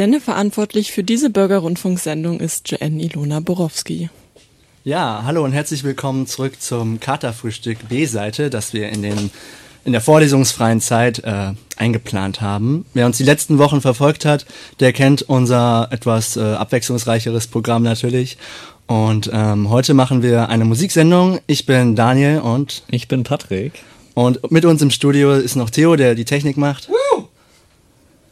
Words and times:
Sendeverantwortlich 0.00 0.92
für 0.92 1.04
diese 1.04 1.28
Bürgerrundfunksendung 1.28 2.40
ist 2.40 2.70
Joanne 2.70 3.02
Ilona 3.02 3.40
Borowski. 3.40 4.08
Ja, 4.82 5.24
hallo 5.26 5.44
und 5.44 5.52
herzlich 5.52 5.84
willkommen 5.84 6.26
zurück 6.26 6.58
zum 6.58 7.00
Katerfrühstück 7.00 7.86
B-Seite, 7.86 8.48
das 8.48 8.72
wir 8.72 8.88
in, 8.88 9.02
den, 9.02 9.30
in 9.84 9.92
der 9.92 10.00
vorlesungsfreien 10.00 10.80
Zeit 10.80 11.18
äh, 11.24 11.52
eingeplant 11.76 12.40
haben. 12.40 12.86
Wer 12.94 13.04
uns 13.04 13.18
die 13.18 13.24
letzten 13.24 13.58
Wochen 13.58 13.82
verfolgt 13.82 14.24
hat, 14.24 14.46
der 14.80 14.94
kennt 14.94 15.20
unser 15.20 15.88
etwas 15.90 16.38
äh, 16.38 16.40
abwechslungsreicheres 16.40 17.48
Programm 17.48 17.82
natürlich. 17.82 18.38
Und 18.86 19.28
ähm, 19.30 19.68
heute 19.68 19.92
machen 19.92 20.22
wir 20.22 20.48
eine 20.48 20.64
Musiksendung. 20.64 21.40
Ich 21.46 21.66
bin 21.66 21.94
Daniel 21.94 22.40
und 22.40 22.84
ich 22.88 23.06
bin 23.06 23.22
Patrick. 23.22 23.74
Und 24.14 24.50
mit 24.50 24.64
uns 24.64 24.80
im 24.80 24.90
Studio 24.90 25.34
ist 25.34 25.56
noch 25.56 25.68
Theo, 25.68 25.94
der 25.96 26.14
die 26.14 26.24
Technik 26.24 26.56
macht. 26.56 26.88
Woo! 26.88 27.09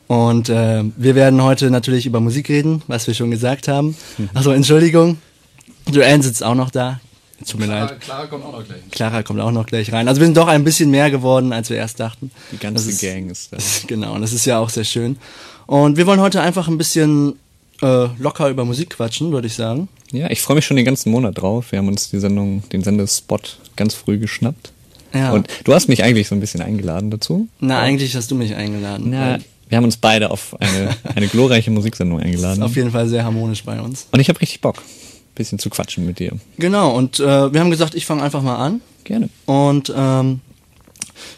Und 0.08 0.48
äh, 0.48 0.84
wir 0.96 1.14
werden 1.14 1.42
heute 1.42 1.70
natürlich 1.70 2.06
über 2.06 2.18
Musik 2.18 2.48
reden, 2.48 2.82
was 2.86 3.06
wir 3.06 3.14
schon 3.14 3.30
gesagt 3.30 3.68
haben. 3.68 3.94
Mhm. 4.16 4.30
Also 4.34 4.52
Entschuldigung, 4.52 5.18
Joanne 5.90 6.22
sitzt 6.22 6.42
auch 6.42 6.54
noch 6.54 6.70
da. 6.70 7.00
Tut 7.46 7.60
mir 7.60 7.66
Clara, 7.66 7.84
leid. 7.84 8.00
Clara 8.00 8.26
kommt 8.26 8.44
auch 8.44 8.52
noch 8.52 8.64
gleich. 8.64 8.80
Clara 8.90 9.22
kommt 9.22 9.40
auch 9.40 9.50
noch 9.52 9.66
gleich 9.66 9.92
rein. 9.92 10.08
Also 10.08 10.20
wir 10.20 10.26
sind 10.26 10.36
doch 10.36 10.48
ein 10.48 10.64
bisschen 10.64 10.90
mehr 10.90 11.10
geworden, 11.10 11.52
als 11.52 11.70
wir 11.70 11.76
erst 11.76 12.00
dachten. 12.00 12.30
Die 12.50 12.58
ganze 12.58 12.88
ist, 12.88 13.00
Gang 13.00 13.30
ist 13.30 13.52
da. 13.52 13.58
Genau, 13.86 14.14
und 14.14 14.22
das 14.22 14.32
ist 14.32 14.44
ja 14.44 14.58
auch 14.58 14.70
sehr 14.70 14.84
schön. 14.84 15.16
Und 15.66 15.96
wir 15.96 16.06
wollen 16.06 16.20
heute 16.20 16.40
einfach 16.40 16.66
ein 16.66 16.78
bisschen 16.78 17.34
äh, 17.82 18.08
locker 18.18 18.48
über 18.48 18.64
Musik 18.64 18.90
quatschen, 18.90 19.30
würde 19.30 19.46
ich 19.46 19.54
sagen. 19.54 19.88
Ja, 20.10 20.30
ich 20.30 20.40
freue 20.40 20.56
mich 20.56 20.66
schon 20.66 20.76
den 20.76 20.86
ganzen 20.86 21.10
Monat 21.12 21.38
drauf. 21.38 21.70
Wir 21.70 21.78
haben 21.78 21.88
uns 21.88 22.10
die 22.10 22.18
Sendung, 22.18 22.62
den 22.70 22.82
Sendespot 22.82 23.58
ganz 23.76 23.94
früh 23.94 24.18
geschnappt. 24.18 24.72
Ja. 25.14 25.32
Und 25.32 25.48
du 25.64 25.74
hast 25.74 25.88
mich 25.88 26.02
eigentlich 26.02 26.28
so 26.28 26.34
ein 26.34 26.40
bisschen 26.40 26.60
eingeladen 26.60 27.10
dazu. 27.10 27.48
Na, 27.60 27.80
eigentlich 27.80 28.16
hast 28.16 28.30
du 28.30 28.34
mich 28.34 28.54
eingeladen. 28.54 29.10
Na, 29.10 29.38
wir 29.68 29.76
haben 29.76 29.84
uns 29.84 29.96
beide 29.96 30.30
auf 30.30 30.56
eine, 30.60 30.96
eine 31.14 31.28
glorreiche 31.28 31.70
Musiksendung 31.70 32.20
eingeladen. 32.22 32.62
auf 32.62 32.76
jeden 32.76 32.90
Fall 32.90 33.08
sehr 33.08 33.24
harmonisch 33.24 33.64
bei 33.64 33.80
uns. 33.80 34.06
Und 34.10 34.20
ich 34.20 34.28
habe 34.28 34.40
richtig 34.40 34.60
Bock, 34.60 34.78
ein 34.78 35.34
bisschen 35.34 35.58
zu 35.58 35.70
quatschen 35.70 36.06
mit 36.06 36.18
dir. 36.18 36.32
Genau, 36.58 36.96
und 36.96 37.20
äh, 37.20 37.52
wir 37.52 37.60
haben 37.60 37.70
gesagt, 37.70 37.94
ich 37.94 38.06
fange 38.06 38.22
einfach 38.22 38.42
mal 38.42 38.56
an. 38.56 38.80
Gerne. 39.04 39.28
Und 39.46 39.92
ähm, 39.96 40.40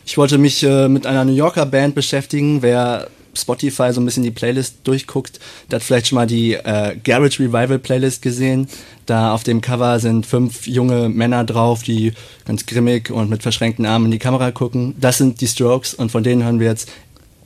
ich 0.05 0.19
wollte 0.19 0.39
mich 0.39 0.63
äh, 0.63 0.89
mit 0.89 1.07
einer 1.07 1.25
New 1.25 1.35
Yorker 1.35 1.67
Band 1.67 1.95
beschäftigen. 1.95 2.63
Wer 2.63 3.09
Spotify 3.35 3.93
so 3.93 4.01
ein 4.01 4.05
bisschen 4.05 4.23
die 4.25 4.31
Playlist 4.31 4.79
durchguckt, 4.85 5.39
der 5.71 5.77
hat 5.77 5.85
vielleicht 5.85 6.09
schon 6.09 6.17
mal 6.17 6.27
die 6.27 6.55
äh, 6.55 6.97
Garage 7.03 7.41
Revival 7.41 7.79
Playlist 7.79 8.23
gesehen. 8.23 8.69
Da 9.07 9.33
auf 9.33 9.43
dem 9.43 9.61
Cover 9.61 9.99
sind 10.01 10.27
fünf 10.27 10.67
junge 10.67 11.09
Männer 11.09 11.45
drauf, 11.45 11.83
die 11.83 12.13
ganz 12.45 12.67
grimmig 12.67 13.11
und 13.11 13.31
mit 13.31 13.43
verschränkten 13.43 13.87
Armen 13.87 14.07
in 14.07 14.11
die 14.11 14.19
Kamera 14.19 14.51
gucken. 14.51 14.95
Das 15.01 15.19
sind 15.19 15.41
die 15.41 15.49
Strokes 15.49 15.95
und 15.95 16.11
von 16.11 16.23
denen 16.23 16.43
hören 16.45 16.61
wir 16.61 16.69
jetzt 16.69 16.91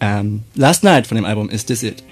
ähm, 0.04 0.42
Last 0.54 0.84
Night 0.84 1.06
von 1.06 1.16
dem 1.16 1.24
Album 1.24 1.48
Is 1.48 1.64
This 1.64 1.82
It. 1.82 2.02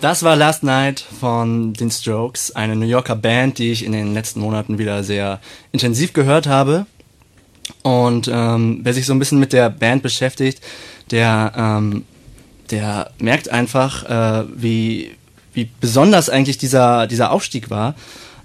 Das 0.00 0.22
war 0.22 0.36
Last 0.36 0.62
Night 0.62 1.00
von 1.00 1.72
den 1.72 1.90
Strokes, 1.90 2.54
eine 2.54 2.76
New 2.76 2.86
Yorker 2.86 3.16
Band, 3.16 3.58
die 3.58 3.72
ich 3.72 3.84
in 3.84 3.92
den 3.92 4.14
letzten 4.14 4.40
Monaten 4.40 4.78
wieder 4.78 5.02
sehr 5.02 5.40
intensiv 5.72 6.12
gehört 6.12 6.46
habe. 6.46 6.86
Und 7.82 8.28
ähm, 8.32 8.80
wer 8.82 8.94
sich 8.94 9.06
so 9.06 9.12
ein 9.12 9.18
bisschen 9.18 9.40
mit 9.40 9.52
der 9.52 9.70
Band 9.70 10.02
beschäftigt, 10.02 10.60
der, 11.10 11.52
ähm, 11.56 12.04
der 12.70 13.10
merkt 13.18 13.48
einfach, 13.48 14.04
äh, 14.04 14.44
wie, 14.54 15.16
wie 15.52 15.68
besonders 15.80 16.28
eigentlich 16.28 16.58
dieser, 16.58 17.06
dieser 17.06 17.30
Aufstieg 17.30 17.70
war. 17.70 17.94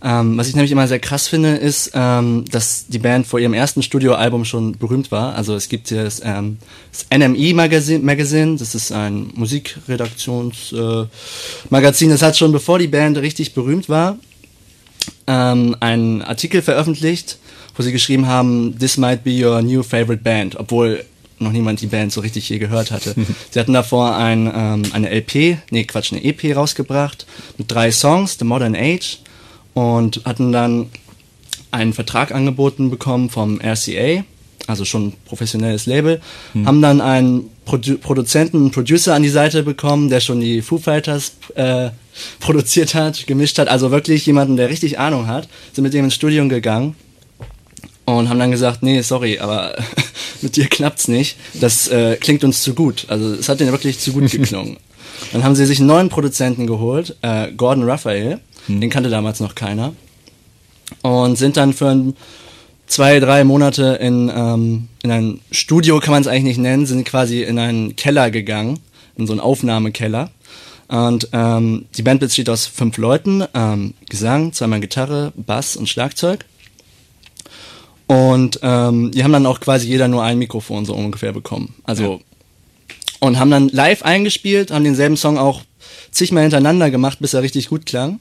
Ähm, 0.04 0.36
was 0.38 0.48
ich 0.48 0.56
nämlich 0.56 0.72
immer 0.72 0.88
sehr 0.88 1.00
krass 1.00 1.28
finde, 1.28 1.50
ist, 1.50 1.92
ähm, 1.94 2.46
dass 2.50 2.88
die 2.88 2.98
Band 2.98 3.28
vor 3.28 3.40
ihrem 3.40 3.54
ersten 3.54 3.84
Studioalbum 3.84 4.46
schon 4.46 4.76
berühmt 4.78 5.12
war. 5.12 5.36
Also 5.36 5.54
es 5.56 5.70
gibt 5.70 5.90
hier 5.90 6.04
das, 6.04 6.22
ähm, 6.24 6.58
das 6.92 7.06
NME 7.16 7.54
Magazine, 7.54 8.04
Magazine, 8.04 8.58
das 8.58 8.74
ist 8.74 8.92
ein 8.92 9.30
Musikredaktionsmagazin, 9.36 12.10
äh, 12.10 12.12
das 12.12 12.24
hat 12.24 12.36
schon 12.36 12.52
bevor 12.52 12.80
die 12.80 12.88
Band 12.88 13.20
richtig 13.20 13.54
berühmt 13.54 13.90
war, 13.90 14.18
ähm, 15.28 15.76
einen 15.80 16.24
Artikel 16.24 16.64
veröffentlicht, 16.64 17.38
wo 17.76 17.84
sie 17.84 17.92
geschrieben 17.92 18.26
haben, 18.26 18.80
This 18.80 18.98
might 18.98 19.24
be 19.24 19.46
your 19.46 19.62
new 19.62 19.84
favorite 19.84 20.24
band, 20.24 20.56
obwohl 20.56 21.06
noch 21.38 21.52
niemand 21.52 21.80
die 21.82 21.88
Band 21.88 22.12
so 22.12 22.22
richtig 22.22 22.50
je 22.50 22.58
gehört 22.58 22.90
hatte. 22.90 23.14
sie 23.52 23.60
hatten 23.60 23.74
davor 23.74 24.16
ein, 24.16 24.52
ähm, 24.54 24.82
eine 24.94 25.12
LP, 25.12 25.60
nee 25.70 25.84
Quatsch, 25.84 26.12
eine 26.12 26.24
EP 26.24 26.56
rausgebracht 26.56 27.28
mit 27.60 27.72
drei 27.72 27.92
Songs, 27.92 28.38
The 28.40 28.46
Modern 28.46 28.76
Age, 28.76 29.20
und 29.74 30.22
hatten 30.26 30.52
dann 30.52 30.90
einen 31.72 31.94
Vertrag 31.94 32.34
angeboten 32.34 32.90
bekommen 32.90 33.30
vom 33.30 33.60
RCA, 33.62 34.24
also 34.68 34.86
schon 34.86 35.14
professionelles 35.26 35.86
Label, 35.86 36.22
hm. 36.54 36.68
haben 36.68 36.82
dann 36.82 37.02
einen 37.02 37.50
Produ 37.66 37.98
Produzenten, 37.98 38.58
einen 38.58 38.72
Producer 38.72 39.16
an 39.16 39.24
die 39.24 39.30
Seite 39.30 39.64
bekommen, 39.64 40.10
der 40.10 40.20
schon 40.20 40.42
die 40.42 40.62
Foo 40.62 40.78
Fighters 40.78 41.34
äh, 41.56 41.90
produziert 42.40 42.94
hat, 42.94 43.26
gemischt 43.28 43.58
hat, 43.58 43.70
also 43.70 43.92
wirklich 43.92 44.26
jemanden, 44.26 44.58
der 44.58 44.70
richtig 44.70 45.00
Ahnung 45.00 45.28
hat, 45.28 45.48
sind 45.74 45.84
mit 45.84 45.94
dem 45.94 46.06
ins 46.06 46.16
Studium 46.16 46.50
gegangen 46.50 46.96
und 48.06 48.30
haben 48.30 48.40
dann 48.40 48.52
gesagt, 48.52 48.84
nee, 48.84 49.02
sorry, 49.02 49.40
aber 49.40 49.76
mit 50.42 50.56
dir 50.56 50.68
klappt's 50.68 51.08
nicht, 51.08 51.38
das 51.54 51.88
äh, 51.88 52.18
klingt 52.18 52.44
uns 52.44 52.62
zu 52.62 52.74
gut, 52.74 53.06
also 53.08 53.34
es 53.34 53.48
hat 53.48 53.60
denen 53.60 53.72
wirklich 53.72 54.00
zu 54.00 54.12
gut 54.12 54.30
geklungen. 54.32 54.78
dann 55.32 55.44
haben 55.44 55.56
sie 55.56 55.66
sich 55.66 55.80
einen 55.80 55.88
neuen 55.88 56.10
Produzenten 56.10 56.68
geholt, 56.68 57.16
äh, 57.22 57.52
Gordon 57.52 57.90
Raphael, 57.90 58.40
den 58.68 58.90
kannte 58.90 59.10
damals 59.10 59.40
noch 59.40 59.56
keiner. 59.56 59.94
Und 61.02 61.38
sind 61.38 61.58
dann 61.58 61.74
für 61.74 61.90
ein, 61.90 62.16
zwei, 62.88 63.20
drei 63.20 63.44
Monate 63.44 63.98
in, 64.02 64.32
ähm, 64.34 64.88
in 65.04 65.12
ein 65.12 65.40
Studio, 65.52 66.00
kann 66.00 66.12
man 66.12 66.22
es 66.22 66.28
eigentlich 66.28 66.44
nicht 66.44 66.60
nennen, 66.60 66.86
sind 66.86 67.06
quasi 67.06 67.44
in 67.44 67.58
einen 67.58 67.96
Keller 67.96 68.30
gegangen, 68.30 68.80
in 69.18 69.28
so 69.28 69.34
einen 69.34 69.40
Aufnahmekeller. 69.40 70.32
Und 70.90 71.30
ähm, 71.32 71.86
die 71.96 72.02
Band 72.02 72.20
besteht 72.20 72.50
aus 72.50 72.66
fünf 72.66 72.98
Leuten, 72.98 73.46
ähm, 73.54 73.94
Gesang, 74.10 74.52
zweimal 74.52 74.82
Gitarre, 74.82 75.32
Bass 75.36 75.78
und 75.78 75.88
Schlagzeug. 75.88 76.46
Und 78.08 78.60
ähm, 78.62 79.12
die 79.12 79.24
haben 79.24 79.32
dann 79.32 79.46
auch 79.46 79.62
quasi 79.62 79.88
jeder 79.88 80.10
nur 80.10 80.22
ein 80.22 80.38
Mikrofon 80.38 80.84
so 80.84 80.94
ungefähr 80.94 81.32
bekommen. 81.32 81.76
Also 81.86 82.04
ja. 82.04 82.98
und 83.22 83.40
haben 83.40 83.52
dann 83.52 83.70
live 83.70 84.04
eingespielt, 84.04 84.72
haben 84.72 84.84
denselben 84.84 85.16
Song 85.16 85.38
auch 85.38 85.62
zigmal 86.12 86.44
hintereinander 86.44 86.92
gemacht, 86.92 87.20
bis 87.22 87.34
er 87.34 87.42
richtig 87.42 87.70
gut 87.70 87.86
klang 87.86 88.20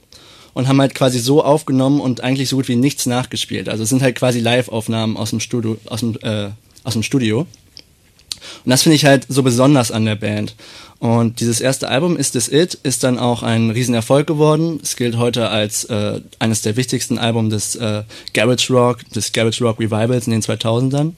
und 0.55 0.69
haben 0.69 0.81
halt 0.81 0.95
quasi 0.95 1.19
so 1.19 1.45
aufgenommen 1.45 2.01
und 2.01 2.23
eigentlich 2.23 2.49
so 2.49 2.57
gut 2.57 2.69
wie 2.69 2.77
nichts 2.77 3.07
nachgespielt. 3.07 3.69
Also 3.69 3.83
es 3.83 3.89
sind 3.89 4.03
halt 4.03 4.17
quasi 4.17 4.41
Live-Aufnahmen 4.41 5.17
aus 5.17 5.31
dem 5.31 5.41
Studio, 5.41 5.77
aus 5.87 6.01
dem, 6.01 6.17
äh, 6.23 6.51
aus 6.85 6.95
dem 6.95 7.03
Studio. 7.03 7.47
Und 8.65 8.71
das 8.71 8.83
finde 8.83 8.97
ich 8.97 9.05
halt 9.05 9.27
so 9.29 9.43
besonders 9.43 9.91
an 9.91 10.05
der 10.05 10.17
Band. 10.17 10.55
Und 10.99 11.41
dieses 11.41 11.61
erste 11.61 11.89
Album, 11.89 12.17
Is 12.17 12.31
This 12.33 12.49
It, 12.49 12.75
ist 12.83 13.05
dann 13.05 13.19
auch 13.19 13.43
ein 13.43 13.71
Riesenerfolg 13.71 14.27
geworden. 14.27 14.81
Es 14.83 14.97
gilt 14.97 15.17
heute 15.17 15.49
als 15.49 15.85
äh, 15.85 16.21
eines 16.39 16.63
der 16.63 16.77
wichtigsten 16.77 17.19
Alben 17.19 17.49
des 17.49 17.77
äh, 17.77 18.03
Garage 18.35 18.73
Rock, 18.73 19.09
des 19.11 19.33
Garage 19.33 19.65
Rock 19.65 19.81
Revivals 19.81 20.27
in 20.27 20.33
den 20.33 20.43
2000ern. 20.43 21.13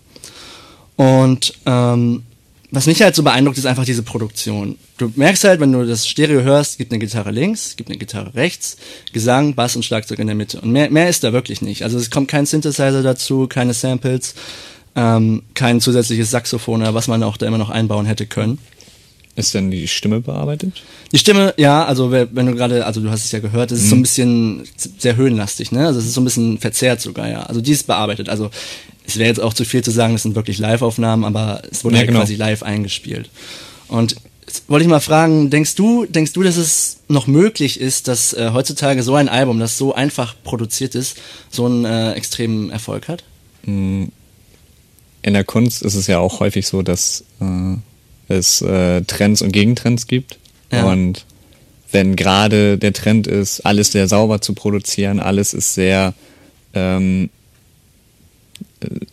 Und 0.97 1.55
ähm, 1.67 2.23
was 2.73 2.87
mich 2.87 3.03
halt 3.03 3.15
so 3.15 3.23
beeindruckt, 3.23 3.59
ist 3.59 3.67
einfach 3.67 3.85
diese 3.85 4.03
Produktion. 4.03 4.79
Du 4.97 5.13
merkst 5.15 5.45
halt, 5.45 5.61
wenn 5.61 5.73
du 5.73 5.87
das 5.87 6.09
Stereo 6.09 6.41
hörst, 6.41 6.79
gibt 6.79 6.91
eine 6.91 6.99
Gitarre 6.99 7.31
links, 7.31 7.77
gibt 7.77 7.91
eine 7.91 7.99
Gitarre 7.99 8.35
rechts, 8.35 8.79
Gesang, 9.13 9.55
Bass 9.55 9.77
und 9.77 9.85
Schlagzeug 9.85 10.19
in 10.19 10.27
der 10.27 10.35
Mitte. 10.35 10.59
Und 10.59 10.73
mehr, 10.73 10.91
mehr 10.91 11.11
ist 11.11 11.23
da 11.23 11.35
wirklich 11.35 11.61
nicht. 11.61 11.83
Also 11.83 11.99
es 11.99 12.11
kommt 12.11 12.29
kein 12.29 12.47
Synthesizer 12.47 13.03
dazu, 13.03 13.47
keine 13.47 13.75
Samples, 13.75 14.35
ähm, 14.97 15.43
kein 15.53 15.83
zusätzliches 15.83 16.31
Saxophon 16.31 16.81
oder 16.81 16.95
was 16.95 17.09
man 17.09 17.23
auch 17.23 17.37
da 17.37 17.47
immer 17.47 17.59
noch 17.59 17.69
einbauen 17.69 18.07
hätte 18.07 18.25
können. 18.25 18.59
Ist 19.35 19.55
denn 19.55 19.71
die 19.71 19.89
Stimme 19.89 20.21
bearbeitet? 20.21 20.83
Die 21.11 21.19
Stimme, 21.19 21.55
ja, 21.57 21.85
also 21.85 22.11
wenn 22.11 22.47
du 22.47 22.55
gerade, 22.55 22.85
also 22.85 23.01
du 23.01 23.11
hast 23.11 23.25
es 23.25 23.33
ja 23.33 23.39
gehört, 23.39 23.71
es 23.71 23.83
ist 23.83 23.91
so 23.91 23.97
ein 23.97 24.03
bisschen 24.03 24.65
sehr 24.99 25.17
höhenlastig, 25.17 25.73
ne? 25.73 25.87
Also 25.87 26.01
es 26.01 26.07
ist 26.07 26.15
so 26.15 26.21
ein 26.21 26.25
bisschen 26.25 26.59
verzerrt 26.59 27.01
sogar, 27.01 27.29
ja. 27.31 27.43
Also 27.43 27.63
die 27.63 27.73
ist 27.73 27.87
bearbeitet. 27.87 28.29
Also 28.29 28.51
es 29.07 29.17
wäre 29.19 29.29
jetzt 29.29 29.41
auch 29.41 29.55
zu 29.55 29.65
viel 29.65 29.83
zu 29.83 29.91
sagen, 29.91 30.15
das 30.15 30.23
sind 30.23 30.35
wirklich 30.35 30.59
Live-Aufnahmen, 30.59 31.25
aber 31.25 31.63
es 31.71 31.85
wurde 31.85 31.97
Ja, 31.97 32.01
halt 32.01 32.09
genau. 32.09 32.21
quasi 32.21 32.37
live 32.37 32.63
eingespielt. 32.63 33.31
Und 33.89 34.17
jetzt 34.47 34.69
wollte 34.69 34.85
ich 34.85 34.89
mal 34.91 35.01
fragen, 35.01 35.51
denkst 35.51 35.75
du, 35.75 36.07
denkst 36.07 36.33
du, 36.33 36.43
dass 36.43 36.57
es 36.57 36.99
noch 37.09 37.27
möglich 37.27 37.81
ist, 37.81 38.09
dass 38.09 38.33
äh, 38.33 38.51
heutzutage 38.53 39.03
so 39.03 39.15
ein 39.15 39.29
Album, 39.29 39.59
das 39.59 39.77
so 39.77 39.95
einfach 39.95 40.35
produziert 40.45 40.95
ist, 40.95 41.17
so 41.51 41.67
einen 41.67 41.85
äh, 41.85 42.13
extremen 42.13 42.71
Erfolg 42.71 43.09
hat? 43.09 43.25
In 43.65 44.11
der 45.23 45.45
Kunst 45.45 45.83
ist 45.83 45.95
es 45.95 46.07
ja 46.07 46.19
auch 46.19 46.41
häufig 46.41 46.67
so, 46.67 46.83
dass 46.83 47.25
äh, 47.41 47.77
es 48.29 48.63
äh, 48.63 49.03
Trends 49.03 49.43
und 49.43 49.53
Gegentrends 49.53 50.07
gibt. 50.07 50.39
Ja. 50.73 50.85
Und 50.85 51.25
wenn 51.91 52.17
gerade 52.17 52.79
der 52.79 52.93
Trend 52.93 53.27
ist, 53.27 53.61
alles 53.61 53.93
sehr 53.93 54.09
sauber 54.09 54.41
zu 54.41 54.55
produzieren, 54.55 55.21
alles 55.21 55.55
ist 55.55 55.75
sehr 55.75 56.15
ähm, 56.75 57.27
äh, 57.27 57.42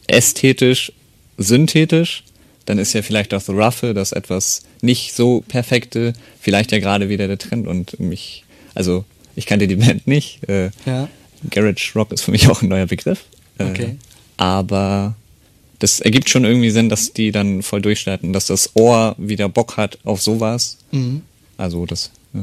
ästhetisch, 0.08 0.92
synthetisch, 1.38 2.24
dann 2.66 2.78
ist 2.78 2.94
ja 2.94 3.02
vielleicht 3.02 3.34
auch 3.34 3.42
The 3.42 3.54
Roughe, 3.54 3.94
das 3.94 4.12
etwas 4.12 4.64
nicht 4.82 5.14
so 5.16 5.42
perfekte, 5.48 6.14
vielleicht 6.40 6.72
ja 6.72 6.80
gerade 6.80 7.10
wieder 7.10 7.28
der 7.28 7.38
Trend 7.38 7.68
und 7.68 8.00
mich, 8.00 8.44
also 8.76 9.06
ich 9.36 9.46
kannte 9.46 9.68
die 9.68 9.76
Band 9.78 10.08
nicht. 10.08 10.48
Äh, 10.50 10.72
Ja. 10.86 11.08
Garage 11.50 11.92
Rock 11.96 12.12
ist 12.12 12.22
für 12.24 12.32
mich 12.32 12.48
auch 12.50 12.62
ein 12.62 12.68
neuer 12.70 12.86
Begriff. 12.88 13.26
Äh, 13.58 13.64
Okay. 13.66 13.96
aber 14.38 15.16
das 15.80 16.02
ergibt 16.02 16.30
schon 16.30 16.44
irgendwie 16.44 16.70
Sinn, 16.72 16.90
dass 16.90 17.14
die 17.14 17.32
dann 17.32 17.62
voll 17.64 17.82
durchstarten, 17.82 18.34
dass 18.34 18.48
das 18.48 18.72
Ohr 18.76 19.16
wieder 19.18 19.48
Bock 19.48 19.78
hat 19.78 19.98
auf 20.04 20.22
sowas. 20.22 20.78
Mhm. 20.92 21.22
Also 21.58 21.86
das. 21.86 22.12
Äh, 22.34 22.40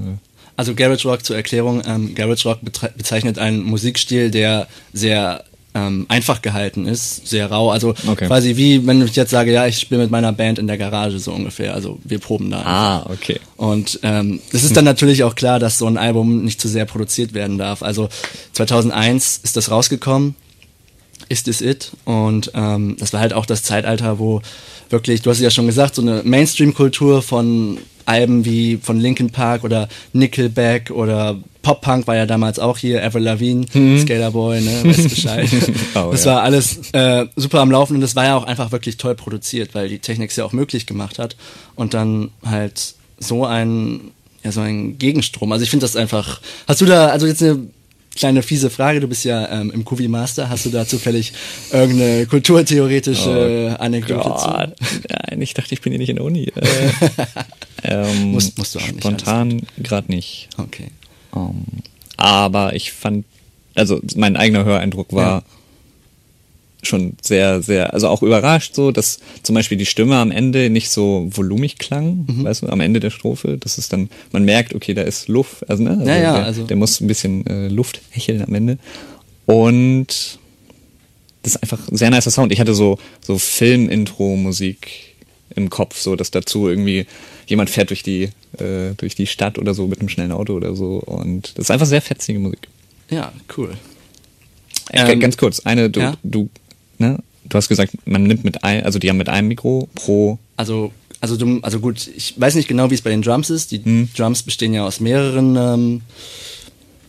Also 0.57 0.75
Garage 0.75 1.07
Rock 1.07 1.23
zur 1.25 1.37
Erklärung, 1.37 1.83
ähm, 1.87 2.15
Garage 2.15 2.49
Rock 2.49 2.61
bezeichnet 2.97 3.39
einen 3.39 3.63
Musikstil, 3.63 4.31
der 4.31 4.67
sehr 4.95 5.45
ähm, 5.77 6.07
einfach 6.09 6.41
gehalten 6.41 6.87
ist, 6.87 7.27
sehr 7.29 7.51
rau. 7.51 7.71
Also 7.71 7.95
Okay. 8.07 8.27
quasi 8.27 8.57
wie, 8.57 8.87
wenn 8.87 9.05
ich 9.05 9.15
jetzt 9.15 9.31
sage, 9.31 9.53
ja, 9.53 9.67
ich 9.67 9.79
spiele 9.79 10.01
mit 10.01 10.11
meiner 10.11 10.33
Band 10.33 10.59
in 10.59 10.67
der 10.67 10.79
Garage 10.79 11.19
so 11.19 11.33
ungefähr. 11.33 11.75
Also 11.75 11.99
wir 12.03 12.19
proben 12.19 12.51
da. 12.51 12.63
ah, 12.63 13.11
okay. 13.13 13.39
Und 13.57 14.01
ähm, 14.03 14.41
es 14.53 14.65
ist 14.65 14.77
dann 14.77 14.85
natürlich 14.87 15.23
auch 15.25 15.35
klar, 15.35 15.59
dass 15.59 15.77
so 15.79 15.87
ein 15.87 15.99
Album 15.99 16.45
nicht 16.45 16.61
zu 16.61 16.69
sehr 16.69 16.87
produziert 16.87 17.35
werden 17.35 17.59
darf. 17.59 17.83
Also 17.83 18.09
2001 18.53 19.41
ist 19.45 19.57
das 19.57 19.71
rausgekommen, 19.71 20.35
Is 21.29 21.43
This 21.43 21.61
It? 21.61 21.93
Und 22.05 22.51
ähm, 22.55 22.97
das 22.99 23.13
war 23.13 23.21
halt 23.21 23.35
auch 23.35 23.47
das 23.47 23.63
Zeitalter, 23.63 24.19
wo 24.19 24.41
wirklich, 24.91 25.23
du 25.23 25.31
hast 25.31 25.39
es 25.39 25.43
ja 25.43 25.51
schon 25.51 25.67
gesagt, 25.67 25.95
so 25.97 26.03
eine 26.03 26.23
Mainstream-Kultur 26.25 27.21
von 27.23 27.79
Alben 28.07 28.45
wie 28.45 28.79
von 28.79 28.99
Linkin 28.99 29.31
Park 29.31 29.65
oder 29.65 29.89
Nickelback 30.13 30.91
oder 30.91 31.37
Pop-Punk 31.63 32.07
war 32.07 32.15
ja 32.15 32.27
damals 32.27 32.59
auch 32.59 32.79
hier, 32.79 33.05
Avril 33.05 33.25
Lavigne, 33.25 33.67
Skater 33.99 34.31
Boy, 34.31 34.61
ne, 34.61 34.85
weißt 34.85 35.11
Bescheid. 35.11 35.49
Oh, 35.97 36.11
das 36.13 36.25
war 36.27 36.43
alles 36.43 36.93
äh, 36.93 37.27
super 37.35 37.61
am 37.61 37.71
Laufen 37.71 37.97
und 37.97 38.01
das 38.01 38.15
war 38.15 38.25
ja 38.25 38.37
auch 38.37 38.45
einfach 38.45 38.71
wirklich 38.71 38.97
toll 38.99 39.15
produziert, 39.15 39.75
weil 39.75 39.89
die 39.89 39.99
Technik 39.99 40.31
es 40.31 40.37
ja 40.37 40.45
auch 40.45 40.53
möglich 40.53 40.87
gemacht 40.87 41.19
hat. 41.19 41.37
Und 41.75 41.95
dann 41.95 42.31
halt 42.45 42.95
so 43.19 43.45
ein, 43.45 44.13
ja, 44.45 44.53
so 44.53 44.61
ein 44.61 44.99
Gegenstrom. 44.99 45.51
Also 45.51 45.65
ich 45.65 45.71
finde 45.71 45.85
das 45.85 45.97
einfach. 45.97 46.41
Hast 46.69 46.81
du 46.81 46.85
da, 46.85 47.09
also 47.09 47.27
jetzt 47.27 47.43
eine 47.43 47.67
kleine 48.17 48.43
fiese 48.43 48.71
Frage, 48.71 49.01
du 49.01 49.07
bist 49.09 49.25
ja 49.25 49.49
ähm, 49.61 49.71
im 49.71 49.85
Kuvi 49.85 50.09
Master, 50.09 50.49
hast 50.49 50.67
du 50.67 50.71
da 50.71 50.87
zufällig 50.87 51.33
irgendeine 51.71 52.27
kulturtheoretische 52.27 53.77
Anekdote 53.79 54.21
Oh 54.29 54.35
Gott. 54.35 54.73
Nein, 55.31 55.41
ich 55.43 55.55
dachte, 55.55 55.75
ich 55.75 55.81
bin 55.81 55.93
hier 55.93 55.99
nicht 56.01 56.09
in 56.11 56.17
der 56.17 56.25
Uni. 56.25 56.51
Äh, 57.83 57.93
ähm, 57.93 58.33
Musst- 58.33 58.57
musst 58.59 58.75
du 58.75 58.79
auch 58.79 58.87
nicht, 58.89 59.01
Spontan 59.01 59.61
gerade 59.79 60.11
nicht. 60.11 60.49
zu? 60.57 60.63
Okay. 60.63 60.89
Ähm, 61.37 61.65
aber 62.17 62.75
ich 62.75 62.91
fand, 62.91 63.27
also 63.75 64.01
mein 64.17 64.37
eigener 64.37 64.65
Höreindruck 64.65 65.13
war 65.13 65.27
Ja. 65.39 65.43
Schon 66.87 67.15
sehr, 67.23 67.63
sehr, 67.63 67.93
also 67.95 68.09
auch 68.09 68.23
überrascht 68.23 68.75
so, 68.75 68.91
dass 68.93 69.19
zum 69.43 69.55
Beispiel 69.55 69.77
die 69.79 69.87
Stimme 69.87 70.17
am 70.17 70.31
Ende 70.31 70.71
nicht 70.71 70.91
so 70.91 71.29
volumig 71.31 71.79
klang, 71.79 72.25
Mhm. 72.29 72.45
weißt 72.45 72.63
du, 72.63 72.69
am 72.69 72.81
Ende 72.81 73.01
der 73.01 73.11
Strophe. 73.11 73.59
Das 73.59 73.79
ist 73.79 73.93
dann, 73.93 74.09
man 74.33 74.45
merkt, 74.45 74.75
okay, 74.75 74.95
da 74.95 75.03
ist 75.03 75.29
Luft, 75.29 75.69
also, 75.69 75.83
ne, 75.83 75.91
also, 75.91 76.05
Ja, 76.07 76.17
ja, 76.17 76.37
der, 76.37 76.45
also- 76.45 76.63
der 76.65 76.77
muss 76.77 77.01
ein 77.01 77.07
bisschen 77.07 77.47
äh, 77.47 77.69
Luft 77.69 78.01
hecheln 78.11 78.43
am 78.43 78.55
Ende. 78.55 78.79
Und 79.47 80.39
das 81.43 81.55
ist 81.55 81.63
einfach 81.63 81.87
ein 81.89 81.97
sehr 81.97 82.11
nicer 82.11 82.31
Sound. 82.31 82.51
Ich 82.53 82.59
hatte 82.61 82.75
so, 82.75 82.99
so 83.21 83.39
Film-Intro-Musik 83.39 84.89
im 85.55 85.71
Kopf, 85.71 85.99
so 86.01 86.17
dass 86.17 86.31
dazu 86.31 86.69
irgendwie 86.69 87.07
jemand 87.47 87.71
fährt 87.71 87.91
durch 87.91 88.03
die, 88.03 88.25
äh, 88.59 88.95
durch 88.97 89.15
die 89.15 89.27
Stadt 89.27 89.59
oder 89.59 89.73
so 89.75 89.87
mit 89.87 90.01
einem 90.01 90.09
schnellen 90.09 90.33
Auto 90.33 90.55
oder 90.55 90.75
so. 90.75 90.99
Und 90.99 91.53
das 91.57 91.67
ist 91.67 91.71
einfach 91.71 91.87
sehr 91.87 92.03
fetzige 92.03 92.39
Musik. 92.41 92.67
Ja, 93.09 93.33
cool. 93.57 93.71
Äh, 94.91 95.13
Ähm, 95.13 95.21
ganz 95.21 95.37
kurz, 95.37 95.61
eine, 95.61 95.89
du, 95.91 96.01
ja? 96.01 96.15
du, 96.25 96.49
ne, 96.99 97.19
du 97.49 97.57
hast 97.57 97.69
gesagt, 97.69 97.93
man 98.07 98.23
nimmt 98.25 98.45
mit 98.45 98.65
ein, 98.65 98.83
also 98.85 98.99
die 98.99 99.09
haben 99.09 99.17
mit 99.19 99.29
einem 99.29 99.49
Mikro 99.49 99.89
pro, 99.95 100.39
Also, 100.57 100.93
also 101.21 101.37
du, 101.37 101.61
also 101.63 101.81
gut, 101.81 102.09
ich 102.17 102.35
weiß 102.39 102.55
nicht 102.57 102.69
genau, 102.69 102.91
wie 102.91 102.95
es 102.95 103.03
bei 103.03 103.11
den 103.11 103.23
Drums 103.23 103.51
ist. 103.51 103.71
Die 103.73 103.83
Hm. 103.83 104.09
Drums 104.17 104.43
bestehen 104.43 104.75
ja 104.75 104.87
aus 104.87 105.01
mehreren, 105.01 105.57
ähm, 105.57 106.01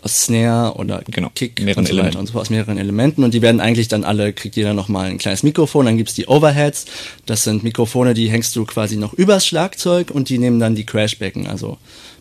aus 0.01 0.25
Snare 0.25 0.75
oder 0.77 1.01
Genau, 1.09 1.29
Kick 1.33 1.59
mehreren 1.61 1.79
und 1.81 1.87
so 1.87 1.93
weiter 1.93 1.99
Elementen. 2.03 2.17
und 2.19 2.27
so 2.27 2.39
aus 2.39 2.49
mehreren 2.49 2.77
Elementen 2.77 3.23
und 3.23 3.33
die 3.33 3.41
werden 3.41 3.59
eigentlich 3.59 3.87
dann 3.87 4.03
alle, 4.03 4.31
kriegt 4.31 4.55
jeder 4.55 4.73
nochmal 4.73 5.07
ein 5.09 5.17
kleines 5.17 5.41
Mikrofon, 5.43 5.85
dann 5.87 5.97
gibt's 5.97 6.13
die 6.13 6.27
Overheads, 6.27 6.85
das 7.25 7.43
sind 7.43 7.63
Mikrofone, 7.63 8.13
die 8.13 8.29
hängst 8.29 8.55
du 8.55 8.63
quasi 8.65 8.95
noch 8.95 9.13
übers 9.13 9.45
Schlagzeug 9.47 10.11
und 10.11 10.29
die 10.29 10.37
nehmen 10.37 10.59
dann 10.59 10.75
die 10.75 10.85
Crashbecken, 10.85 11.47
also 11.47 11.77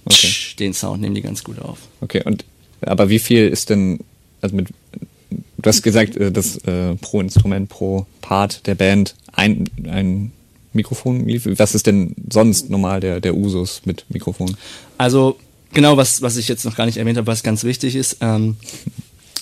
Okay. 0.08 0.28
den 0.60 0.72
Sound 0.72 1.00
nehmen 1.02 1.14
die 1.16 1.22
ganz 1.22 1.42
gut 1.44 1.58
auf. 1.60 1.78
okay, 2.00 2.22
und, 2.24 2.44
aber 2.80 3.08
wie 3.10 3.18
viel 3.18 3.46
ist 3.48 3.70
denn, 3.70 4.00
also 4.40 4.56
mit, 4.56 4.68
du 5.66 5.70
hast 5.70 5.82
gesagt, 5.82 6.16
äh, 6.16 6.30
dass 6.30 6.58
äh, 6.58 6.94
pro 6.94 7.20
Instrument, 7.20 7.68
pro 7.68 8.06
Part 8.20 8.66
der 8.68 8.76
Band 8.76 9.16
ein, 9.32 9.68
ein 9.84 10.30
Mikrofon 10.72 11.26
liefert. 11.26 11.58
Was 11.58 11.74
ist 11.74 11.88
denn 11.88 12.14
sonst 12.30 12.70
normal 12.70 13.00
der, 13.00 13.20
der 13.20 13.36
Usus 13.36 13.82
mit 13.84 14.04
Mikrofon? 14.08 14.56
Also 14.96 15.38
genau, 15.72 15.96
was, 15.96 16.22
was 16.22 16.36
ich 16.36 16.46
jetzt 16.46 16.64
noch 16.64 16.76
gar 16.76 16.86
nicht 16.86 16.98
erwähnt 16.98 17.18
habe, 17.18 17.26
was 17.26 17.42
ganz 17.42 17.64
wichtig 17.64 17.96
ist, 17.96 18.18
ähm, 18.20 18.56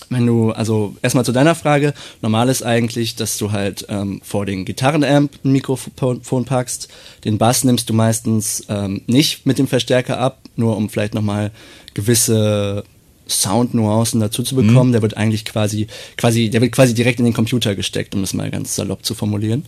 wenn 0.09 0.26
du, 0.26 0.53
also 0.53 0.97
erstmal 1.03 1.25
zu 1.25 1.32
deiner 1.32 1.55
Frage, 1.55 1.93
normal 2.23 2.49
ist 2.49 2.62
eigentlich, 2.62 3.17
dass 3.17 3.37
du 3.37 3.53
halt 3.53 3.87
ähm, 3.88 4.20
vor 4.25 4.47
den 4.47 4.65
Gitarrenamp 4.65 5.32
ein 5.44 5.53
Mikrofon 5.53 6.44
packst, 6.44 6.88
den 7.25 7.37
Bass 7.37 7.65
nimmst 7.65 7.91
du 7.91 7.94
meistens 7.94 8.65
ähm, 8.69 9.03
nicht 9.06 9.44
mit 9.44 9.59
dem 9.59 9.67
Verstärker 9.67 10.19
ab, 10.19 10.41
nur 10.56 10.77
um 10.77 10.88
vielleicht 10.88 11.15
nochmal 11.15 11.51
gewisse 11.94 12.84
Soundnuancen 13.28 14.20
dazu 14.20 14.43
zu 14.43 14.56
bekommen. 14.56 14.93
Der 14.93 15.02
wird 15.02 15.16
eigentlich 15.16 15.44
quasi, 15.44 15.86
quasi, 16.16 16.50
der 16.50 16.60
wird 16.60 16.72
quasi 16.72 16.94
direkt 16.94 17.19
in 17.19 17.24
den 17.24 17.34
Computer 17.34 17.74
gesteckt, 17.74 18.14
um 18.14 18.20
das 18.20 18.34
mal 18.34 18.50
ganz 18.50 18.74
salopp 18.74 19.04
zu 19.04 19.14
formulieren. 19.14 19.64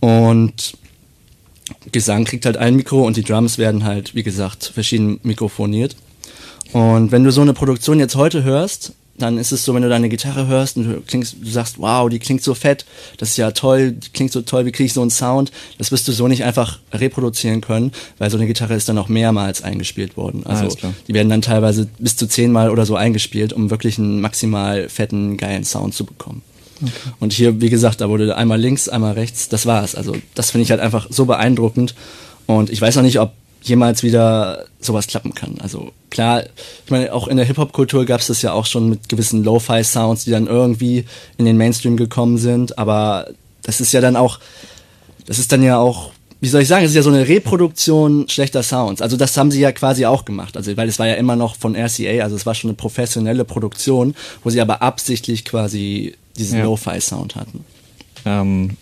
Und 0.00 0.76
Gesang 1.92 2.24
kriegt 2.24 2.46
halt 2.46 2.56
ein 2.56 2.76
Mikro 2.76 3.06
und 3.06 3.16
die 3.16 3.22
Drums 3.22 3.58
werden 3.58 3.84
halt, 3.84 4.14
wie 4.14 4.22
gesagt, 4.22 4.70
verschieden 4.74 5.20
mikrofoniert. 5.22 5.96
Und 6.72 7.12
wenn 7.12 7.24
du 7.24 7.32
so 7.32 7.40
eine 7.40 7.52
Produktion 7.52 7.98
jetzt 7.98 8.16
heute 8.16 8.44
hörst, 8.44 8.92
dann 9.20 9.38
ist 9.38 9.52
es 9.52 9.64
so, 9.64 9.74
wenn 9.74 9.82
du 9.82 9.88
deine 9.88 10.08
Gitarre 10.08 10.46
hörst 10.46 10.76
und 10.76 10.84
du 10.84 11.00
klingst, 11.00 11.36
du 11.40 11.50
sagst, 11.50 11.78
wow, 11.78 12.08
die 12.08 12.18
klingt 12.18 12.42
so 12.42 12.54
fett, 12.54 12.84
das 13.18 13.30
ist 13.30 13.36
ja 13.36 13.50
toll, 13.52 13.92
die 13.92 14.08
klingt 14.10 14.32
so 14.32 14.42
toll, 14.42 14.66
wie 14.66 14.72
kriege 14.72 14.86
ich 14.86 14.92
so 14.92 15.02
einen 15.02 15.10
Sound? 15.10 15.52
Das 15.78 15.92
wirst 15.92 16.08
du 16.08 16.12
so 16.12 16.28
nicht 16.28 16.44
einfach 16.44 16.78
reproduzieren 16.92 17.60
können, 17.60 17.92
weil 18.18 18.30
so 18.30 18.36
eine 18.36 18.46
Gitarre 18.46 18.74
ist 18.74 18.88
dann 18.88 18.98
auch 18.98 19.08
mehrmals 19.08 19.62
eingespielt 19.62 20.16
worden. 20.16 20.44
Also 20.44 20.74
klar. 20.76 20.94
die 21.06 21.14
werden 21.14 21.28
dann 21.28 21.42
teilweise 21.42 21.88
bis 21.98 22.16
zu 22.16 22.26
zehnmal 22.26 22.70
oder 22.70 22.86
so 22.86 22.96
eingespielt, 22.96 23.52
um 23.52 23.70
wirklich 23.70 23.98
einen 23.98 24.20
maximal 24.20 24.88
fetten, 24.88 25.36
geilen 25.36 25.64
Sound 25.64 25.94
zu 25.94 26.04
bekommen. 26.04 26.42
Und 27.18 27.32
hier, 27.32 27.60
wie 27.60 27.70
gesagt, 27.70 28.00
da 28.00 28.08
wurde 28.08 28.36
einmal 28.36 28.58
links, 28.58 28.88
einmal 28.88 29.12
rechts, 29.12 29.48
das 29.48 29.66
war's. 29.66 29.94
Also 29.94 30.16
das 30.34 30.50
finde 30.50 30.64
ich 30.64 30.70
halt 30.70 30.80
einfach 30.80 31.06
so 31.10 31.26
beeindruckend. 31.26 31.94
Und 32.46 32.70
ich 32.70 32.80
weiß 32.80 32.96
auch 32.96 33.02
nicht, 33.02 33.20
ob 33.20 33.32
jemals 33.62 34.02
wieder 34.02 34.66
sowas 34.80 35.06
klappen 35.06 35.34
kann. 35.34 35.56
Also 35.60 35.92
klar, 36.08 36.44
ich 36.84 36.90
meine, 36.90 37.12
auch 37.12 37.28
in 37.28 37.36
der 37.36 37.46
Hip-Hop-Kultur 37.46 38.06
gab 38.06 38.20
es 38.20 38.28
das 38.28 38.42
ja 38.42 38.52
auch 38.52 38.66
schon 38.66 38.88
mit 38.88 39.08
gewissen 39.08 39.44
Lo-Fi-Sounds, 39.44 40.24
die 40.24 40.30
dann 40.30 40.46
irgendwie 40.46 41.04
in 41.36 41.44
den 41.44 41.56
Mainstream 41.56 41.96
gekommen 41.96 42.38
sind. 42.38 42.78
Aber 42.78 43.28
das 43.62 43.80
ist 43.80 43.92
ja 43.92 44.00
dann 44.00 44.16
auch, 44.16 44.40
das 45.26 45.38
ist 45.38 45.52
dann 45.52 45.62
ja 45.62 45.78
auch, 45.78 46.12
wie 46.40 46.48
soll 46.48 46.62
ich 46.62 46.68
sagen, 46.68 46.84
es 46.84 46.92
ist 46.92 46.96
ja 46.96 47.02
so 47.02 47.10
eine 47.10 47.28
Reproduktion 47.28 48.26
schlechter 48.28 48.62
Sounds. 48.62 49.02
Also 49.02 49.18
das 49.18 49.36
haben 49.36 49.50
sie 49.50 49.60
ja 49.60 49.72
quasi 49.72 50.06
auch 50.06 50.24
gemacht. 50.24 50.56
Also 50.56 50.74
weil 50.78 50.88
es 50.88 50.98
war 50.98 51.06
ja 51.06 51.14
immer 51.14 51.36
noch 51.36 51.54
von 51.54 51.76
RCA, 51.76 52.22
also 52.22 52.36
es 52.36 52.46
war 52.46 52.54
schon 52.54 52.70
eine 52.70 52.76
professionelle 52.76 53.44
Produktion, 53.44 54.14
wo 54.42 54.48
sie 54.48 54.62
aber 54.62 54.80
absichtlich 54.80 55.44
quasi 55.44 56.14
diesen 56.38 56.58
Ja. 56.58 56.64
Lo-Fi-Sound 56.64 57.36
hatten. 57.36 57.64
Ähm, 58.24 58.76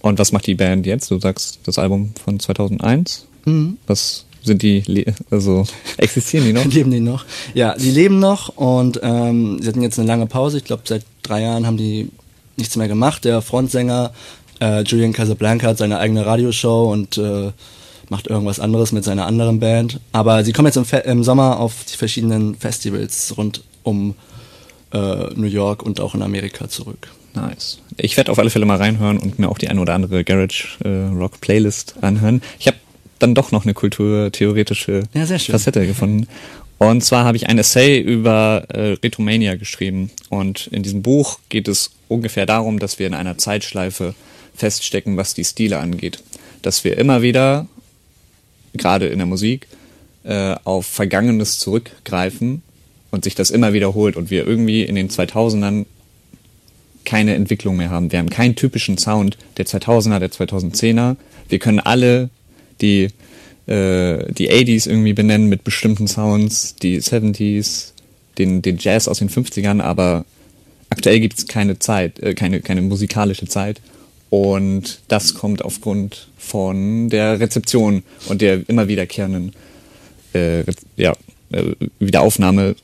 und 0.00 0.18
was 0.18 0.32
macht 0.32 0.46
die 0.46 0.54
Band 0.54 0.86
jetzt? 0.86 1.10
Du 1.10 1.18
sagst 1.20 1.60
das 1.64 1.78
Album 1.78 2.14
von 2.24 2.40
2001. 2.40 3.27
Mhm. 3.48 3.78
Was 3.86 4.24
sind 4.42 4.62
die, 4.62 5.04
also 5.30 5.64
existieren 5.96 6.44
die 6.44 6.52
noch? 6.52 6.64
Leben 6.72 6.90
die 6.90 7.00
noch? 7.00 7.24
Ja, 7.54 7.74
die 7.74 7.90
leben 7.90 8.18
noch 8.18 8.48
und 8.56 9.00
ähm, 9.02 9.60
sie 9.60 9.68
hatten 9.68 9.82
jetzt 9.82 9.98
eine 9.98 10.08
lange 10.08 10.26
Pause. 10.26 10.58
Ich 10.58 10.64
glaube, 10.64 10.82
seit 10.86 11.04
drei 11.22 11.42
Jahren 11.42 11.66
haben 11.66 11.76
die 11.76 12.10
nichts 12.56 12.76
mehr 12.76 12.88
gemacht. 12.88 13.24
Der 13.24 13.42
Frontsänger 13.42 14.12
äh, 14.60 14.82
Julian 14.82 15.12
Casablanca 15.12 15.68
hat 15.68 15.78
seine 15.78 15.98
eigene 15.98 16.26
Radioshow 16.26 16.90
und 16.90 17.18
äh, 17.18 17.52
macht 18.08 18.26
irgendwas 18.26 18.60
anderes 18.60 18.92
mit 18.92 19.04
seiner 19.04 19.26
anderen 19.26 19.60
Band. 19.60 20.00
Aber 20.12 20.44
sie 20.44 20.52
kommen 20.52 20.66
jetzt 20.66 20.76
im, 20.76 20.84
Fe 20.84 20.98
im 20.98 21.22
Sommer 21.24 21.60
auf 21.60 21.84
die 21.90 21.96
verschiedenen 21.96 22.54
Festivals 22.56 23.36
rund 23.36 23.62
um 23.82 24.14
äh, 24.92 25.34
New 25.34 25.46
York 25.46 25.82
und 25.82 26.00
auch 26.00 26.14
in 26.14 26.22
Amerika 26.22 26.68
zurück. 26.68 27.08
Nice. 27.34 27.78
Ich 27.96 28.16
werde 28.16 28.32
auf 28.32 28.38
alle 28.38 28.50
Fälle 28.50 28.64
mal 28.64 28.78
reinhören 28.78 29.18
und 29.18 29.38
mir 29.38 29.48
auch 29.48 29.58
die 29.58 29.68
ein 29.68 29.78
oder 29.78 29.94
andere 29.94 30.24
Garage 30.24 30.78
äh, 30.84 31.14
Rock 31.14 31.40
Playlist 31.40 31.94
anhören. 32.00 32.42
Ich 32.58 32.66
habe 32.66 32.78
dann 33.18 33.34
doch 33.34 33.52
noch 33.52 33.64
eine 33.64 33.74
kulturtheoretische 33.74 35.02
Ja. 35.14 35.26
Facette 35.26 35.86
gefunden. 35.86 36.26
Und 36.78 37.02
zwar 37.02 37.24
habe 37.24 37.36
ich 37.36 37.48
ein 37.48 37.58
Essay 37.58 37.98
über 37.98 38.64
äh, 38.68 38.92
Retomania 39.02 39.56
geschrieben. 39.56 40.10
Und 40.28 40.68
in 40.68 40.82
diesem 40.82 41.02
Buch 41.02 41.40
geht 41.48 41.66
es 41.66 41.90
ungefähr 42.06 42.46
darum, 42.46 42.78
dass 42.78 42.98
wir 42.98 43.06
in 43.06 43.14
einer 43.14 43.36
Zeitschleife 43.36 44.14
feststecken, 44.54 45.16
was 45.16 45.34
die 45.34 45.44
Stile 45.44 45.78
angeht. 45.78 46.22
Dass 46.62 46.84
wir 46.84 46.96
immer 46.96 47.20
wieder, 47.20 47.66
gerade 48.74 49.08
in 49.08 49.18
der 49.18 49.26
Musik, 49.26 49.66
äh, 50.24 50.54
auf 50.64 50.86
Vergangenes 50.86 51.58
zurückgreifen 51.58 52.62
und 53.10 53.24
sich 53.24 53.34
das 53.34 53.50
immer 53.50 53.72
wiederholt 53.72 54.16
und 54.16 54.30
wir 54.30 54.46
irgendwie 54.46 54.82
in 54.82 54.94
den 54.94 55.08
2000ern 55.08 55.86
keine 57.04 57.34
Entwicklung 57.34 57.76
mehr 57.76 57.90
haben. 57.90 58.12
Wir 58.12 58.18
haben 58.18 58.30
keinen 58.30 58.54
typischen 58.54 58.98
Sound 58.98 59.38
der 59.56 59.66
2000er, 59.66 60.18
der 60.18 60.30
2010er. 60.30 61.16
Wir 61.48 61.58
können 61.58 61.80
alle 61.80 62.28
die, 62.80 63.04
äh, 63.66 64.32
die 64.32 64.50
80s 64.50 64.88
irgendwie 64.88 65.12
benennen 65.12 65.48
mit 65.48 65.64
bestimmten 65.64 66.08
Sounds, 66.08 66.76
die 66.76 67.00
70s, 67.00 67.92
den, 68.38 68.62
den 68.62 68.78
Jazz 68.78 69.08
aus 69.08 69.18
den 69.18 69.28
50ern, 69.28 69.80
aber 69.80 70.24
aktuell 70.90 71.20
gibt 71.20 71.38
es 71.38 71.46
keine 71.46 71.78
Zeit, 71.78 72.20
äh, 72.20 72.34
keine, 72.34 72.60
keine 72.60 72.82
musikalische 72.82 73.46
Zeit. 73.46 73.80
Und 74.30 75.00
das 75.08 75.34
kommt 75.34 75.64
aufgrund 75.64 76.28
von 76.36 77.08
der 77.08 77.40
Rezeption 77.40 78.02
und 78.26 78.42
der 78.42 78.68
immer 78.68 78.86
wiederkehrenden 78.88 79.52
äh, 80.34 80.64
ja, 80.96 81.14
äh, 81.50 81.74
Wiederaufnahme 81.98 82.76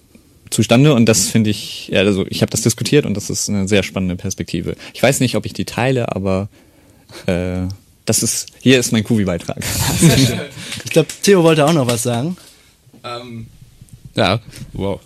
zustande 0.51 0.95
und 0.95 1.07
das 1.07 1.29
finde 1.29 1.51
ich, 1.51 1.91
also 1.95 2.25
ich 2.29 2.41
habe 2.41 2.51
das 2.51 2.63
diskutiert 2.63 3.07
und 3.07 3.17
das 3.17 3.29
ist 3.29 3.49
eine 3.49 3.69
sehr 3.69 3.83
spannende 3.83 4.17
Perspektive. 4.17 4.77
Ich 4.95 5.03
weiß 5.03 5.21
nicht, 5.21 5.37
ob 5.37 5.47
ich 5.47 5.53
die 5.53 5.65
teile, 5.65 6.15
aber 6.15 6.49
äh, 7.27 7.63
das 8.05 8.23
ist, 8.23 8.47
hier 8.61 8.79
ist 8.79 8.93
mein 8.93 9.05
Kubi-Beitrag. 9.05 9.63
Ich 10.85 10.91
glaube, 10.91 11.09
Theo 11.23 11.43
wollte 11.43 11.65
auch 11.67 11.73
noch 11.73 11.89
was 11.89 12.05
sagen. 12.05 12.37
Ähm, 13.03 13.47
ja, 14.15 14.41
wow. 14.73 15.01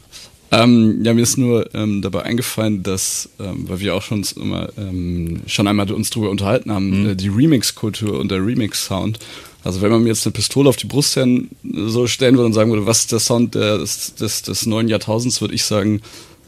Ähm, 0.50 1.04
ja, 1.04 1.12
mir 1.14 1.22
ist 1.22 1.36
nur 1.36 1.74
ähm, 1.74 2.00
dabei 2.02 2.22
eingefallen, 2.22 2.82
dass, 2.82 3.28
ähm, 3.38 3.68
weil 3.68 3.80
wir 3.80 3.94
auch 3.94 4.02
schon 4.02 4.24
immer 4.36 4.70
ähm, 4.78 5.42
schon 5.46 5.66
einmal 5.66 5.90
uns 5.92 6.10
drüber 6.10 6.30
unterhalten 6.30 6.72
haben, 6.72 7.10
äh, 7.10 7.16
die 7.16 7.28
Remix-Kultur 7.28 8.18
und 8.18 8.30
der 8.30 8.44
Remix-Sound. 8.44 9.18
Also 9.62 9.82
wenn 9.82 9.90
man 9.90 10.02
mir 10.02 10.08
jetzt 10.08 10.26
eine 10.26 10.32
Pistole 10.32 10.68
auf 10.68 10.76
die 10.76 10.86
Brust 10.86 11.14
hin, 11.14 11.50
so 11.62 12.06
stellen 12.06 12.36
würde 12.36 12.46
und 12.46 12.54
sagen 12.54 12.70
würde, 12.70 12.86
was 12.86 13.00
ist 13.00 13.12
der 13.12 13.18
Sound 13.18 13.54
des, 13.54 14.14
des, 14.14 14.42
des 14.42 14.66
neuen 14.66 14.88
Jahrtausends, 14.88 15.40
würde 15.40 15.54
ich 15.54 15.64
sagen, 15.64 16.00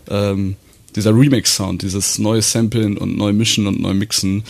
ähm, 0.09 0.57
dieser 0.97 1.15
Remix-Sound, 1.15 1.83
dieses 1.83 2.19
neue 2.19 2.43
Samplen 2.43 2.97
und 2.97 3.17
neu 3.17 3.33
mischen 3.33 3.67
und 3.67 3.81
neu 3.81 3.95
mixen, 3.95 4.45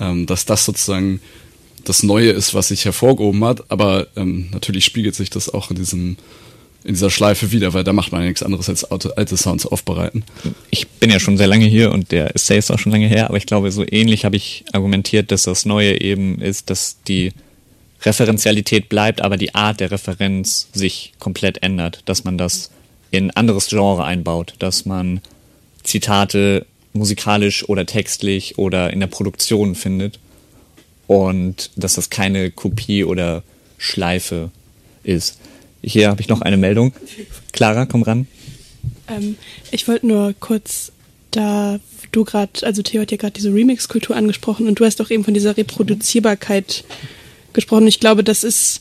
ähm, 0.00 0.26
dass 0.26 0.46
das 0.46 0.64
sozusagen 0.64 1.20
das 1.84 2.02
Neue 2.02 2.30
ist, 2.30 2.54
was 2.54 2.68
sich 2.68 2.84
hervorgehoben 2.84 3.44
hat, 3.44 3.70
aber 3.70 4.06
ähm, 4.16 4.48
natürlich 4.52 4.84
spiegelt 4.84 5.14
sich 5.14 5.30
das 5.30 5.52
auch 5.52 5.70
in 5.70 5.76
diesem 5.76 6.16
in 6.84 6.92
dieser 6.92 7.10
Schleife 7.10 7.50
wieder, 7.50 7.72
weil 7.72 7.82
da 7.82 7.94
macht 7.94 8.12
man 8.12 8.20
ja 8.20 8.28
nichts 8.28 8.42
anderes 8.42 8.68
als 8.68 8.84
alte, 8.84 9.36
Sounds 9.38 9.64
aufbereiten. 9.64 10.22
Ich 10.70 10.86
bin 10.86 11.10
ja 11.10 11.18
schon 11.18 11.38
sehr 11.38 11.46
lange 11.46 11.64
hier 11.64 11.90
und 11.90 12.12
der 12.12 12.34
Essay 12.34 12.58
ist 12.58 12.70
auch 12.70 12.78
schon 12.78 12.92
lange 12.92 13.08
her, 13.08 13.26
aber 13.28 13.38
ich 13.38 13.46
glaube, 13.46 13.72
so 13.72 13.86
ähnlich 13.90 14.26
habe 14.26 14.36
ich 14.36 14.66
argumentiert, 14.72 15.32
dass 15.32 15.44
das 15.44 15.64
Neue 15.64 16.02
eben 16.02 16.42
ist, 16.42 16.68
dass 16.68 16.98
die 17.08 17.32
Referenzialität 18.02 18.90
bleibt, 18.90 19.22
aber 19.22 19.38
die 19.38 19.54
Art 19.54 19.80
der 19.80 19.90
Referenz 19.90 20.68
sich 20.74 21.14
komplett 21.18 21.62
ändert, 21.62 22.02
dass 22.04 22.24
man 22.24 22.36
das 22.36 22.70
in 23.10 23.30
anderes 23.30 23.68
Genre 23.68 24.04
einbaut, 24.04 24.54
dass 24.58 24.84
man 24.84 25.22
Zitate 25.84 26.66
musikalisch 26.92 27.66
oder 27.66 27.86
textlich 27.86 28.58
oder 28.58 28.92
in 28.92 29.00
der 29.00 29.06
Produktion 29.06 29.74
findet 29.74 30.18
und 31.06 31.70
dass 31.76 31.94
das 31.94 32.10
keine 32.10 32.50
Kopie 32.50 33.04
oder 33.04 33.42
Schleife 33.78 34.50
ist. 35.02 35.38
Hier 35.82 36.08
habe 36.08 36.20
ich 36.20 36.28
noch 36.28 36.40
eine 36.40 36.56
Meldung. 36.56 36.92
Clara, 37.52 37.86
komm 37.86 38.02
ran. 38.02 38.26
Ähm, 39.08 39.36
ich 39.70 39.86
wollte 39.86 40.06
nur 40.06 40.34
kurz, 40.40 40.92
da 41.30 41.78
du 42.12 42.24
gerade, 42.24 42.50
also 42.62 42.82
Theo 42.82 43.02
hat 43.02 43.10
ja 43.10 43.16
gerade 43.16 43.32
diese 43.32 43.52
Remix-Kultur 43.52 44.16
angesprochen 44.16 44.68
und 44.68 44.78
du 44.80 44.84
hast 44.84 45.00
auch 45.00 45.10
eben 45.10 45.24
von 45.24 45.34
dieser 45.34 45.56
Reproduzierbarkeit 45.56 46.84
gesprochen. 47.52 47.86
Ich 47.86 48.00
glaube, 48.00 48.24
das 48.24 48.44
ist 48.44 48.80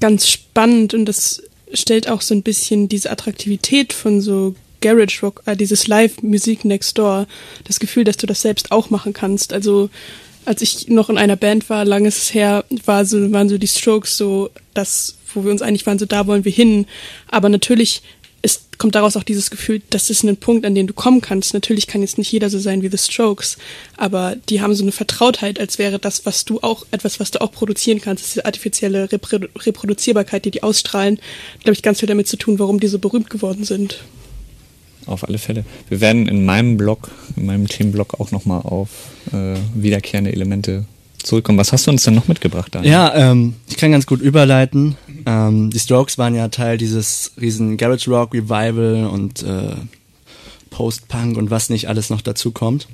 ganz 0.00 0.28
spannend 0.28 0.94
und 0.94 1.04
das 1.04 1.42
stellt 1.72 2.08
auch 2.08 2.22
so 2.22 2.34
ein 2.34 2.42
bisschen 2.42 2.88
diese 2.88 3.10
Attraktivität 3.10 3.92
von 3.92 4.20
so 4.20 4.54
Garage 4.80 5.20
Rock, 5.22 5.42
äh, 5.46 5.56
dieses 5.56 5.86
Live-Musik 5.86 6.64
Next 6.64 6.96
Door, 6.96 7.26
das 7.64 7.80
Gefühl, 7.80 8.04
dass 8.04 8.16
du 8.16 8.26
das 8.26 8.42
selbst 8.42 8.72
auch 8.72 8.90
machen 8.90 9.12
kannst. 9.12 9.52
Also 9.52 9.90
als 10.44 10.62
ich 10.62 10.88
noch 10.88 11.10
in 11.10 11.18
einer 11.18 11.36
Band 11.36 11.68
war, 11.70 11.84
lang 11.84 12.04
ist 12.04 12.18
es 12.18 12.34
her, 12.34 12.64
war 12.84 13.04
so, 13.04 13.32
waren 13.32 13.48
so 13.48 13.58
die 13.58 13.68
Strokes 13.68 14.16
so 14.16 14.50
das, 14.74 15.16
wo 15.34 15.44
wir 15.44 15.50
uns 15.50 15.62
einig 15.62 15.86
waren, 15.86 15.98
so 15.98 16.06
da 16.06 16.26
wollen 16.26 16.44
wir 16.44 16.52
hin. 16.52 16.86
Aber 17.28 17.48
natürlich 17.48 18.02
ist, 18.42 18.78
kommt 18.78 18.94
daraus 18.94 19.16
auch 19.16 19.22
dieses 19.22 19.50
Gefühl, 19.50 19.82
das 19.90 20.08
ist 20.08 20.22
ein 20.22 20.36
Punkt, 20.36 20.64
an 20.64 20.74
den 20.74 20.86
du 20.86 20.94
kommen 20.94 21.20
kannst. 21.20 21.52
Natürlich 21.52 21.86
kann 21.86 22.00
jetzt 22.00 22.16
nicht 22.16 22.32
jeder 22.32 22.48
so 22.48 22.58
sein 22.58 22.82
wie 22.82 22.88
The 22.88 22.98
Strokes, 22.98 23.58
aber 23.96 24.36
die 24.48 24.62
haben 24.62 24.74
so 24.74 24.82
eine 24.82 24.92
Vertrautheit, 24.92 25.60
als 25.60 25.78
wäre 25.78 25.98
das, 25.98 26.24
was 26.24 26.44
du 26.44 26.60
auch, 26.60 26.86
etwas, 26.90 27.20
was 27.20 27.30
du 27.30 27.40
auch 27.40 27.52
produzieren 27.52 28.00
kannst, 28.00 28.24
diese 28.26 28.44
artifizielle 28.44 29.12
Reprodu 29.12 29.48
Reproduzierbarkeit, 29.56 30.44
die 30.44 30.50
die 30.50 30.62
ausstrahlen, 30.62 31.20
glaube 31.62 31.74
ich, 31.74 31.82
ganz 31.82 32.00
viel 32.00 32.08
damit 32.08 32.28
zu 32.28 32.36
tun, 32.36 32.58
warum 32.58 32.80
die 32.80 32.88
so 32.88 32.98
berühmt 32.98 33.30
geworden 33.30 33.64
sind. 33.64 34.00
Auf 35.10 35.26
alle 35.26 35.38
Fälle. 35.38 35.64
Wir 35.88 36.00
werden 36.00 36.28
in 36.28 36.44
meinem 36.44 36.76
Blog, 36.76 37.10
in 37.36 37.46
meinem 37.46 37.66
Themenblog 37.66 38.20
auch 38.20 38.30
nochmal 38.30 38.62
auf 38.62 38.88
äh, 39.32 39.56
wiederkehrende 39.74 40.32
Elemente 40.32 40.84
zurückkommen. 41.22 41.58
Was 41.58 41.72
hast 41.72 41.86
du 41.86 41.90
uns 41.90 42.04
denn 42.04 42.14
noch 42.14 42.28
mitgebracht, 42.28 42.74
Daniel? 42.74 42.92
Ja, 42.92 43.14
ähm, 43.14 43.54
ich 43.68 43.76
kann 43.76 43.90
ganz 43.90 44.06
gut 44.06 44.20
überleiten. 44.20 44.96
Ähm, 45.26 45.70
die 45.70 45.78
Strokes 45.78 46.16
waren 46.16 46.34
ja 46.34 46.48
Teil 46.48 46.78
dieses 46.78 47.32
riesen 47.40 47.76
Garage 47.76 48.10
Rock 48.10 48.34
Revival 48.34 49.08
und 49.12 49.42
äh, 49.42 49.74
Post-Punk 50.70 51.36
und 51.36 51.50
was 51.50 51.70
nicht 51.70 51.88
alles 51.88 52.10
noch 52.10 52.20
dazu 52.20 52.52
kommt. 52.52 52.86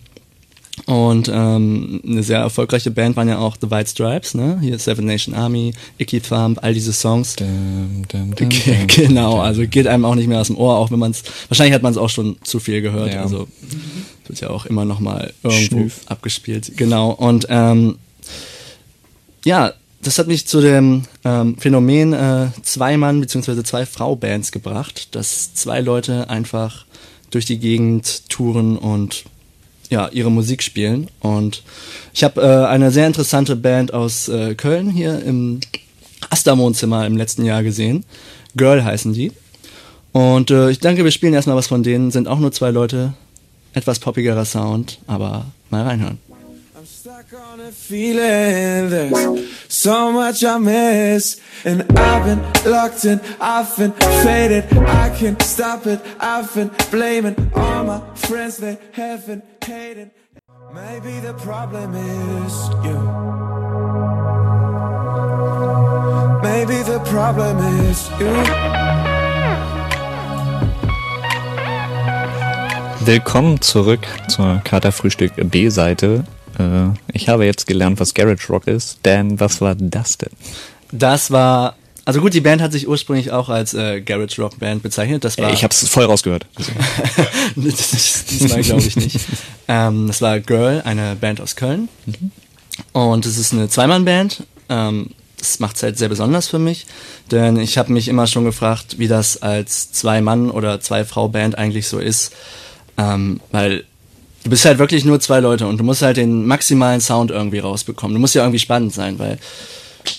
Und 0.86 1.28
ähm, 1.32 2.00
eine 2.06 2.22
sehr 2.22 2.38
erfolgreiche 2.38 2.92
Band 2.92 3.16
waren 3.16 3.28
ja 3.28 3.38
auch 3.38 3.56
The 3.60 3.70
White 3.72 3.90
Stripes, 3.90 4.34
ne? 4.34 4.58
Hier 4.60 4.78
Seven 4.78 5.04
Nation 5.04 5.34
Army, 5.34 5.72
Icky 5.98 6.20
Thump, 6.20 6.62
all 6.62 6.72
diese 6.74 6.92
Songs. 6.92 7.34
Dum, 7.34 8.04
dum, 8.08 8.34
dum, 8.36 8.48
Ge- 8.48 8.76
dum. 8.78 8.86
genau, 9.08 9.40
also 9.40 9.66
geht 9.66 9.88
einem 9.88 10.04
auch 10.04 10.14
nicht 10.14 10.28
mehr 10.28 10.40
aus 10.40 10.46
dem 10.46 10.56
Ohr, 10.56 10.76
auch 10.76 10.92
wenn 10.92 11.00
man 11.00 11.10
es, 11.10 11.24
wahrscheinlich 11.48 11.74
hat 11.74 11.82
man 11.82 11.90
es 11.90 11.98
auch 11.98 12.08
schon 12.08 12.36
zu 12.44 12.60
viel 12.60 12.82
gehört, 12.82 13.12
Ja. 13.12 13.22
also 13.22 13.48
wird 14.28 14.40
ja 14.40 14.50
auch 14.50 14.64
immer 14.66 14.84
noch 14.84 15.00
mal 15.00 15.32
irgendwo 15.42 15.66
Schnüff. 15.66 16.00
abgespielt. 16.06 16.72
Genau, 16.76 17.10
und 17.10 17.46
ähm, 17.50 17.98
ja, 19.44 19.72
das 20.02 20.18
hat 20.20 20.28
mich 20.28 20.46
zu 20.46 20.60
dem 20.60 21.02
ähm, 21.24 21.56
Phänomen 21.58 22.12
äh, 22.12 22.46
Zwei-Mann- 22.62 23.20
bzw. 23.20 23.62
Zwei-Frau-Bands 23.64 24.52
gebracht, 24.52 25.08
dass 25.16 25.52
zwei 25.54 25.80
Leute 25.80 26.30
einfach 26.30 26.84
durch 27.30 27.44
die 27.44 27.58
Gegend 27.58 28.28
touren 28.28 28.76
und 28.78 29.24
ja, 29.90 30.08
ihre 30.08 30.30
Musik 30.30 30.62
spielen. 30.62 31.08
Und 31.20 31.62
ich 32.12 32.24
habe 32.24 32.40
äh, 32.40 32.66
eine 32.66 32.90
sehr 32.90 33.06
interessante 33.06 33.56
Band 33.56 33.92
aus 33.94 34.28
äh, 34.28 34.54
Köln 34.54 34.90
hier 34.90 35.22
im 35.22 35.60
Asta-Wohnzimmer 36.30 37.06
im 37.06 37.16
letzten 37.16 37.44
Jahr 37.44 37.62
gesehen. 37.62 38.04
Girl 38.56 38.84
heißen 38.84 39.12
die. 39.12 39.32
Und 40.12 40.50
äh, 40.50 40.70
ich 40.70 40.80
denke, 40.80 41.04
wir 41.04 41.10
spielen 41.10 41.34
erstmal 41.34 41.56
was 41.56 41.66
von 41.66 41.82
denen. 41.82 42.10
Sind 42.10 42.28
auch 42.28 42.38
nur 42.38 42.52
zwei 42.52 42.70
Leute. 42.70 43.14
Etwas 43.74 43.98
poppigerer 43.98 44.46
Sound, 44.46 44.98
aber 45.06 45.44
mal 45.68 45.82
reinhören. 45.82 46.18
I'm 46.74 46.86
stuck 46.86 47.26
on 47.32 47.60
a 47.60 47.70
feeling 47.70 48.90
there's 48.90 49.12
so 49.68 50.12
much 50.12 50.42
I 50.44 50.58
miss 50.58 51.38
And 51.64 51.82
I've 51.98 52.24
been 52.24 52.70
locked 52.70 53.04
in, 53.04 53.20
I've 53.40 53.76
been 53.76 53.92
faded 54.22 54.64
I 54.72 55.10
can't 55.18 55.40
stop 55.42 55.86
it, 55.86 56.00
I've 56.20 56.54
been 56.54 56.70
blaming 56.90 57.34
all 57.54 57.84
my 57.84 58.00
friends 58.14 58.58
they 58.58 58.78
haven't 58.92 59.42
hated 59.66 60.10
Maybe 60.72 61.20
the 61.20 61.34
problem 61.34 61.94
is 61.94 62.54
you 62.84 62.98
Maybe 66.42 66.82
the 66.84 67.00
problem 67.04 67.58
is 67.90 68.10
you 68.20 68.32
Willkommen 73.04 73.60
zurück 73.60 74.00
zur 74.28 74.60
Katerfrühstück 74.64 75.32
B-Seite. 75.36 76.24
Äh, 76.58 76.88
ich 77.12 77.28
habe 77.28 77.44
jetzt 77.44 77.66
gelernt, 77.66 78.00
was 78.00 78.14
Garage 78.14 78.48
Rock 78.48 78.66
ist. 78.66 78.98
Dan, 79.04 79.38
was 79.38 79.60
war 79.60 79.76
das 79.76 80.18
denn? 80.18 80.32
Das 80.90 81.30
war, 81.30 81.76
also 82.06 82.20
gut, 82.20 82.34
die 82.34 82.40
Band 82.40 82.62
hat 82.62 82.70
sich 82.70 82.86
ursprünglich 82.86 83.32
auch 83.32 83.48
als 83.48 83.74
äh, 83.74 84.00
Garage 84.00 84.40
Rock 84.40 84.60
Band 84.60 84.80
bezeichnet. 84.80 85.24
Das 85.24 85.36
war, 85.38 85.52
Ich 85.52 85.64
habe 85.64 85.72
es 85.72 85.88
voll 85.88 86.04
rausgehört. 86.04 86.46
diesmal 87.56 88.62
glaube 88.62 88.82
ich 88.82 88.96
nicht. 88.96 89.20
Ähm, 89.68 90.06
das 90.06 90.22
war 90.22 90.38
Girl, 90.38 90.80
eine 90.84 91.16
Band 91.16 91.40
aus 91.40 91.56
Köln. 91.56 91.88
Und 92.92 93.26
es 93.26 93.36
ist 93.36 93.52
eine 93.52 93.68
Zweimann-Band. 93.68 94.44
Ähm, 94.68 95.10
das 95.38 95.58
macht 95.58 95.74
es 95.74 95.82
halt 95.82 95.98
sehr 95.98 96.08
besonders 96.08 96.46
für 96.46 96.60
mich, 96.60 96.86
denn 97.32 97.56
ich 97.58 97.76
habe 97.76 97.92
mich 97.92 98.06
immer 98.06 98.28
schon 98.28 98.44
gefragt, 98.44 99.00
wie 99.00 99.08
das 99.08 99.42
als 99.42 99.90
Zwei-Mann- 99.90 100.52
oder 100.52 100.80
Zwei-Frau-Band 100.80 101.58
eigentlich 101.58 101.88
so 101.88 101.98
ist, 101.98 102.32
ähm, 102.96 103.40
weil 103.50 103.84
du 104.44 104.50
bist 104.50 104.64
halt 104.64 104.78
wirklich 104.78 105.04
nur 105.04 105.18
zwei 105.18 105.40
Leute 105.40 105.66
und 105.66 105.78
du 105.78 105.82
musst 105.84 106.02
halt 106.02 106.16
den 106.16 106.46
maximalen 106.46 107.00
Sound 107.00 107.32
irgendwie 107.32 107.58
rausbekommen. 107.58 108.14
Du 108.14 108.20
musst 108.20 108.36
ja 108.36 108.42
irgendwie 108.42 108.60
spannend 108.60 108.94
sein, 108.94 109.18
weil 109.18 109.38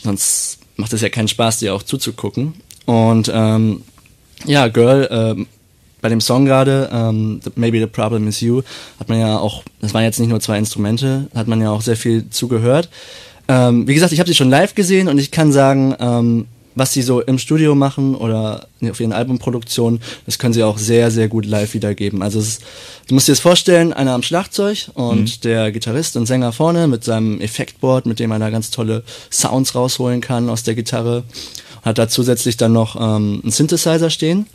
sonst 0.03 0.60
macht 0.78 0.94
es 0.94 1.02
ja 1.02 1.10
keinen 1.10 1.28
Spaß, 1.28 1.60
dir 1.60 1.74
auch 1.76 1.84
zuzugucken. 1.84 2.54
Und 2.86 3.30
ähm, 3.34 3.82
ja, 4.46 4.68
Girl, 4.68 5.08
ähm, 5.12 5.48
bei 6.02 6.10
dem 6.10 6.22
Song 6.22 6.46
gerade, 6.46 6.90
ähm, 6.94 7.42
Maybe 7.56 7.80
the 7.80 7.88
Problem 7.88 8.28
is 8.28 8.40
You, 8.40 8.62
hat 9.00 9.10
man 9.10 9.20
ja 9.20 9.38
auch, 9.38 9.64
das 9.82 9.94
waren 9.94 10.04
jetzt 10.04 10.20
nicht 10.20 10.30
nur 10.30 10.40
zwei 10.40 10.58
Instrumente, 10.58 11.28
hat 11.36 11.48
man 11.48 11.62
ja 11.62 11.72
auch 11.72 11.82
sehr 11.82 11.98
viel 11.98 12.30
zugehört. 12.30 12.90
Ähm, 13.48 13.88
wie 13.88 13.94
gesagt, 13.94 14.14
ich 14.14 14.20
habe 14.20 14.30
sie 14.30 14.36
schon 14.36 14.50
live 14.50 14.76
gesehen 14.76 15.08
und 15.08 15.18
ich 15.18 15.32
kann 15.32 15.52
sagen, 15.52 15.96
ähm, 16.00 16.46
was 16.78 16.94
sie 16.94 17.02
so 17.02 17.22
im 17.22 17.40
Studio 17.40 17.76
machen 17.76 18.16
oder 18.16 18.68
auf 18.84 19.00
ihren 19.00 19.14
Albumproduktionen, 19.14 20.00
das 20.26 20.38
können 20.38 20.54
sie 20.54 20.64
auch 20.64 20.78
sehr, 20.78 21.10
sehr 21.10 21.28
gut 21.28 21.46
live 21.46 21.74
wiedergeben. 21.74 22.22
Also 22.22 22.40
ist, 22.40 22.62
du 23.08 23.16
musst 23.16 23.28
dir 23.28 23.32
das 23.32 23.40
vorstellen, 23.40 23.94
einer 23.94 24.14
am 24.14 24.24
Schlagzeug 24.24 24.90
und 24.94 25.22
mhm. 25.22 25.42
der 25.44 25.72
Gitarrist 25.72 26.16
und 26.16 26.28
Sänger 26.28 26.52
vorne 26.52 26.88
mit 26.88 27.04
seinem 27.04 27.42
Effektboard, 27.42 28.06
mit 28.06 28.20
dem 28.20 28.32
er 28.32 28.40
da 28.40 28.50
ganz 28.50 28.70
tolle 28.70 29.04
Sounds 29.32 29.74
rausholen 29.74 30.22
kann 30.22 30.50
aus 30.50 30.64
der 30.64 30.76
Gitarre. 30.76 31.24
Hat 31.82 31.98
da 31.98 32.08
zusätzlich 32.08 32.58
dann 32.58 32.74
noch 32.74 32.96
ähm, 32.96 33.42
einen 33.44 33.52
Synthesizer 33.52 34.10
stehen 34.10 34.46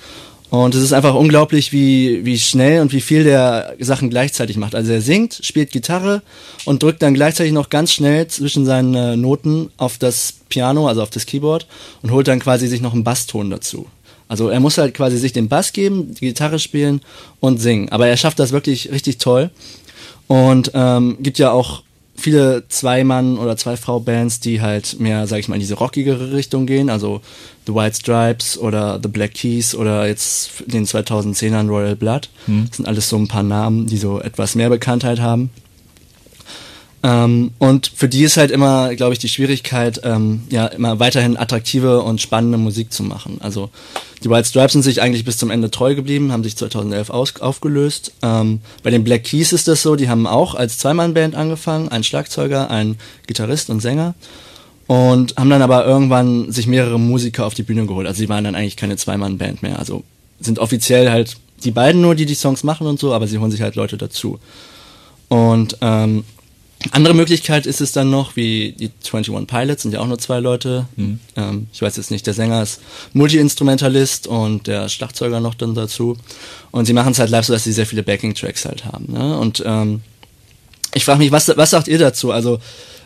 und 0.53 0.75
es 0.75 0.83
ist 0.83 0.93
einfach 0.93 1.15
unglaublich, 1.15 1.73
wie, 1.73 2.27
wie 2.27 2.39
schnell 2.39 2.83
und 2.83 2.93
wie 2.93 3.01
viel 3.01 3.25
der 3.25 3.75
Sachen 3.79 4.11
gleichzeitig 4.11 4.59
macht. 4.59 4.75
Also 4.75 4.93
er 4.93 5.01
singt, 5.01 5.41
spielt 5.43 5.71
Gitarre 5.71 6.21
und 6.67 6.83
drückt 6.83 7.01
dann 7.01 7.15
gleichzeitig 7.15 7.55
noch 7.55 7.71
ganz 7.71 7.91
schnell 7.91 8.27
zwischen 8.27 8.67
seinen 8.67 8.95
äh, 8.95 9.17
Noten 9.17 9.71
auf 9.79 9.97
das 9.97 10.35
Piano, 10.51 10.89
also 10.89 11.03
auf 11.03 11.09
das 11.09 11.25
Keyboard 11.25 11.67
und 12.03 12.11
holt 12.11 12.29
dann 12.29 12.39
quasi 12.39 12.69
sich 12.69 12.83
noch 12.83 12.93
einen 12.93 13.03
Basston 13.03 13.49
dazu. 13.49 13.87
Also 14.29 14.51
er 14.51 14.61
muss 14.61 14.77
halt 14.77 14.93
quasi 14.93 15.17
sich 15.17 15.33
den 15.33 15.49
Bass 15.49 15.73
geben, 15.73 16.13
die 16.13 16.27
Gitarre 16.27 16.59
spielen 16.59 17.01
und 17.41 17.57
singen. 17.57 17.89
Aber 17.89 18.07
er 18.09 18.19
schafft 18.19 18.39
das 18.39 18.53
wirklich 18.53 18.93
richtig 18.93 19.17
toll. 19.17 19.49
Und 20.27 20.73
ähm, 20.75 21.17
gibt 21.21 21.39
ja 21.39 21.51
auch 21.51 21.83
viele 22.23 22.65
Zwei-Mann- 22.69 23.39
oder 23.39 23.57
Zwei-Frau-Bands, 23.57 24.41
die 24.41 24.61
halt 24.61 25.01
mehr, 25.01 25.27
sag 25.27 25.39
ich 25.39 25.49
mal, 25.49 25.57
in 25.57 25.61
diese 25.61 25.75
rockigere 25.75 26.33
Richtung 26.33 26.67
gehen, 26.67 26.89
also 26.89 27.21
The 27.67 27.75
White 27.75 27.97
Stripes 27.97 28.57
oder 28.57 29.01
The 29.03 29.09
Black 29.09 29.35
Keys 29.35 29.75
oder 29.75 30.07
jetzt 30.07 30.63
in 30.63 30.71
den 30.71 30.87
2010ern 30.87 31.69
Royal 31.69 31.97
Blood. 31.97 32.29
Mhm. 32.47 32.67
Das 32.69 32.77
sind 32.77 32.87
alles 32.87 33.09
so 33.09 33.17
ein 33.17 33.29
paar 33.29 33.43
Namen, 33.43 33.87
die 33.87 33.99
so 33.99 34.21
etwas 34.21 34.55
mehr 34.55 34.71
Bekanntheit 34.71 35.21
haben. 35.21 35.51
Ähm, 37.05 37.51
und 37.59 37.91
für 37.95 38.09
die 38.09 38.23
ist 38.23 38.37
halt 38.37 38.53
immer, 38.53 38.95
glaube 38.95 39.13
ich, 39.13 39.19
die 39.19 39.29
Schwierigkeit, 39.29 40.01
ähm, 40.05 40.43
ja, 40.51 40.67
immer 40.67 41.01
weiterhin 41.01 41.37
attraktive 41.37 42.03
und 42.03 42.21
spannende 42.21 42.59
Musik 42.59 42.93
zu 42.93 43.03
machen. 43.03 43.39
Also 43.41 43.71
die 44.23 44.31
White 44.31 44.49
Stripes 44.49 44.73
sind 44.73 44.83
sich 44.83 45.03
eigentlich 45.03 45.25
bis 45.25 45.37
zum 45.37 45.51
Ende 45.51 45.71
treu 45.71 45.97
geblieben, 45.97 46.31
haben 46.31 46.45
sich 46.45 46.57
2011 46.57 47.11
aus, 47.11 47.41
aufgelöst. 47.41 48.13
Ähm, 48.23 48.61
bei 48.85 48.91
den 48.91 49.03
Black 49.03 49.25
Keys 49.25 49.53
ist 49.53 49.67
das 49.67 49.83
so, 49.83 49.97
die 49.97 50.09
haben 50.09 50.29
auch 50.29 50.55
als 50.55 50.79
Zweimann-Band 50.79 51.35
angefangen, 51.35 51.89
ein 51.89 52.05
Schlagzeuger, 52.05 52.71
ein 52.71 52.97
Gitarrist 53.27 53.69
und 53.69 53.81
Sänger. 53.81 54.15
Und 54.87 55.37
haben 55.37 55.51
dann 55.51 55.63
aber 55.63 55.87
irgendwann 55.87 56.53
sich 56.53 56.67
mehrere 56.67 57.01
Musiker 57.01 57.47
auf 57.47 57.55
die 57.55 57.63
Bühne 57.63 57.87
geholt. 57.87 58.07
Also 58.07 58.19
sie 58.19 58.29
waren 58.29 58.45
dann 58.45 58.55
eigentlich 58.55 58.77
keine 58.77 58.97
Zweimann-Band 58.97 59.63
mehr. 59.63 59.79
Also 59.79 60.05
sind 60.39 60.59
offiziell 60.59 61.11
halt 61.11 61.37
die 61.65 61.71
beiden 61.71 62.01
nur, 62.01 62.15
die 62.15 62.27
die 62.27 62.35
Songs 62.35 62.63
machen 62.63 62.87
und 62.87 63.01
so, 63.01 63.13
aber 63.13 63.27
sie 63.27 63.39
holen 63.39 63.51
sich 63.51 63.63
halt 63.63 63.75
Leute 63.75 63.97
dazu. 63.97 64.39
Und 65.29 65.79
ähm, 65.81 66.25
andere 66.91 67.15
Möglichkeit 67.15 67.67
ist 67.67 67.81
es 67.81 67.93
dann 67.93 68.11
noch, 68.11 68.37
wie 68.37 68.73
die 68.73 68.91
21 69.13 69.47
Pilots, 69.47 69.83
sind 69.83 69.93
ja 69.93 70.01
auch 70.01 70.07
nur 70.07 70.19
zwei 70.19 70.41
Leute. 70.41 70.87
Mhm. 70.97 71.21
Ähm, 71.37 71.67
ich 71.73 71.83
weiß 71.83 71.97
jetzt 71.97 72.11
nicht, 72.11 72.27
der 72.27 72.35
Sänger 72.35 72.63
ist 72.63 72.81
Multi-Instrumentalist 73.13 74.27
und 74.27 74.67
der 74.67 74.89
Schlagzeuger 74.89 75.41
noch 75.41 75.55
dann 75.55 75.75
dazu. 75.75 76.17
Und 76.71 76.87
sie 76.87 76.93
machen 76.93 77.13
es 77.13 77.19
halt 77.19 77.31
live 77.31 77.47
so, 77.47 77.53
dass 77.53 77.65
sie 77.65 77.73
sehr 77.73 77.87
viele 77.87 78.03
Backing-Tracks 78.03 78.65
halt 78.65 78.85
haben. 78.85 79.13
Ne? 79.13 79.39
Und 79.39 79.63
ähm, 79.65 80.01
ich 80.95 81.05
frage 81.05 81.19
mich, 81.19 81.33
was, 81.33 81.49
was 81.57 81.71
sagt 81.71 81.89
ihr 81.89 81.99
dazu? 81.99 82.33
Also, 82.33 82.59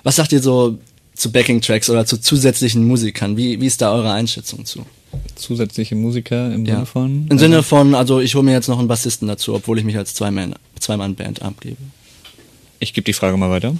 was 0.02 0.16
sagt 0.16 0.32
ihr 0.32 0.42
so 0.42 0.78
zu 1.14 1.32
Backing-Tracks 1.32 1.90
oder 1.90 2.06
zu 2.06 2.20
zusätzlichen 2.20 2.86
Musikern? 2.86 3.36
Wie, 3.36 3.60
wie 3.60 3.66
ist 3.66 3.80
da 3.82 3.92
eure 3.92 4.12
Einschätzung 4.12 4.64
zu? 4.64 4.86
Zusätzliche 5.34 5.94
Musiker 5.94 6.52
im 6.52 6.64
ja. 6.66 6.74
Sinne 6.74 6.86
von? 6.86 7.26
Im 7.30 7.38
Sinne 7.38 7.62
von, 7.62 7.94
also 7.94 8.20
ich 8.20 8.34
hole 8.34 8.44
mir 8.44 8.52
jetzt 8.52 8.68
noch 8.68 8.78
einen 8.78 8.88
Bassisten 8.88 9.28
dazu, 9.28 9.54
obwohl 9.54 9.78
ich 9.78 9.84
mich 9.84 9.96
als 9.96 10.14
Zwei-Mann-Band 10.14 11.42
abgebe. 11.42 11.76
Ich 12.78 12.92
gebe 12.92 13.04
die 13.04 13.12
Frage 13.12 13.36
mal 13.36 13.50
weiter. 13.50 13.74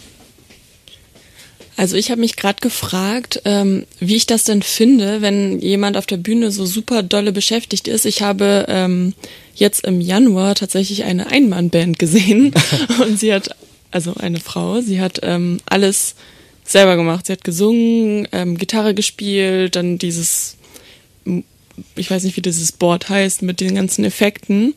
Also 1.77 1.97
ich 1.97 2.11
habe 2.11 2.23
mich 2.23 2.37
gerade 2.37 2.61
gefragt, 2.61 3.43
ähm, 3.45 3.85
wie 4.01 4.17
ich 4.17 4.25
das 4.25 4.45
denn 4.45 4.63
finde, 4.63 5.21
wenn 5.21 5.61
jemand 5.61 5.99
auf 5.99 6.07
der 6.07 6.17
Bühne 6.17 6.51
so 6.51 6.65
super 6.65 7.03
dolle 7.03 7.33
beschäftigt 7.33 7.87
ist. 7.87 8.07
Ich 8.07 8.23
habe 8.23 8.65
ähm, 8.69 9.13
jetzt 9.55 9.85
im 9.87 10.01
Januar 10.01 10.55
tatsächlich 10.55 11.05
eine 11.05 11.27
Einmannband 11.31 11.99
gesehen 11.99 12.55
und 13.01 13.21
sie 13.21 13.35
hat, 13.35 13.51
also 13.91 14.15
eine 14.15 14.41
Frau, 14.41 14.81
sie 14.81 15.03
hat 15.03 15.21
ähm, 15.23 15.59
alles 15.67 16.15
selber 16.65 16.97
gemacht. 16.97 17.27
Sie 17.27 17.33
hat 17.33 17.45
gesungen, 17.45 18.27
ähm, 18.33 18.57
Gitarre 18.57 18.95
gespielt, 18.95 19.77
dann 19.77 19.99
dieses 19.99 20.57
ich 21.95 22.11
weiß 22.11 22.25
nicht, 22.25 22.37
wie 22.37 22.43
dieses 22.43 22.73
Board 22.73 23.09
heißt, 23.09 23.43
mit 23.43 23.61
den 23.61 23.75
ganzen 23.75 24.05
Effekten. 24.05 24.75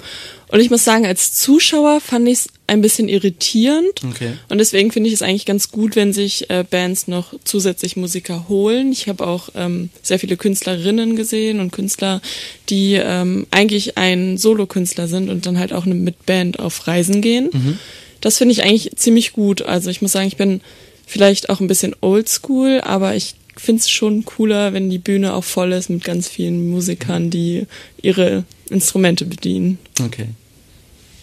Und 0.50 0.60
ich 0.60 0.70
muss 0.70 0.84
sagen, 0.84 1.06
als 1.06 1.34
Zuschauer 1.34 2.02
fand 2.02 2.28
ich 2.28 2.40
es 2.40 2.48
ein 2.68 2.82
bisschen 2.82 3.08
irritierend. 3.08 4.04
Okay. 4.04 4.34
Und 4.50 4.58
deswegen 4.58 4.92
finde 4.92 5.10
ich 5.10 5.14
es 5.14 5.22
eigentlich 5.22 5.46
ganz 5.46 5.70
gut, 5.70 5.96
wenn 5.96 6.14
sich 6.14 6.50
äh, 6.50 6.64
Bands 6.70 7.08
noch 7.08 7.34
zusätzlich 7.44 7.96
Musiker 7.98 8.48
holen. 8.48 8.92
Ich 8.92 9.08
habe 9.08 9.26
auch 9.26 9.50
ähm, 9.56 9.90
sehr 10.02 10.20
viele 10.20 10.38
Künstlerinnen 10.38 11.16
gesehen 11.16 11.60
und 11.60 11.72
Künstler, 11.72 12.22
die 12.70 12.94
ähm, 12.96 13.48
eigentlich 13.52 13.98
ein 13.98 14.38
Solokünstler 14.38 15.08
sind 15.08 15.30
und 15.30 15.46
dann 15.46 15.60
halt 15.60 15.74
auch 15.74 15.86
mit 15.86 16.26
Band 16.26 16.60
auf 16.60 16.88
Reisen 16.88 17.22
gehen. 17.22 17.50
Mhm. 17.52 17.80
Das 18.22 18.38
finde 18.38 18.54
ich 18.54 18.64
eigentlich 18.64 18.92
ziemlich 18.96 19.34
gut. 19.34 19.62
Also 19.62 19.90
ich 19.90 20.02
muss 20.02 20.12
sagen, 20.12 20.28
ich 20.28 20.38
bin 20.38 20.62
vielleicht 21.06 21.50
auch 21.50 21.60
ein 21.60 21.68
bisschen 21.68 21.96
oldschool, 22.02 22.82
aber 22.82 23.16
ich 23.16 23.36
finde 23.60 23.82
es 23.82 23.90
schon 23.90 24.26
cooler, 24.26 24.74
wenn 24.74 24.90
die 24.90 24.98
Bühne 24.98 25.34
auch 25.34 25.44
voll 25.44 25.72
ist 25.72 25.90
mit 25.90 26.04
ganz 26.04 26.28
vielen 26.28 26.70
Musikern, 26.70 27.30
die 27.30 27.66
ihre 28.02 28.44
Instrumente 28.70 29.26
bedienen. 29.26 29.80
Okay. 30.04 30.28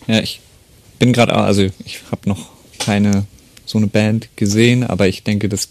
Ja, 0.06 0.20
ich 0.20 0.40
bin 0.98 1.12
gerade, 1.12 1.34
also 1.34 1.62
ich 1.62 2.00
habe 2.10 2.28
noch 2.28 2.50
keine 2.78 3.26
so 3.64 3.78
eine 3.78 3.88
Band 3.88 4.28
gesehen, 4.36 4.84
aber 4.84 5.08
ich 5.08 5.24
denke, 5.24 5.48
dass 5.48 5.68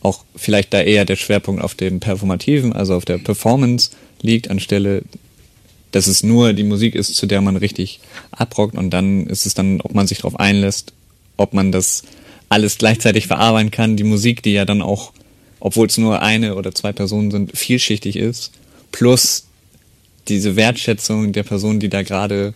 auch 0.00 0.24
vielleicht 0.36 0.72
da 0.72 0.80
eher 0.80 1.04
der 1.04 1.16
Schwerpunkt 1.16 1.62
auf 1.62 1.74
dem 1.74 2.00
Performativen, 2.00 2.72
also 2.72 2.94
auf 2.94 3.04
der 3.04 3.18
Performance 3.18 3.90
liegt, 4.22 4.50
anstelle, 4.50 5.02
dass 5.90 6.06
es 6.06 6.22
nur 6.22 6.52
die 6.52 6.64
Musik 6.64 6.94
ist, 6.94 7.14
zu 7.14 7.26
der 7.26 7.40
man 7.40 7.56
richtig 7.56 8.00
abrockt 8.30 8.76
und 8.76 8.90
dann 8.90 9.26
ist 9.26 9.46
es 9.46 9.54
dann, 9.54 9.80
ob 9.80 9.94
man 9.94 10.06
sich 10.06 10.18
darauf 10.18 10.38
einlässt, 10.38 10.92
ob 11.36 11.54
man 11.54 11.72
das 11.72 12.04
alles 12.48 12.78
gleichzeitig 12.78 13.26
verarbeiten 13.26 13.70
kann, 13.70 13.96
die 13.96 14.04
Musik, 14.04 14.42
die 14.42 14.52
ja 14.52 14.64
dann 14.64 14.82
auch 14.82 15.12
obwohl 15.60 15.86
es 15.86 15.98
nur 15.98 16.22
eine 16.22 16.54
oder 16.54 16.74
zwei 16.74 16.92
Personen 16.92 17.30
sind, 17.30 17.56
vielschichtig 17.56 18.16
ist. 18.16 18.52
Plus 18.92 19.44
diese 20.28 20.56
Wertschätzung 20.56 21.32
der 21.32 21.42
Person, 21.42 21.80
die 21.80 21.88
da 21.88 22.02
gerade 22.02 22.54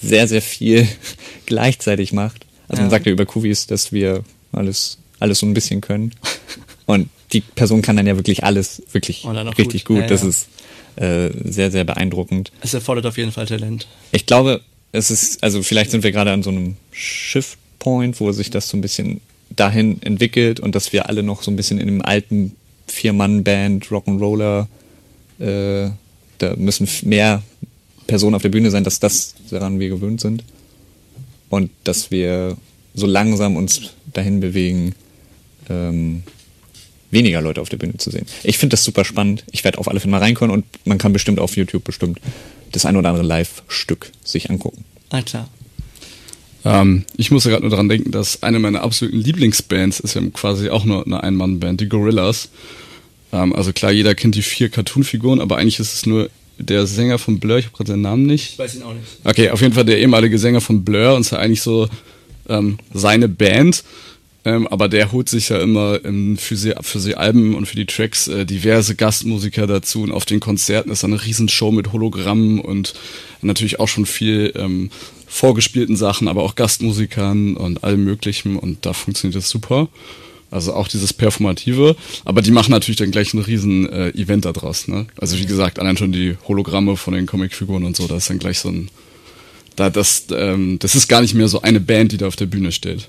sehr, 0.00 0.26
sehr 0.28 0.42
viel 0.42 0.88
gleichzeitig 1.46 2.12
macht. 2.12 2.46
Also 2.68 2.80
ja. 2.80 2.84
man 2.84 2.90
sagt 2.90 3.06
ja 3.06 3.12
über 3.12 3.26
Kuvis, 3.26 3.66
dass 3.66 3.92
wir 3.92 4.24
alles, 4.52 4.98
alles 5.20 5.38
so 5.38 5.46
ein 5.46 5.54
bisschen 5.54 5.80
können. 5.80 6.12
Und 6.86 7.08
die 7.32 7.40
Person 7.40 7.82
kann 7.82 7.96
dann 7.96 8.06
ja 8.06 8.16
wirklich 8.16 8.44
alles, 8.44 8.82
wirklich 8.92 9.26
richtig 9.58 9.84
gut. 9.84 9.96
gut. 9.96 10.02
Ja, 10.02 10.08
das 10.08 10.22
ist 10.22 10.48
äh, 10.96 11.30
sehr, 11.44 11.70
sehr 11.70 11.84
beeindruckend. 11.84 12.52
Es 12.60 12.74
erfordert 12.74 13.06
auf 13.06 13.16
jeden 13.16 13.32
Fall 13.32 13.46
Talent. 13.46 13.86
Ich 14.12 14.26
glaube, 14.26 14.60
es 14.92 15.10
ist, 15.10 15.42
also 15.42 15.62
vielleicht 15.62 15.90
sind 15.90 16.04
wir 16.04 16.12
gerade 16.12 16.30
an 16.30 16.42
so 16.42 16.50
einem 16.50 16.76
Shift-Point, 16.92 18.20
wo 18.20 18.30
sich 18.32 18.50
das 18.50 18.68
so 18.68 18.76
ein 18.76 18.80
bisschen 18.80 19.20
dahin 19.56 20.02
entwickelt 20.02 20.60
und 20.60 20.74
dass 20.74 20.92
wir 20.92 21.08
alle 21.08 21.22
noch 21.22 21.42
so 21.42 21.50
ein 21.50 21.56
bisschen 21.56 21.78
in 21.78 21.86
dem 21.86 22.02
alten 22.02 22.56
Vier-Mann-Band, 22.86 23.86
Rock'n'Roller, 23.86 24.66
äh, 25.38 25.90
da 26.38 26.56
müssen 26.56 26.88
mehr 27.02 27.42
Personen 28.06 28.34
auf 28.34 28.42
der 28.42 28.48
Bühne 28.50 28.70
sein, 28.70 28.84
dass 28.84 29.00
das 29.00 29.34
daran 29.50 29.80
wir 29.80 29.88
gewöhnt 29.88 30.20
sind. 30.20 30.44
Und 31.48 31.70
dass 31.84 32.10
wir 32.10 32.56
so 32.94 33.06
langsam 33.06 33.56
uns 33.56 33.92
dahin 34.12 34.40
bewegen, 34.40 34.94
ähm, 35.68 36.22
weniger 37.10 37.40
Leute 37.40 37.60
auf 37.60 37.68
der 37.68 37.76
Bühne 37.76 37.96
zu 37.96 38.10
sehen. 38.10 38.26
Ich 38.42 38.58
finde 38.58 38.74
das 38.74 38.84
super 38.84 39.04
spannend. 39.04 39.44
Ich 39.52 39.64
werde 39.64 39.78
auf 39.78 39.88
alle 39.88 40.00
Fälle 40.00 40.10
mal 40.10 40.18
reinkommen 40.18 40.52
und 40.52 40.64
man 40.84 40.98
kann 40.98 41.12
bestimmt 41.12 41.38
auf 41.38 41.56
YouTube 41.56 41.84
bestimmt 41.84 42.20
das 42.72 42.84
ein 42.84 42.96
oder 42.96 43.10
andere 43.10 43.26
Live-Stück 43.26 44.10
sich 44.24 44.50
angucken. 44.50 44.84
Klar. 45.24 45.48
Ähm, 46.64 47.04
ich 47.16 47.30
musste 47.30 47.50
gerade 47.50 47.62
nur 47.62 47.70
daran 47.70 47.88
denken, 47.88 48.10
dass 48.10 48.42
eine 48.42 48.58
meiner 48.58 48.82
absoluten 48.82 49.18
Lieblingsbands 49.18 50.00
ist 50.00 50.14
ja 50.14 50.22
quasi 50.32 50.70
auch 50.70 50.84
nur 50.84 51.04
eine 51.04 51.22
Ein-Mann-Band, 51.22 51.80
die 51.80 51.88
Gorillas. 51.88 52.48
Ähm, 53.32 53.54
also 53.54 53.72
klar, 53.72 53.92
jeder 53.92 54.14
kennt 54.14 54.34
die 54.34 54.42
vier 54.42 54.70
Cartoon-Figuren, 54.70 55.40
aber 55.40 55.58
eigentlich 55.58 55.78
ist 55.78 55.94
es 55.94 56.06
nur 56.06 56.30
der 56.58 56.86
Sänger 56.86 57.18
von 57.18 57.40
Blur, 57.40 57.58
ich 57.58 57.66
habe 57.66 57.76
gerade 57.76 57.90
seinen 57.90 58.02
Namen 58.02 58.26
nicht. 58.26 58.52
Ich 58.52 58.58
weiß 58.58 58.76
ihn 58.76 58.82
auch 58.82 58.94
nicht. 58.94 59.06
Okay, 59.24 59.50
auf 59.50 59.60
jeden 59.60 59.74
Fall 59.74 59.84
der 59.84 59.98
ehemalige 59.98 60.38
Sänger 60.38 60.60
von 60.60 60.84
Blur 60.84 61.14
und 61.14 61.22
ist 61.22 61.32
ja 61.32 61.38
eigentlich 61.38 61.62
so 61.62 61.88
ähm, 62.48 62.78
seine 62.92 63.28
Band. 63.28 63.84
Ähm, 64.46 64.66
aber 64.68 64.88
der 64.88 65.10
holt 65.10 65.28
sich 65.28 65.48
ja 65.48 65.58
immer 65.58 66.04
ähm, 66.04 66.36
für, 66.36 66.54
sie, 66.56 66.74
für 66.82 67.00
sie 67.00 67.14
Alben 67.14 67.54
und 67.54 67.66
für 67.66 67.76
die 67.76 67.86
Tracks 67.86 68.28
äh, 68.28 68.44
diverse 68.44 68.94
Gastmusiker 68.94 69.66
dazu. 69.66 70.02
Und 70.02 70.12
auf 70.12 70.26
den 70.26 70.40
Konzerten 70.40 70.90
ist 70.90 71.02
eine 71.02 71.24
Riesenshow 71.24 71.72
mit 71.72 71.92
Hologrammen 71.92 72.60
und 72.60 72.92
natürlich 73.40 73.80
auch 73.80 73.88
schon 73.88 74.04
viel 74.04 74.52
ähm, 74.54 74.90
vorgespielten 75.34 75.96
Sachen, 75.96 76.28
aber 76.28 76.44
auch 76.44 76.54
Gastmusikern 76.54 77.56
und 77.56 77.82
allem 77.82 78.04
Möglichen. 78.04 78.56
Und 78.56 78.86
da 78.86 78.92
funktioniert 78.92 79.36
das 79.36 79.50
super. 79.50 79.88
Also 80.52 80.74
auch 80.74 80.86
dieses 80.86 81.12
Performative. 81.12 81.96
Aber 82.24 82.40
die 82.40 82.52
machen 82.52 82.70
natürlich 82.70 82.98
dann 82.98 83.10
gleich 83.10 83.34
ein 83.34 83.40
riesen 83.40 83.88
äh, 83.90 84.10
Event 84.10 84.44
daraus. 84.44 84.86
Ne? 84.86 85.06
Also 85.20 85.36
wie 85.38 85.46
gesagt, 85.46 85.80
allein 85.80 85.96
schon 85.96 86.12
die 86.12 86.36
Hologramme 86.46 86.96
von 86.96 87.14
den 87.14 87.26
Comicfiguren 87.26 87.82
und 87.82 87.96
so, 87.96 88.06
da 88.06 88.16
ist 88.16 88.30
dann 88.30 88.38
gleich 88.38 88.60
so 88.60 88.68
ein... 88.68 88.88
Da, 89.74 89.90
das, 89.90 90.26
ähm, 90.30 90.78
das 90.78 90.94
ist 90.94 91.08
gar 91.08 91.20
nicht 91.20 91.34
mehr 91.34 91.48
so 91.48 91.62
eine 91.62 91.80
Band, 91.80 92.12
die 92.12 92.16
da 92.16 92.28
auf 92.28 92.36
der 92.36 92.46
Bühne 92.46 92.70
steht. 92.70 93.08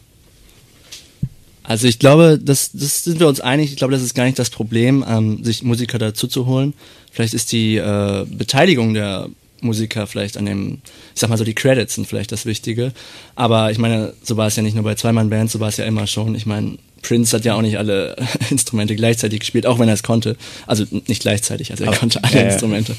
Also 1.61 1.87
ich 1.87 1.99
glaube, 1.99 2.39
das, 2.41 2.71
das 2.73 3.03
sind 3.03 3.19
wir 3.19 3.27
uns 3.27 3.39
einig. 3.39 3.69
Ich 3.69 3.77
glaube, 3.77 3.93
das 3.93 4.01
ist 4.01 4.15
gar 4.15 4.25
nicht 4.25 4.39
das 4.39 4.49
Problem, 4.49 5.05
ähm, 5.07 5.43
sich 5.43 5.61
Musiker 5.61 5.99
dazu 5.99 6.25
zu 6.27 6.47
holen. 6.47 6.73
Vielleicht 7.11 7.35
ist 7.35 7.51
die 7.51 7.77
äh, 7.77 8.25
Beteiligung 8.27 8.95
der 8.95 9.29
Musiker 9.65 10.07
vielleicht 10.07 10.37
an 10.37 10.45
dem, 10.45 10.81
ich 11.13 11.21
sag 11.21 11.29
mal 11.29 11.37
so, 11.37 11.43
die 11.43 11.55
Credits 11.55 11.95
sind 11.95 12.07
vielleicht 12.07 12.31
das 12.31 12.45
Wichtige. 12.45 12.93
Aber 13.35 13.71
ich 13.71 13.77
meine, 13.77 14.13
so 14.23 14.37
war 14.37 14.47
es 14.47 14.55
ja 14.55 14.63
nicht 14.63 14.75
nur 14.75 14.83
bei 14.83 14.95
Zweimann-Bands, 14.95 15.53
so 15.53 15.59
war 15.59 15.69
es 15.69 15.77
ja 15.77 15.85
immer 15.85 16.07
schon. 16.07 16.35
Ich 16.35 16.45
meine, 16.45 16.77
Prince 17.01 17.35
hat 17.35 17.45
ja 17.45 17.55
auch 17.55 17.61
nicht 17.61 17.77
alle 17.77 18.15
Instrumente 18.49 18.95
gleichzeitig 18.95 19.41
gespielt, 19.41 19.65
auch 19.65 19.79
wenn 19.79 19.87
er 19.87 19.93
es 19.93 20.03
konnte. 20.03 20.37
Also 20.65 20.85
nicht 21.07 21.21
gleichzeitig, 21.21 21.71
also 21.71 21.83
er 21.83 21.89
Aber, 21.89 21.97
konnte 21.97 22.23
alle 22.23 22.41
äh, 22.41 22.47
Instrumente. 22.51 22.95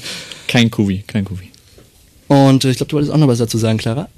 Kein 0.47 0.71
Kuvi, 0.71 1.03
kein 1.05 1.25
Kuvi. 1.25 1.49
Und 2.27 2.65
äh, 2.65 2.71
ich 2.71 2.77
glaube, 2.77 2.89
du 2.89 2.95
wolltest 2.95 3.13
auch 3.13 3.17
noch 3.17 3.27
was 3.27 3.39
dazu 3.39 3.57
sagen, 3.57 3.77
Clara. 3.77 4.09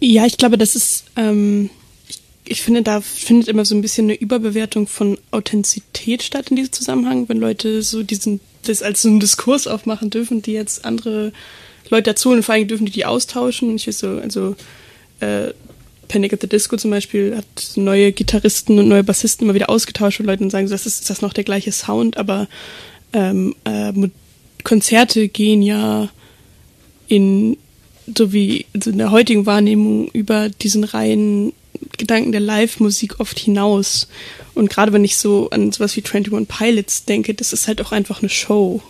Ja, 0.00 0.26
ich 0.26 0.36
glaube, 0.36 0.58
das 0.58 0.76
ist, 0.76 1.04
ähm, 1.16 1.70
ich, 2.08 2.20
ich 2.44 2.62
finde, 2.62 2.82
da 2.82 3.00
findet 3.00 3.48
immer 3.48 3.64
so 3.64 3.74
ein 3.74 3.82
bisschen 3.82 4.06
eine 4.06 4.14
Überbewertung 4.14 4.86
von 4.86 5.18
Authentizität 5.30 6.22
statt 6.22 6.50
in 6.50 6.56
diesem 6.56 6.72
Zusammenhang, 6.72 7.28
wenn 7.28 7.38
Leute 7.38 7.82
so 7.82 8.02
diesen, 8.02 8.40
das 8.64 8.82
als 8.82 9.02
so 9.02 9.08
einen 9.08 9.20
Diskurs 9.20 9.66
aufmachen 9.66 10.10
dürfen, 10.10 10.42
die 10.42 10.52
jetzt 10.52 10.84
andere 10.84 11.32
Leute 11.90 12.10
dazu 12.10 12.30
und 12.30 12.42
vor 12.42 12.54
allem 12.54 12.68
dürfen 12.68 12.86
die 12.86 12.92
die 12.92 13.04
austauschen. 13.04 13.76
Ich 13.76 13.86
weiß 13.86 13.98
so, 13.98 14.18
also 14.18 14.56
äh, 15.20 15.52
Panic 16.08 16.32
at 16.32 16.40
the 16.40 16.48
Disco 16.48 16.76
zum 16.76 16.90
Beispiel 16.90 17.36
hat 17.36 17.76
neue 17.76 18.12
Gitarristen 18.12 18.78
und 18.78 18.88
neue 18.88 19.04
Bassisten 19.04 19.46
immer 19.46 19.54
wieder 19.54 19.70
ausgetauscht 19.70 20.20
und 20.20 20.26
Leute 20.26 20.48
sagen, 20.50 20.68
so, 20.68 20.74
das 20.74 20.86
ist, 20.86 21.00
ist 21.00 21.10
das 21.10 21.22
noch 21.22 21.32
der 21.32 21.44
gleiche 21.44 21.72
Sound, 21.72 22.16
aber 22.16 22.48
ähm, 23.12 23.54
äh, 23.64 23.92
Konzerte 24.64 25.28
gehen 25.28 25.62
ja 25.62 26.08
in 27.08 27.56
so 28.16 28.32
wie 28.32 28.66
also 28.74 28.90
in 28.90 28.98
der 28.98 29.10
heutigen 29.10 29.46
Wahrnehmung 29.46 30.08
über 30.08 30.48
diesen 30.48 30.84
reinen 30.84 31.52
Gedanken 31.98 32.32
der 32.32 32.40
Live-Musik 32.40 33.20
oft 33.20 33.38
hinaus. 33.38 34.08
Und 34.54 34.70
gerade 34.70 34.92
wenn 34.92 35.04
ich 35.04 35.16
so 35.16 35.50
an 35.50 35.72
sowas 35.72 35.96
wie 35.96 36.04
21 36.04 36.48
Pilots 36.48 37.04
denke, 37.04 37.34
das 37.34 37.52
ist 37.52 37.68
halt 37.68 37.80
auch 37.80 37.92
einfach 37.92 38.20
eine 38.20 38.28
Show, 38.28 38.82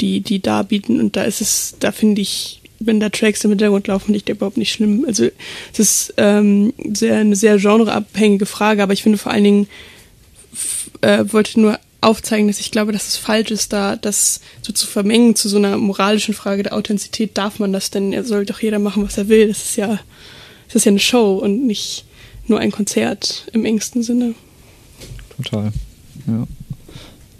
die 0.00 0.20
die 0.20 0.40
da 0.40 0.62
bieten. 0.62 1.00
Und 1.00 1.16
da 1.16 1.24
ist 1.24 1.40
es, 1.40 1.76
da 1.80 1.92
finde 1.92 2.22
ich, 2.22 2.60
wenn 2.80 3.00
da 3.00 3.08
Tracks 3.08 3.44
im 3.44 3.50
Hintergrund 3.50 3.86
laufen, 3.86 4.06
finde 4.06 4.18
ich 4.18 4.24
der 4.24 4.34
überhaupt 4.34 4.56
nicht 4.56 4.72
schlimm. 4.72 5.04
Also 5.06 5.28
es 5.72 5.78
ist 5.78 6.14
ähm, 6.16 6.72
sehr, 6.92 7.16
eine 7.16 7.36
sehr 7.36 7.58
genreabhängige 7.58 8.46
Frage, 8.46 8.82
aber 8.82 8.92
ich 8.92 9.02
finde 9.02 9.18
vor 9.18 9.32
allen 9.32 9.44
Dingen, 9.44 9.68
äh, 11.00 11.24
wollte 11.32 11.60
nur 11.60 11.78
aufzeigen, 12.00 12.48
dass 12.48 12.60
ich 12.60 12.70
glaube, 12.70 12.92
dass 12.92 13.08
es 13.08 13.16
falsch 13.16 13.50
ist, 13.50 13.72
da 13.72 13.96
das 13.96 14.40
so 14.62 14.72
zu 14.72 14.86
vermengen 14.86 15.34
zu 15.34 15.48
so 15.48 15.56
einer 15.56 15.76
moralischen 15.78 16.34
Frage 16.34 16.62
der 16.62 16.74
Authentizität. 16.74 17.36
Darf 17.36 17.58
man 17.58 17.72
das 17.72 17.90
denn? 17.90 18.12
Er 18.12 18.24
soll 18.24 18.44
doch 18.44 18.60
jeder 18.60 18.78
machen, 18.78 19.04
was 19.04 19.16
er 19.16 19.28
will. 19.28 19.48
Das 19.48 19.64
ist 19.64 19.76
ja, 19.76 19.98
das 20.74 20.80
ist 20.80 20.86
ja 20.86 20.90
eine 20.90 20.98
Show 20.98 21.36
und 21.36 21.66
nicht 21.66 22.04
nur 22.48 22.58
ein 22.58 22.72
Konzert 22.72 23.46
im 23.52 23.64
engsten 23.64 24.02
Sinne. 24.02 24.34
Total. 25.36 25.72
Ja. 26.26 26.48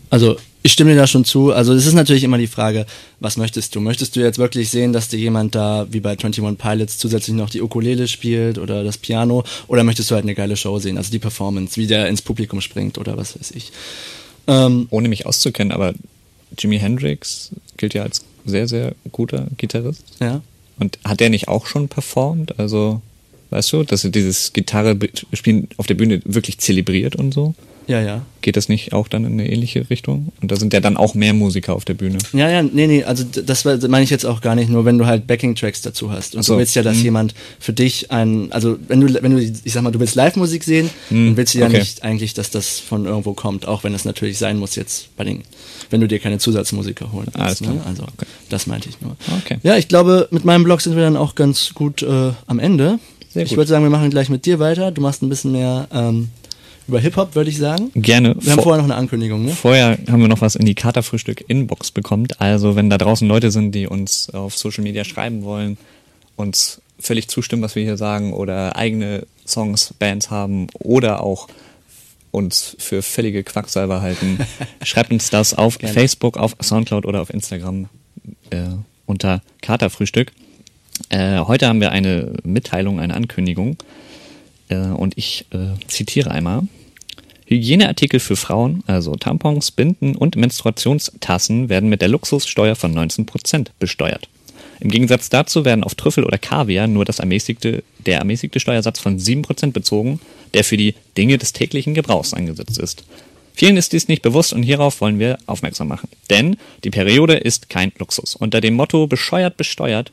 Also 0.08 0.36
ich 0.62 0.72
stimme 0.72 0.92
dir 0.92 0.96
da 0.96 1.08
schon 1.08 1.24
zu. 1.24 1.52
Also 1.52 1.74
es 1.74 1.84
ist 1.84 1.94
natürlich 1.94 2.22
immer 2.22 2.38
die 2.38 2.46
Frage, 2.46 2.86
was 3.18 3.36
möchtest 3.36 3.74
du? 3.74 3.80
Möchtest 3.80 4.14
du 4.14 4.20
jetzt 4.20 4.38
wirklich 4.38 4.70
sehen, 4.70 4.92
dass 4.92 5.08
dir 5.08 5.18
jemand 5.18 5.56
da, 5.56 5.88
wie 5.90 5.98
bei 5.98 6.10
21 6.10 6.56
Pilots, 6.56 6.96
zusätzlich 6.96 7.34
noch 7.34 7.50
die 7.50 7.60
Ukulele 7.60 8.06
spielt 8.06 8.56
oder 8.56 8.84
das 8.84 8.98
Piano? 8.98 9.42
Oder 9.66 9.82
möchtest 9.82 10.12
du 10.12 10.14
halt 10.14 10.24
eine 10.24 10.36
geile 10.36 10.56
Show 10.56 10.78
sehen? 10.78 10.96
Also 10.96 11.10
die 11.10 11.18
Performance, 11.18 11.76
wie 11.76 11.88
der 11.88 12.06
ins 12.08 12.22
Publikum 12.22 12.60
springt 12.60 12.98
oder 12.98 13.16
was 13.16 13.36
weiß 13.36 13.50
ich. 13.50 13.72
Ähm, 14.46 14.86
Ohne 14.90 15.08
mich 15.08 15.26
auszukennen, 15.26 15.72
aber 15.72 15.92
Jimi 16.56 16.78
Hendrix 16.78 17.50
gilt 17.78 17.94
ja 17.94 18.04
als 18.04 18.22
sehr, 18.46 18.68
sehr 18.68 18.94
guter 19.10 19.48
Gitarrist. 19.56 20.04
ja. 20.20 20.40
Und 20.78 20.98
hat 21.04 21.20
der 21.20 21.30
nicht 21.30 21.48
auch 21.48 21.66
schon 21.66 21.88
performt? 21.88 22.58
Also, 22.58 23.00
weißt 23.54 23.72
du, 23.72 23.82
dass 23.84 24.04
er 24.04 24.10
dieses 24.10 24.52
Gitarre 24.52 24.96
spielen 25.32 25.68
auf 25.76 25.86
der 25.86 25.94
Bühne 25.94 26.20
wirklich 26.24 26.58
zelebriert 26.58 27.16
und 27.16 27.32
so? 27.32 27.54
Ja, 27.86 28.00
ja. 28.00 28.22
Geht 28.40 28.56
das 28.56 28.70
nicht 28.70 28.94
auch 28.94 29.08
dann 29.08 29.26
in 29.26 29.34
eine 29.34 29.50
ähnliche 29.52 29.90
Richtung? 29.90 30.32
Und 30.40 30.50
da 30.50 30.56
sind 30.56 30.72
ja 30.72 30.80
dann 30.80 30.96
auch 30.96 31.14
mehr 31.14 31.34
Musiker 31.34 31.74
auf 31.76 31.84
der 31.84 31.92
Bühne. 31.92 32.16
Ja, 32.32 32.48
ja, 32.48 32.62
nee, 32.62 32.86
nee, 32.86 33.04
also 33.04 33.24
das 33.24 33.66
war- 33.66 33.76
meine 33.88 34.04
ich 34.04 34.08
jetzt 34.08 34.24
auch 34.24 34.40
gar 34.40 34.54
nicht, 34.54 34.70
nur 34.70 34.86
wenn 34.86 34.96
du 34.96 35.04
halt 35.04 35.26
Backing-Tracks 35.26 35.82
dazu 35.82 36.10
hast. 36.10 36.34
Und 36.34 36.44
so. 36.44 36.54
du 36.54 36.60
willst 36.60 36.74
ja, 36.76 36.82
dass 36.82 36.96
Mhm. 36.98 37.04
jemand 37.04 37.34
für 37.60 37.74
dich 37.74 38.10
ein, 38.10 38.50
also 38.52 38.78
wenn 38.88 39.02
du, 39.02 39.22
wenn 39.22 39.36
du, 39.36 39.42
ich 39.42 39.70
sag 39.72 39.82
mal, 39.82 39.90
du 39.90 40.00
willst 40.00 40.14
Live-Musik 40.14 40.64
sehen, 40.64 40.88
Mhm, 41.10 41.26
dann 41.26 41.36
willst 41.36 41.52
du 41.52 41.58
ja 41.58 41.66
okay. 41.66 41.78
nicht 41.80 42.02
eigentlich, 42.02 42.32
dass 42.32 42.48
das 42.48 42.80
von 42.80 43.04
irgendwo 43.04 43.34
kommt, 43.34 43.68
auch 43.68 43.84
wenn 43.84 43.92
es 43.94 44.06
natürlich 44.06 44.38
sein 44.38 44.58
muss 44.58 44.76
jetzt 44.76 45.14
bei 45.18 45.24
den, 45.24 45.42
wenn 45.90 46.00
du 46.00 46.08
dir 46.08 46.20
keine 46.20 46.38
Zusatzmusiker 46.38 47.12
holen 47.12 47.28
willst. 47.34 47.60
Ne? 47.60 47.82
Also, 47.84 48.06
das 48.48 48.66
meinte 48.66 48.88
ich 48.88 48.98
nur. 49.02 49.14
Okay. 49.44 49.58
Ja, 49.62 49.76
ich 49.76 49.88
glaube, 49.88 50.28
mit 50.30 50.46
meinem 50.46 50.64
Blog 50.64 50.80
sind 50.80 50.96
wir 50.96 51.02
dann 51.02 51.18
auch 51.18 51.34
ganz 51.34 51.74
gut 51.74 52.02
äh, 52.02 52.30
am 52.46 52.58
Ende. 52.58 52.98
Sehr 53.34 53.42
ich 53.42 53.50
gut. 53.50 53.58
würde 53.58 53.68
sagen, 53.68 53.84
wir 53.84 53.90
machen 53.90 54.10
gleich 54.10 54.28
mit 54.30 54.46
dir 54.46 54.58
weiter. 54.58 54.90
Du 54.90 55.00
machst 55.02 55.22
ein 55.22 55.28
bisschen 55.28 55.52
mehr 55.52 55.88
ähm, 55.92 56.30
über 56.88 57.00
Hip-Hop, 57.00 57.34
würde 57.34 57.50
ich 57.50 57.58
sagen. 57.58 57.90
Gerne. 57.94 58.36
Wir 58.40 58.52
haben 58.52 58.54
Vor- 58.56 58.62
vorher 58.64 58.78
noch 58.82 58.90
eine 58.90 58.94
Ankündigung, 58.96 59.44
ne? 59.44 59.50
Vorher 59.52 59.98
haben 60.08 60.20
wir 60.20 60.28
noch 60.28 60.40
was 60.40 60.54
in 60.54 60.64
die 60.66 60.74
Katerfrühstück-Inbox 60.74 61.90
bekommen. 61.90 62.26
Also 62.38 62.76
wenn 62.76 62.88
da 62.90 62.98
draußen 62.98 63.26
Leute 63.28 63.50
sind, 63.50 63.72
die 63.74 63.86
uns 63.86 64.30
auf 64.30 64.56
Social 64.56 64.84
Media 64.84 65.04
schreiben 65.04 65.42
wollen, 65.44 65.76
uns 66.36 66.80
völlig 66.98 67.28
zustimmen, 67.28 67.62
was 67.62 67.74
wir 67.74 67.82
hier 67.82 67.96
sagen, 67.96 68.32
oder 68.32 68.76
eigene 68.76 69.26
Songs, 69.46 69.94
Bands 69.98 70.30
haben 70.30 70.68
oder 70.78 71.22
auch 71.22 71.48
uns 72.30 72.76
für 72.78 73.02
völlige 73.02 73.44
Quacksalber 73.44 74.00
halten, 74.00 74.38
schreibt 74.82 75.12
uns 75.12 75.30
das 75.30 75.54
auf 75.54 75.78
Gerne. 75.78 75.94
Facebook, 75.94 76.36
auf 76.36 76.56
Soundcloud 76.60 77.06
oder 77.06 77.20
auf 77.20 77.30
Instagram 77.32 77.88
äh, 78.50 78.62
unter 79.06 79.42
Katerfrühstück. 79.62 80.32
Äh, 81.08 81.38
heute 81.40 81.68
haben 81.68 81.80
wir 81.80 81.92
eine 81.92 82.34
Mitteilung, 82.44 83.00
eine 83.00 83.14
Ankündigung. 83.14 83.76
Äh, 84.68 84.76
und 84.76 85.16
ich 85.16 85.46
äh, 85.50 85.78
zitiere 85.88 86.30
einmal. 86.30 86.62
Hygieneartikel 87.46 88.20
für 88.20 88.36
Frauen, 88.36 88.82
also 88.86 89.14
Tampons, 89.16 89.70
Binden 89.70 90.16
und 90.16 90.36
Menstruationstassen, 90.36 91.68
werden 91.68 91.90
mit 91.90 92.00
der 92.00 92.08
Luxussteuer 92.08 92.74
von 92.74 92.94
19% 92.94 93.68
besteuert. 93.78 94.28
Im 94.80 94.90
Gegensatz 94.90 95.28
dazu 95.28 95.64
werden 95.64 95.84
auf 95.84 95.94
Trüffel 95.94 96.24
oder 96.24 96.38
Kaviar 96.38 96.86
nur 96.86 97.04
das 97.04 97.18
ermäßigte, 97.18 97.84
der 98.04 98.18
ermäßigte 98.18 98.60
Steuersatz 98.60 98.98
von 98.98 99.18
7% 99.18 99.72
bezogen, 99.72 100.20
der 100.52 100.64
für 100.64 100.76
die 100.76 100.94
Dinge 101.16 101.38
des 101.38 101.52
täglichen 101.52 101.94
Gebrauchs 101.94 102.34
angesetzt 102.34 102.78
ist. 102.78 103.04
Vielen 103.52 103.76
ist 103.76 103.92
dies 103.92 104.08
nicht 104.08 104.22
bewusst 104.22 104.52
und 104.52 104.64
hierauf 104.64 105.00
wollen 105.00 105.20
wir 105.20 105.38
aufmerksam 105.46 105.86
machen. 105.86 106.08
Denn 106.28 106.56
die 106.82 106.90
Periode 106.90 107.34
ist 107.34 107.70
kein 107.70 107.92
Luxus. 107.98 108.34
Unter 108.34 108.60
dem 108.60 108.74
Motto 108.74 109.06
Bescheuert 109.06 109.56
besteuert 109.56 110.10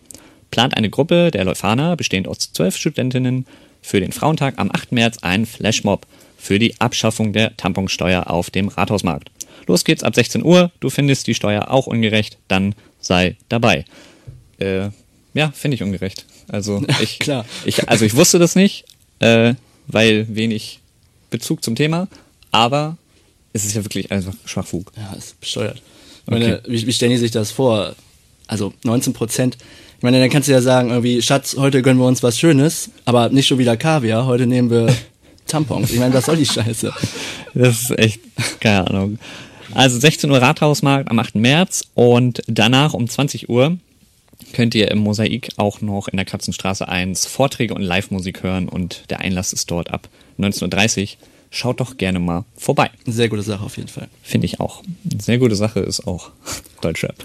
plant 0.52 0.78
eine 0.78 0.90
Gruppe 0.90 1.32
der 1.32 1.46
Leuphana, 1.46 1.96
bestehend 1.96 2.28
aus 2.28 2.52
zwölf 2.54 2.76
Studentinnen, 2.78 3.46
für 3.82 4.00
den 4.00 4.12
Frauentag 4.12 4.60
am 4.60 4.70
8. 4.72 4.92
März 4.92 5.20
einen 5.24 5.46
Flashmob 5.46 6.06
für 6.38 6.60
die 6.60 6.80
Abschaffung 6.80 7.34
der 7.34 7.56
Tamponsteuer 7.58 8.30
auf 8.30 8.50
dem 8.50 8.68
Rathausmarkt. 8.68 9.32
Los 9.68 9.86
geht's 9.86 10.04
ab 10.04 10.16
16 10.16 10.44
Uhr. 10.44 10.72
Du 10.80 10.90
findest 10.90 11.28
die 11.28 11.34
Steuer 11.36 11.70
auch 11.70 11.88
ungerecht, 11.88 12.38
dann 12.48 12.76
sei 13.00 13.38
dabei. 13.50 13.86
Äh, 14.60 14.90
ja, 15.34 15.52
finde 15.52 15.76
ich 15.76 15.84
ungerecht. 15.84 16.26
Also 16.48 16.84
ich, 17.02 17.20
Klar. 17.20 17.46
ich, 17.66 17.90
also 17.90 18.06
ich 18.06 18.16
wusste 18.16 18.40
das 18.40 18.56
nicht, 18.56 18.86
äh, 19.20 19.54
weil 19.88 20.28
wenig 20.30 20.80
Bezug 21.30 21.64
zum 21.64 21.76
Thema, 21.76 22.08
aber 22.52 22.98
es 23.54 23.66
ist 23.66 23.76
ja 23.76 23.84
wirklich 23.84 24.12
einfach 24.12 24.34
Schwachfug. 24.46 24.92
Ja, 24.96 25.14
ist 25.14 25.40
besteuert. 25.40 25.82
Ich 26.26 26.32
meine, 26.32 26.62
wie, 26.68 26.86
wie 26.86 26.94
stellen 26.94 27.12
die 27.12 27.18
sich 27.18 27.32
das 27.32 27.52
vor? 27.52 27.96
Also 28.48 28.74
19 28.84 29.14
Prozent. 29.14 29.58
Ich 30.02 30.04
meine, 30.04 30.20
dann 30.20 30.32
kannst 30.32 30.48
du 30.48 30.52
ja 30.52 30.64
sagen, 30.64 30.90
irgendwie, 30.90 31.22
Schatz, 31.22 31.56
heute 31.60 31.84
gönnen 31.84 32.00
wir 32.00 32.08
uns 32.08 32.24
was 32.24 32.40
Schönes, 32.40 32.90
aber 33.06 33.30
nicht 33.30 33.46
schon 33.46 33.60
wieder 33.60 33.78
Kaviar, 33.78 34.26
heute 34.26 34.48
nehmen 34.48 34.72
wir 34.72 34.92
Tampons. 35.46 35.92
Ich 35.92 36.00
meine, 36.00 36.12
was 36.16 36.26
soll 36.26 36.38
die 36.38 36.46
Scheiße? 36.48 36.92
Das 37.54 37.82
ist 37.82 38.00
echt, 38.00 38.20
keine 38.60 38.88
Ahnung. 38.88 39.20
Also 39.76 40.00
16 40.00 40.32
Uhr 40.32 40.42
Rathausmarkt 40.42 41.12
am 41.12 41.20
8. 41.20 41.36
März 41.36 41.84
und 41.94 42.42
danach 42.48 42.96
um 42.96 43.08
20 43.08 43.48
Uhr 43.48 43.78
könnt 44.54 44.74
ihr 44.74 44.90
im 44.90 44.98
Mosaik 44.98 45.50
auch 45.58 45.82
noch 45.82 46.08
in 46.08 46.18
der 46.18 46.26
Katzenstraße 46.26 46.88
1 46.88 47.28
Vorträge 47.28 47.76
und 47.76 47.84
Live-Musik 47.84 48.42
hören 48.42 48.70
und 48.70 49.04
der 49.12 49.20
Einlass 49.20 49.54
ist 49.54 49.70
dort 49.70 49.92
ab 49.92 50.10
19.30 50.40 51.02
Uhr. 51.02 51.08
Schaut 51.52 51.80
doch 51.80 51.98
gerne 51.98 52.18
mal 52.18 52.46
vorbei. 52.58 52.90
Sehr 53.06 53.30
gute 53.30 53.44
Sache 53.44 53.64
auf 53.64 53.78
jeden 53.78 53.90
Fall. 53.90 54.08
Finde 54.24 54.46
ich 54.46 54.60
auch. 54.60 54.82
Sehr 55.20 55.38
gute 55.38 55.56
Sache 55.56 55.82
ist 55.82 56.08
auch 56.08 56.32
Deutschrap. 56.82 57.14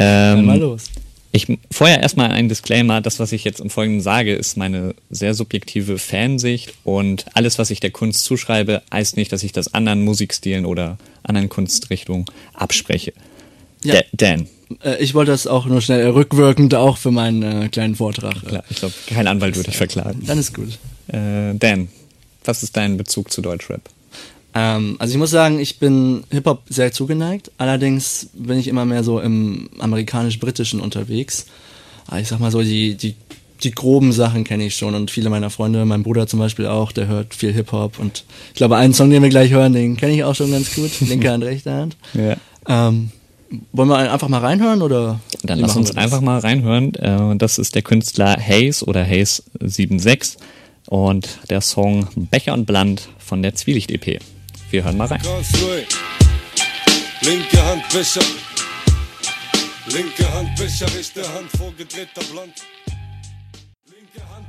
Ähm, 0.00 0.46
mal 0.46 0.60
los. 0.60 0.84
Ich 1.32 1.46
vorher 1.70 2.00
erstmal 2.00 2.30
ein 2.30 2.48
Disclaimer, 2.48 3.00
das, 3.00 3.18
was 3.20 3.32
ich 3.32 3.44
jetzt 3.44 3.60
im 3.60 3.70
Folgenden 3.70 4.00
sage, 4.00 4.34
ist 4.34 4.56
meine 4.56 4.94
sehr 5.10 5.34
subjektive 5.34 5.98
Fansicht 5.98 6.72
und 6.84 7.26
alles, 7.34 7.58
was 7.58 7.70
ich 7.70 7.80
der 7.80 7.90
Kunst 7.90 8.24
zuschreibe, 8.24 8.82
heißt 8.92 9.16
nicht, 9.16 9.32
dass 9.32 9.42
ich 9.42 9.52
das 9.52 9.74
anderen 9.74 10.02
Musikstilen 10.02 10.64
oder 10.64 10.96
anderen 11.22 11.48
Kunstrichtungen 11.48 12.24
abspreche. 12.54 13.12
Ja. 13.84 13.94
Da- 13.94 14.02
Dan, 14.12 14.48
Äh, 14.82 15.02
ich 15.02 15.14
wollte 15.14 15.30
das 15.30 15.46
auch 15.46 15.66
nur 15.66 15.80
schnell 15.80 16.08
rückwirkend 16.10 16.74
auch 16.74 16.96
für 16.98 17.10
meinen 17.10 17.42
äh, 17.42 17.68
kleinen 17.68 17.94
Vortrag. 17.94 18.36
äh, 18.42 18.46
klar, 18.46 18.64
ich 18.70 18.76
glaube, 18.78 18.94
kein 19.06 19.26
Anwalt 19.26 19.56
würde 19.56 19.70
ich 19.70 19.76
verklagen. 19.76 20.22
Dann 20.26 20.38
ist 20.38 20.54
gut. 20.54 20.78
Äh, 21.08 21.54
Dan, 21.54 21.88
was 22.44 22.62
ist 22.62 22.76
dein 22.76 22.96
Bezug 22.96 23.30
zu 23.32 23.40
Deutschrap? 23.42 23.80
Ähm, 24.58 24.96
also 24.98 25.12
ich 25.12 25.18
muss 25.18 25.30
sagen, 25.30 25.60
ich 25.60 25.78
bin 25.78 26.24
Hip-Hop 26.30 26.62
sehr 26.68 26.90
zugeneigt. 26.90 27.52
Allerdings 27.58 28.30
bin 28.32 28.58
ich 28.58 28.66
immer 28.66 28.84
mehr 28.84 29.04
so 29.04 29.20
im 29.20 29.70
amerikanisch-britischen 29.78 30.80
unterwegs. 30.80 31.46
Aber 32.08 32.18
ich 32.18 32.26
sag 32.26 32.40
mal 32.40 32.50
so, 32.50 32.60
die, 32.60 32.96
die, 32.96 33.14
die 33.62 33.70
groben 33.70 34.10
Sachen 34.10 34.42
kenne 34.42 34.66
ich 34.66 34.74
schon 34.74 34.96
und 34.96 35.12
viele 35.12 35.30
meiner 35.30 35.50
Freunde, 35.50 35.84
mein 35.84 36.02
Bruder 36.02 36.26
zum 36.26 36.40
Beispiel 36.40 36.66
auch, 36.66 36.90
der 36.90 37.06
hört 37.06 37.34
viel 37.34 37.52
Hip-Hop 37.52 38.00
und 38.00 38.24
ich 38.48 38.54
glaube, 38.54 38.76
einen 38.76 38.94
Song, 38.94 39.10
den 39.10 39.22
wir 39.22 39.28
gleich 39.28 39.50
hören, 39.52 39.74
den 39.74 39.96
kenne 39.96 40.14
ich 40.14 40.24
auch 40.24 40.34
schon 40.34 40.50
ganz 40.50 40.74
gut. 40.74 40.90
Linke 41.00 41.30
Hand, 41.30 41.44
rechte 41.44 41.72
Hand. 41.72 41.96
Ja. 42.14 42.36
Ähm, 42.66 43.10
wollen 43.72 43.88
wir 43.88 44.12
einfach 44.12 44.28
mal 44.28 44.40
reinhören 44.40 44.82
oder? 44.82 45.20
Dann 45.44 45.60
lass 45.60 45.76
uns 45.76 45.96
einfach 45.96 46.20
mal 46.20 46.40
reinhören. 46.40 46.94
Äh, 46.94 47.36
Das 47.36 47.58
ist 47.58 47.76
der 47.76 47.82
Künstler 47.82 48.36
Hayes 48.36 48.86
oder 48.86 49.04
Hayes76 49.04 50.36
und 50.86 51.28
der 51.48 51.60
Song 51.60 52.08
Becher 52.16 52.54
und 52.54 52.66
Bland 52.66 53.08
von 53.18 53.42
der 53.42 53.54
Zwielicht-EP. 53.54 54.20
Wir 54.70 54.84
hören 54.84 54.96
mal 54.98 55.06
rein. 55.06 55.20
Linke 57.22 57.64
Hand 57.64 57.88
Becher. 57.88 58.20
Linke 59.86 60.34
Hand 60.34 60.56
Becher, 60.56 60.86
rechte 60.94 61.22
Hand 61.34 61.50
vorgedrehter 61.56 62.22
Blond. 62.30 62.52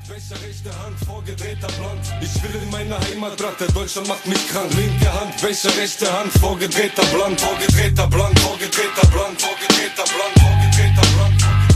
Becher, 0.07 0.41
rechte 0.41 0.69
Hand 0.83 0.97
vorgedrehter 1.05 1.67
Blond. 1.67 2.01
Ich 2.19 2.43
will 2.43 2.61
in 2.61 2.69
meine 2.71 2.99
Heimat 2.99 3.41
ratte, 3.41 3.71
Deutschland 3.71 4.07
macht 4.07 4.25
mich 4.25 4.47
krank. 4.49 4.73
Linke 4.75 5.13
Hand 5.13 5.39
Becher, 5.41 5.69
rechte 5.77 6.11
Hand 6.11 6.33
vorgedrehter 6.33 7.05
Blond. 7.13 7.39
Vorgedrehter 7.39 8.07
Blond, 8.07 8.39
vorgedrehter 8.39 9.07
Blond, 9.07 9.41
vorgedrehter 9.41 10.03
Blond, 10.03 10.03
vorgedrehter 10.03 10.03
Blond, 10.03 10.39
vorgedrehter 10.41 11.07
Blond, 11.13 11.68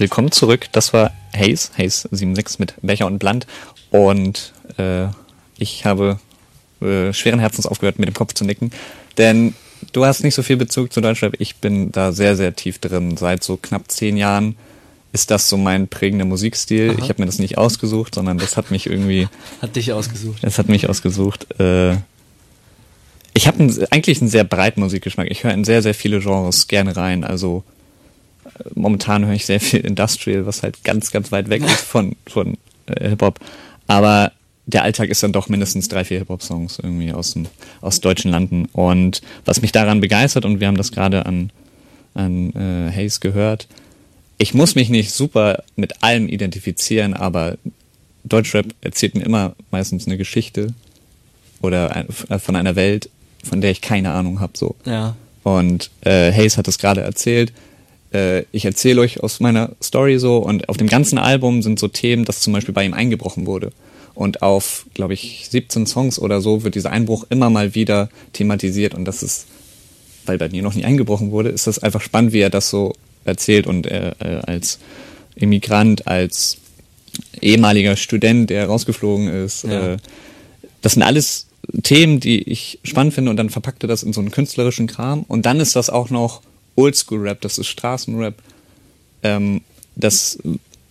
Willkommen 0.00 0.32
zurück. 0.32 0.68
Das 0.72 0.94
war 0.94 1.12
Hayes, 1.36 1.72
Hayes76 1.76 2.54
mit 2.56 2.72
Becher 2.80 3.06
und 3.06 3.18
Bland. 3.18 3.46
Und 3.90 4.54
äh, 4.78 5.08
ich 5.58 5.84
habe 5.84 6.18
äh, 6.80 7.12
schweren 7.12 7.38
Herzens 7.38 7.66
aufgehört, 7.66 7.98
mit 7.98 8.08
dem 8.08 8.14
Kopf 8.14 8.32
zu 8.32 8.46
nicken. 8.46 8.70
Denn 9.18 9.52
du 9.92 10.06
hast 10.06 10.24
nicht 10.24 10.34
so 10.34 10.42
viel 10.42 10.56
Bezug 10.56 10.90
zu 10.90 11.02
Deutschrap. 11.02 11.34
Ich 11.38 11.56
bin 11.56 11.92
da 11.92 12.12
sehr, 12.12 12.34
sehr 12.34 12.56
tief 12.56 12.78
drin. 12.78 13.18
Seit 13.18 13.44
so 13.44 13.58
knapp 13.58 13.90
zehn 13.90 14.16
Jahren 14.16 14.56
ist 15.12 15.30
das 15.30 15.50
so 15.50 15.58
mein 15.58 15.86
prägender 15.86 16.24
Musikstil. 16.24 16.96
Ich 16.98 17.10
habe 17.10 17.20
mir 17.20 17.26
das 17.26 17.38
nicht 17.38 17.58
ausgesucht, 17.58 18.14
sondern 18.14 18.38
das 18.38 18.56
hat 18.56 18.70
mich 18.70 18.86
irgendwie 18.86 19.28
Hat 19.60 19.76
dich 19.76 19.92
ausgesucht. 19.92 20.38
Es 20.40 20.56
hat 20.56 20.70
mich 20.70 20.88
ausgesucht. 20.88 21.60
Äh, 21.60 21.96
ich 23.34 23.46
habe 23.46 23.86
eigentlich 23.90 24.22
einen 24.22 24.30
sehr 24.30 24.44
breiten 24.44 24.80
Musikgeschmack. 24.80 25.30
Ich 25.30 25.44
höre 25.44 25.52
in 25.52 25.64
sehr, 25.64 25.82
sehr 25.82 25.92
viele 25.92 26.20
Genres 26.20 26.68
gerne 26.68 26.96
rein. 26.96 27.22
Also 27.22 27.64
momentan 28.74 29.26
höre 29.26 29.34
ich 29.34 29.46
sehr 29.46 29.60
viel 29.60 29.80
Industrial, 29.80 30.46
was 30.46 30.62
halt 30.62 30.82
ganz, 30.84 31.10
ganz 31.10 31.32
weit 31.32 31.48
weg 31.50 31.62
ist 31.64 31.80
von, 31.80 32.16
von 32.26 32.56
äh, 32.86 33.10
Hip-Hop. 33.10 33.40
Aber 33.86 34.32
der 34.66 34.82
Alltag 34.82 35.08
ist 35.08 35.22
dann 35.22 35.32
doch 35.32 35.48
mindestens 35.48 35.88
drei, 35.88 36.04
vier 36.04 36.18
Hip-Hop-Songs 36.20 36.78
irgendwie 36.82 37.12
aus, 37.12 37.32
dem, 37.32 37.46
aus 37.80 38.00
deutschen 38.00 38.30
Landen. 38.30 38.66
Und 38.72 39.20
was 39.44 39.62
mich 39.62 39.72
daran 39.72 40.00
begeistert, 40.00 40.44
und 40.44 40.60
wir 40.60 40.68
haben 40.68 40.76
das 40.76 40.92
gerade 40.92 41.26
an, 41.26 41.50
an 42.14 42.52
äh, 42.54 42.92
Hayes 42.92 43.20
gehört, 43.20 43.66
ich 44.38 44.54
muss 44.54 44.74
mich 44.74 44.88
nicht 44.88 45.12
super 45.12 45.64
mit 45.76 46.02
allem 46.02 46.28
identifizieren, 46.28 47.14
aber 47.14 47.58
Deutschrap 48.24 48.66
erzählt 48.80 49.14
mir 49.14 49.24
immer 49.24 49.54
meistens 49.70 50.06
eine 50.06 50.16
Geschichte 50.16 50.72
oder 51.60 51.94
ein, 51.94 52.06
äh, 52.28 52.38
von 52.38 52.56
einer 52.56 52.76
Welt, 52.76 53.10
von 53.44 53.60
der 53.60 53.70
ich 53.70 53.80
keine 53.80 54.12
Ahnung 54.12 54.40
habe. 54.40 54.52
So. 54.56 54.76
Ja. 54.84 55.16
Und 55.42 55.90
äh, 56.02 56.32
Hayes 56.32 56.56
hat 56.56 56.68
es 56.68 56.78
gerade 56.78 57.00
erzählt. 57.00 57.52
Äh, 58.12 58.44
ich 58.52 58.64
erzähle 58.64 59.00
euch 59.00 59.22
aus 59.22 59.40
meiner 59.40 59.70
Story 59.82 60.18
so 60.18 60.38
und 60.38 60.68
auf 60.68 60.76
dem 60.76 60.88
ganzen 60.88 61.18
Album 61.18 61.62
sind 61.62 61.78
so 61.78 61.88
Themen, 61.88 62.24
dass 62.24 62.40
zum 62.40 62.52
Beispiel 62.52 62.74
bei 62.74 62.84
ihm 62.84 62.94
eingebrochen 62.94 63.46
wurde. 63.46 63.72
Und 64.14 64.42
auf, 64.42 64.86
glaube 64.94 65.14
ich, 65.14 65.48
17 65.50 65.86
Songs 65.86 66.18
oder 66.18 66.40
so 66.40 66.62
wird 66.62 66.74
dieser 66.74 66.90
Einbruch 66.90 67.24
immer 67.30 67.48
mal 67.48 67.74
wieder 67.74 68.10
thematisiert 68.32 68.94
und 68.94 69.04
das 69.04 69.22
ist, 69.22 69.46
weil 70.26 70.38
bei 70.38 70.48
mir 70.48 70.62
noch 70.62 70.74
nie 70.74 70.84
eingebrochen 70.84 71.30
wurde, 71.30 71.48
ist 71.50 71.66
das 71.66 71.78
einfach 71.78 72.00
spannend, 72.00 72.32
wie 72.32 72.40
er 72.40 72.50
das 72.50 72.70
so 72.70 72.92
erzählt 73.24 73.66
und 73.66 73.86
äh, 73.86 74.12
äh, 74.18 74.40
als 74.46 74.78
Immigrant, 75.36 76.06
als 76.06 76.58
ehemaliger 77.40 77.96
Student, 77.96 78.50
der 78.50 78.66
rausgeflogen 78.66 79.28
ist. 79.28 79.64
Ja. 79.64 79.94
Äh, 79.94 79.96
das 80.82 80.92
sind 80.92 81.02
alles 81.02 81.46
Themen, 81.82 82.20
die 82.20 82.42
ich 82.42 82.78
spannend 82.82 83.14
finde 83.14 83.30
und 83.30 83.36
dann 83.36 83.50
verpackte 83.50 83.86
das 83.86 84.02
in 84.02 84.12
so 84.12 84.20
einen 84.20 84.30
künstlerischen 84.30 84.86
Kram. 84.86 85.24
Und 85.28 85.46
dann 85.46 85.60
ist 85.60 85.76
das 85.76 85.90
auch 85.90 86.10
noch 86.10 86.42
Oldschool-Rap, 86.76 87.40
das 87.40 87.58
ist 87.58 87.68
Straßenrap. 87.68 88.34
Ähm, 89.22 89.60
das, 89.96 90.38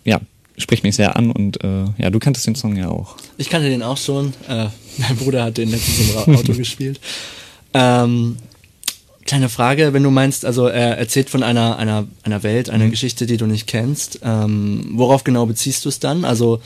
ja, 0.03 0.19
spricht 0.57 0.83
mich 0.83 0.95
sehr 0.95 1.15
an 1.15 1.31
und 1.31 1.63
äh, 1.63 1.85
ja, 1.97 2.09
du 2.09 2.19
kanntest 2.19 2.47
den 2.47 2.55
Song 2.55 2.75
ja 2.75 2.89
auch. 2.89 3.15
Ich 3.37 3.49
kannte 3.49 3.69
den 3.69 3.81
auch 3.81 3.97
schon. 3.97 4.33
Äh, 4.47 4.67
mein 4.97 5.17
Bruder 5.17 5.45
hat 5.45 5.57
den 5.57 5.69
letztens 5.69 6.11
im 6.11 6.17
Auto 6.35 6.53
gespielt. 6.53 6.99
Ähm, 7.73 8.37
kleine 9.25 9.49
Frage, 9.49 9.93
wenn 9.93 10.03
du 10.03 10.11
meinst, 10.11 10.45
also 10.45 10.67
er 10.67 10.97
erzählt 10.97 11.29
von 11.29 11.43
einer, 11.43 11.77
einer, 11.77 12.07
einer 12.23 12.43
Welt, 12.43 12.69
einer 12.69 12.89
Geschichte, 12.89 13.25
die 13.25 13.37
du 13.37 13.45
nicht 13.45 13.67
kennst. 13.67 14.19
Ähm, 14.23 14.91
worauf 14.93 15.23
genau 15.23 15.45
beziehst 15.45 15.85
du 15.85 15.89
es 15.89 15.99
dann? 15.99 16.25
Also 16.25 16.61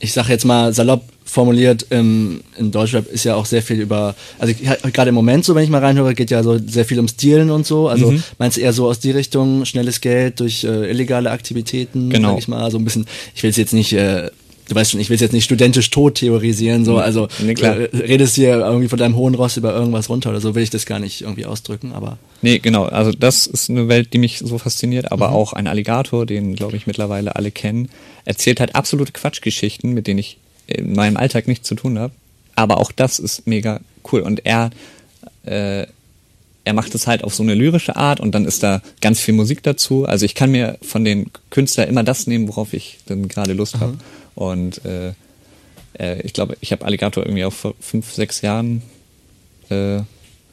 ich 0.00 0.12
sage 0.12 0.28
jetzt 0.32 0.44
mal 0.44 0.72
salopp 0.72 1.02
formuliert, 1.24 1.84
im, 1.90 2.40
in 2.56 2.70
Deutschrap 2.70 3.06
ist 3.12 3.24
ja 3.24 3.34
auch 3.34 3.44
sehr 3.44 3.60
viel 3.62 3.80
über, 3.80 4.14
also 4.38 4.54
ich- 4.58 4.92
gerade 4.94 5.10
im 5.10 5.14
Moment 5.14 5.44
so, 5.44 5.54
wenn 5.54 5.62
ich 5.64 5.68
mal 5.68 5.84
reinhöre, 5.84 6.14
geht 6.14 6.30
ja 6.30 6.42
so 6.42 6.58
sehr 6.66 6.86
viel 6.86 6.98
um 6.98 7.06
Stilen 7.08 7.50
und 7.50 7.66
so. 7.66 7.88
Also 7.88 8.14
meinst 8.38 8.56
du 8.56 8.62
eher 8.62 8.72
so 8.72 8.86
aus 8.88 8.98
die 9.00 9.10
Richtung, 9.10 9.66
schnelles 9.66 10.00
Geld 10.00 10.40
durch 10.40 10.64
äh, 10.64 10.88
illegale 10.90 11.30
Aktivitäten, 11.30 12.08
Genau. 12.08 12.30
sag 12.30 12.38
ich 12.38 12.48
mal, 12.48 12.70
so 12.70 12.78
ein 12.78 12.84
bisschen, 12.84 13.06
ich 13.34 13.42
will 13.42 13.50
es 13.50 13.56
jetzt 13.58 13.74
nicht, 13.74 13.92
äh, 13.92 14.30
du 14.68 14.74
weißt 14.74 14.92
schon, 14.92 15.00
ich 15.00 15.08
will 15.10 15.16
es 15.16 15.20
jetzt 15.20 15.32
nicht 15.32 15.44
studentisch 15.44 15.90
tot 15.90 16.16
theorisieren, 16.16 16.84
so, 16.84 16.98
also 16.98 17.28
Nee, 17.42 17.54
klar. 17.54 17.76
redest 17.92 18.36
hier 18.36 18.58
irgendwie 18.58 18.88
von 18.88 18.98
deinem 18.98 19.16
hohen 19.16 19.34
Ross 19.34 19.56
über 19.56 19.74
irgendwas 19.74 20.08
runter 20.08 20.30
oder 20.30 20.40
so, 20.40 20.54
will 20.54 20.62
ich 20.62 20.70
das 20.70 20.86
gar 20.86 20.98
nicht 20.98 21.22
irgendwie 21.22 21.46
ausdrücken, 21.46 21.92
aber 21.92 22.18
Nee, 22.40 22.58
genau. 22.60 22.84
Also 22.84 23.12
das 23.12 23.46
ist 23.46 23.68
eine 23.68 23.88
Welt, 23.88 24.12
die 24.12 24.18
mich 24.18 24.38
so 24.38 24.58
fasziniert, 24.58 25.10
aber 25.10 25.32
auch 25.32 25.52
ein 25.52 25.66
Alligator, 25.66 26.24
den 26.26 26.54
glaube 26.54 26.76
ich 26.76 26.86
mittlerweile 26.86 27.34
alle 27.34 27.50
kennen, 27.50 27.88
erzählt 28.24 28.60
halt 28.60 28.74
absolute 28.74 29.12
Quatschgeschichten, 29.12 29.92
mit 29.92 30.06
denen 30.06 30.18
ich 30.18 30.38
in 30.68 30.92
meinem 30.94 31.16
Alltag 31.16 31.48
nichts 31.48 31.66
zu 31.66 31.74
tun 31.74 31.98
habe. 31.98 32.12
Aber 32.54 32.78
auch 32.78 32.92
das 32.92 33.18
ist 33.18 33.46
mega 33.46 33.80
cool. 34.12 34.20
Und 34.20 34.44
er, 34.44 34.70
äh, 35.44 35.86
er 36.64 36.74
macht 36.74 36.94
es 36.94 37.06
halt 37.06 37.24
auf 37.24 37.34
so 37.34 37.42
eine 37.42 37.54
lyrische 37.54 37.96
Art 37.96 38.20
und 38.20 38.34
dann 38.34 38.44
ist 38.44 38.62
da 38.62 38.82
ganz 39.00 39.20
viel 39.20 39.34
Musik 39.34 39.62
dazu. 39.62 40.04
Also 40.04 40.26
ich 40.26 40.34
kann 40.34 40.50
mir 40.50 40.76
von 40.82 41.04
den 41.04 41.30
Künstlern 41.50 41.88
immer 41.88 42.04
das 42.04 42.26
nehmen, 42.26 42.46
worauf 42.48 42.74
ich 42.74 42.98
dann 43.06 43.28
gerade 43.28 43.52
Lust 43.54 43.80
habe. 43.80 43.96
Und 44.38 44.84
äh, 44.84 45.14
äh, 45.98 46.20
ich 46.22 46.32
glaube, 46.32 46.56
ich 46.60 46.70
habe 46.70 46.84
Alligator 46.84 47.24
irgendwie 47.24 47.44
auch 47.44 47.52
vor 47.52 47.74
fünf, 47.80 48.12
sechs 48.12 48.40
Jahren 48.40 48.82
äh, 49.68 50.02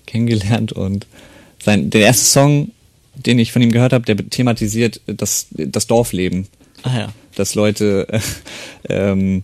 kennengelernt 0.08 0.72
und 0.72 1.06
sein, 1.64 1.92
der 1.92 2.02
erste 2.02 2.26
Song, 2.26 2.72
den 3.14 3.38
ich 3.38 3.52
von 3.52 3.62
ihm 3.62 3.72
gehört 3.72 3.94
habe, 3.94 4.04
der 4.04 4.18
thematisiert 4.18 5.02
das, 5.06 5.48
das 5.52 5.86
Dorfleben. 5.86 6.48
ah 6.82 6.98
ja. 6.98 7.14
Dass 7.36 7.54
Leute, 7.54 8.08
äh, 8.10 8.20
ähm, 8.90 9.44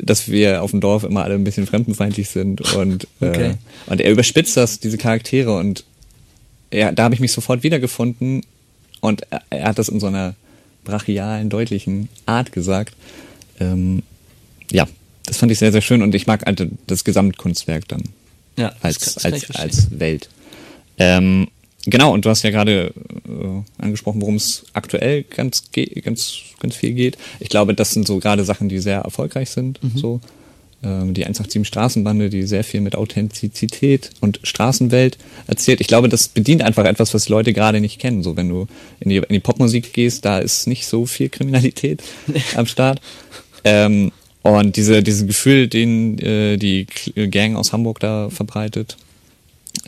dass 0.00 0.30
wir 0.30 0.62
auf 0.62 0.70
dem 0.70 0.80
Dorf 0.80 1.04
immer 1.04 1.24
alle 1.24 1.34
ein 1.34 1.44
bisschen 1.44 1.66
fremdenfeindlich 1.66 2.30
sind 2.30 2.62
und, 2.74 3.06
Okay. 3.20 3.50
äh, 3.50 3.54
und 3.90 4.00
er 4.00 4.10
überspitzt 4.10 4.56
das, 4.56 4.80
diese 4.80 4.96
Charaktere 4.96 5.54
und 5.54 5.84
er, 6.70 6.92
da 6.92 7.04
habe 7.04 7.14
ich 7.14 7.20
mich 7.20 7.32
sofort 7.32 7.62
wiedergefunden 7.62 8.40
und 9.02 9.22
er, 9.30 9.42
er 9.50 9.68
hat 9.68 9.78
das 9.78 9.90
in 9.90 10.00
so 10.00 10.06
einer 10.06 10.34
brachialen, 10.84 11.50
deutlichen 11.50 12.08
Art 12.24 12.52
gesagt. 12.52 12.94
Ähm, 13.60 14.02
ja, 14.70 14.86
das 15.24 15.38
fand 15.38 15.50
ich 15.52 15.58
sehr, 15.58 15.72
sehr 15.72 15.82
schön 15.82 16.02
und 16.02 16.14
ich 16.14 16.26
mag 16.26 16.44
halt 16.46 16.66
das 16.86 17.04
Gesamtkunstwerk 17.04 17.88
dann 17.88 18.02
Ja, 18.56 18.72
als, 18.80 19.16
kann- 19.20 19.32
als, 19.32 19.50
als 19.52 19.98
Welt. 19.98 20.28
Ähm, 20.98 21.48
genau, 21.84 22.12
und 22.12 22.24
du 22.24 22.30
hast 22.30 22.42
ja 22.42 22.50
gerade 22.50 22.92
äh, 23.28 23.82
angesprochen, 23.82 24.20
worum 24.20 24.36
es 24.36 24.64
aktuell 24.72 25.22
ganz, 25.24 25.64
ganz, 26.04 26.32
ganz 26.60 26.74
viel 26.76 26.92
geht. 26.94 27.18
Ich 27.40 27.48
glaube, 27.48 27.74
das 27.74 27.92
sind 27.92 28.06
so 28.06 28.18
gerade 28.18 28.44
Sachen, 28.44 28.68
die 28.68 28.78
sehr 28.78 29.00
erfolgreich 29.00 29.50
sind. 29.50 29.82
Mhm. 29.82 29.98
So. 29.98 30.20
Ähm, 30.82 31.14
die 31.14 31.24
187 31.24 31.66
Straßenbande, 31.66 32.28
die 32.30 32.42
sehr 32.44 32.62
viel 32.62 32.80
mit 32.82 32.94
Authentizität 32.96 34.10
und 34.20 34.40
Straßenwelt 34.42 35.16
erzählt. 35.46 35.80
Ich 35.80 35.86
glaube, 35.86 36.08
das 36.08 36.28
bedient 36.28 36.62
einfach 36.62 36.84
etwas, 36.84 37.14
was 37.14 37.28
Leute 37.28 37.52
gerade 37.52 37.80
nicht 37.80 37.98
kennen. 37.98 38.22
So, 38.22 38.36
wenn 38.36 38.48
du 38.48 38.66
in 39.00 39.08
die, 39.10 39.16
in 39.16 39.32
die 39.32 39.40
Popmusik 39.40 39.92
gehst, 39.94 40.24
da 40.24 40.38
ist 40.38 40.66
nicht 40.66 40.86
so 40.86 41.06
viel 41.06 41.28
Kriminalität 41.30 42.02
am 42.56 42.66
Start. 42.66 43.00
Ähm, 43.66 44.12
Und 44.42 44.76
diese, 44.76 45.02
dieses 45.02 45.26
Gefühl, 45.26 45.66
den 45.66 46.18
äh, 46.20 46.56
die 46.56 46.86
Gang 47.16 47.56
aus 47.56 47.72
Hamburg 47.72 47.98
da 47.98 48.30
verbreitet, 48.30 48.96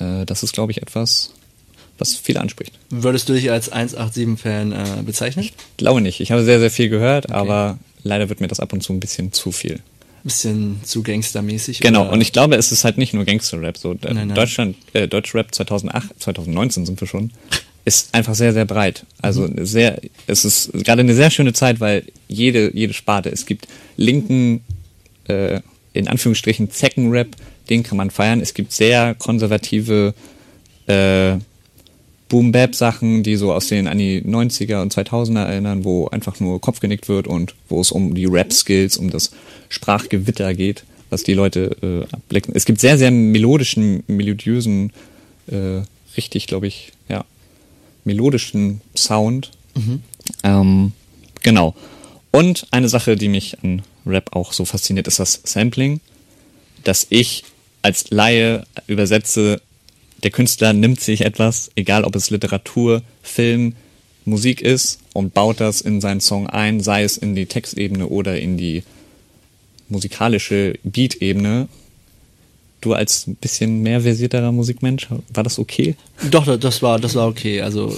äh, 0.01 0.27
das 0.27 0.43
ist, 0.43 0.53
glaube 0.53 0.73
ich, 0.73 0.83
etwas, 0.83 1.33
was 1.99 2.17
viele 2.17 2.41
anspricht. 2.41 2.73
Würdest 2.91 3.29
du 3.29 3.35
dich 3.35 3.51
als 3.53 3.73
187-Fan 3.73 4.73
äh, 4.73 5.03
bezeichnen? 5.05 5.49
Glaube 5.77 6.01
nicht. 6.01 6.21
Ich 6.21 6.33
habe 6.33 6.43
sehr, 6.45 6.59
sehr 6.59 6.71
viel 6.73 6.89
gehört, 6.89 7.31
aber 7.31 7.79
leider 8.03 8.29
wird 8.29 8.41
mir 8.41 8.49
das 8.49 8.59
ab 8.59 8.73
und 8.73 8.83
zu 8.83 8.93
ein 8.93 8.99
bisschen 9.01 9.33
zu 9.33 9.53
viel. 9.53 9.79
Bisschen 10.25 10.81
zu 10.83 11.05
gangstermäßig. 11.05 11.79
Genau, 11.79 12.03
oder? 12.03 12.13
und 12.13 12.21
ich 12.21 12.33
glaube, 12.33 12.57
es 12.57 12.73
ist 12.73 12.83
halt 12.83 12.99
nicht 12.99 13.15
nur 13.15 13.25
Gangster-Rap. 13.25 13.79
So, 13.79 13.93
äh, 13.93 13.97
Nein, 14.03 14.27
nein. 14.29 14.35
Deutschland, 14.35 14.77
äh, 14.93 15.07
Deutschrap 15.07 15.55
2008, 15.55 16.21
2019 16.21 16.85
sind 16.85 17.01
wir 17.01 17.07
schon, 17.07 17.31
ist 17.89 18.15
einfach 18.15 18.35
sehr, 18.35 18.53
sehr 18.53 18.65
breit. 18.65 19.05
Also 19.21 19.43
Mhm. 19.43 19.65
sehr, 19.67 20.01
es 20.27 20.45
ist 20.45 20.73
gerade 20.73 21.01
eine 21.01 21.15
sehr 21.15 21.31
schöne 21.31 21.53
Zeit, 21.53 21.81
weil 21.81 22.05
jede, 22.29 22.71
jede 22.75 22.93
Sparte, 22.95 23.31
es 23.31 23.47
gibt 23.47 23.67
linken, 23.97 24.61
äh, 25.29 25.61
in 25.93 26.07
Anführungsstrichen 26.09 26.71
Zecken-Rap, 26.71 27.29
den 27.71 27.83
kann 27.83 27.97
man 27.97 28.11
feiern. 28.11 28.41
Es 28.41 28.55
gibt 28.55 28.73
sehr 28.73 29.15
konservative 29.15 30.15
äh, 30.87 31.37
Boom-Bap-Sachen, 32.29 33.23
die 33.23 33.37
so 33.37 33.53
aus 33.53 33.69
den 33.69 33.89
an 33.89 33.99
die 33.99 34.23
90er 34.23 34.83
und 34.83 34.95
2000er 34.95 35.45
erinnern, 35.45 35.85
wo 35.85 36.09
einfach 36.09 36.41
nur 36.41 36.61
Kopf 36.61 36.81
genickt 36.81 37.09
wird 37.09 37.27
und 37.27 37.55
wo 37.69 37.81
es 37.81 37.91
um 37.91 38.15
die 38.15 38.27
Rap-Skills, 38.27 38.99
um 38.99 39.11
das 39.11 39.33
Sprachgewitter 39.71 40.55
geht, 40.55 40.85
was 41.11 41.23
die 41.23 41.35
Leute 41.35 41.77
äh, 41.83 42.15
abblicken. 42.15 42.55
Es 42.55 42.65
gibt 42.67 42.81
sehr, 42.81 42.99
sehr 42.99 43.11
melodischen, 43.11 44.03
melodiösen, 44.07 44.93
äh, 45.47 45.83
richtig, 46.17 46.47
glaube 46.47 46.67
ich, 46.67 46.93
melodischen 48.09 48.81
Sound. 48.97 49.53
Ähm, 50.43 50.93
genau. 51.43 51.75
Und 52.31 52.67
eine 52.73 52.89
Sache, 52.89 53.17
die 53.17 53.29
mich 53.29 53.63
an 53.63 53.83
Rap 54.05 54.35
auch 54.35 54.53
so 54.53 54.65
fasziniert, 54.65 55.07
ist 55.07 55.19
das 55.21 55.41
Sampling, 55.45 56.01
dass 56.85 57.07
ich 57.11 57.45
als 57.83 58.11
Laie 58.11 58.65
übersetze, 58.87 59.61
der 60.23 60.31
Künstler 60.31 60.73
nimmt 60.73 61.01
sich 61.01 61.21
etwas, 61.21 61.71
egal 61.77 62.05
ob 62.05 62.17
es 62.17 62.31
Literatur, 62.31 63.03
Film, 63.23 63.75
Musik 64.25 64.61
ist, 64.61 64.99
und 65.13 65.35
baut 65.35 65.61
das 65.61 65.81
in 65.81 66.01
seinen 66.01 66.21
Song 66.21 66.49
ein, 66.49 66.81
sei 66.81 67.03
es 67.03 67.17
in 67.17 67.35
die 67.35 67.47
Textebene 67.47 68.07
oder 68.09 68.39
in 68.39 68.57
die 68.57 68.83
musikalische 69.89 70.79
Beat-Ebene. 70.83 71.69
Du 72.81 72.93
als 72.93 73.27
ein 73.27 73.35
bisschen 73.35 73.83
mehr 73.83 74.01
versierterer 74.01 74.53
Musikmensch, 74.53 75.09
war 75.35 75.43
das 75.43 75.59
okay? 75.59 75.97
Doch, 76.31 76.59
das 76.59 76.81
war, 76.83 77.01
das 77.01 77.17
war 77.17 77.27
okay. 77.27 77.61
Also 77.61 77.97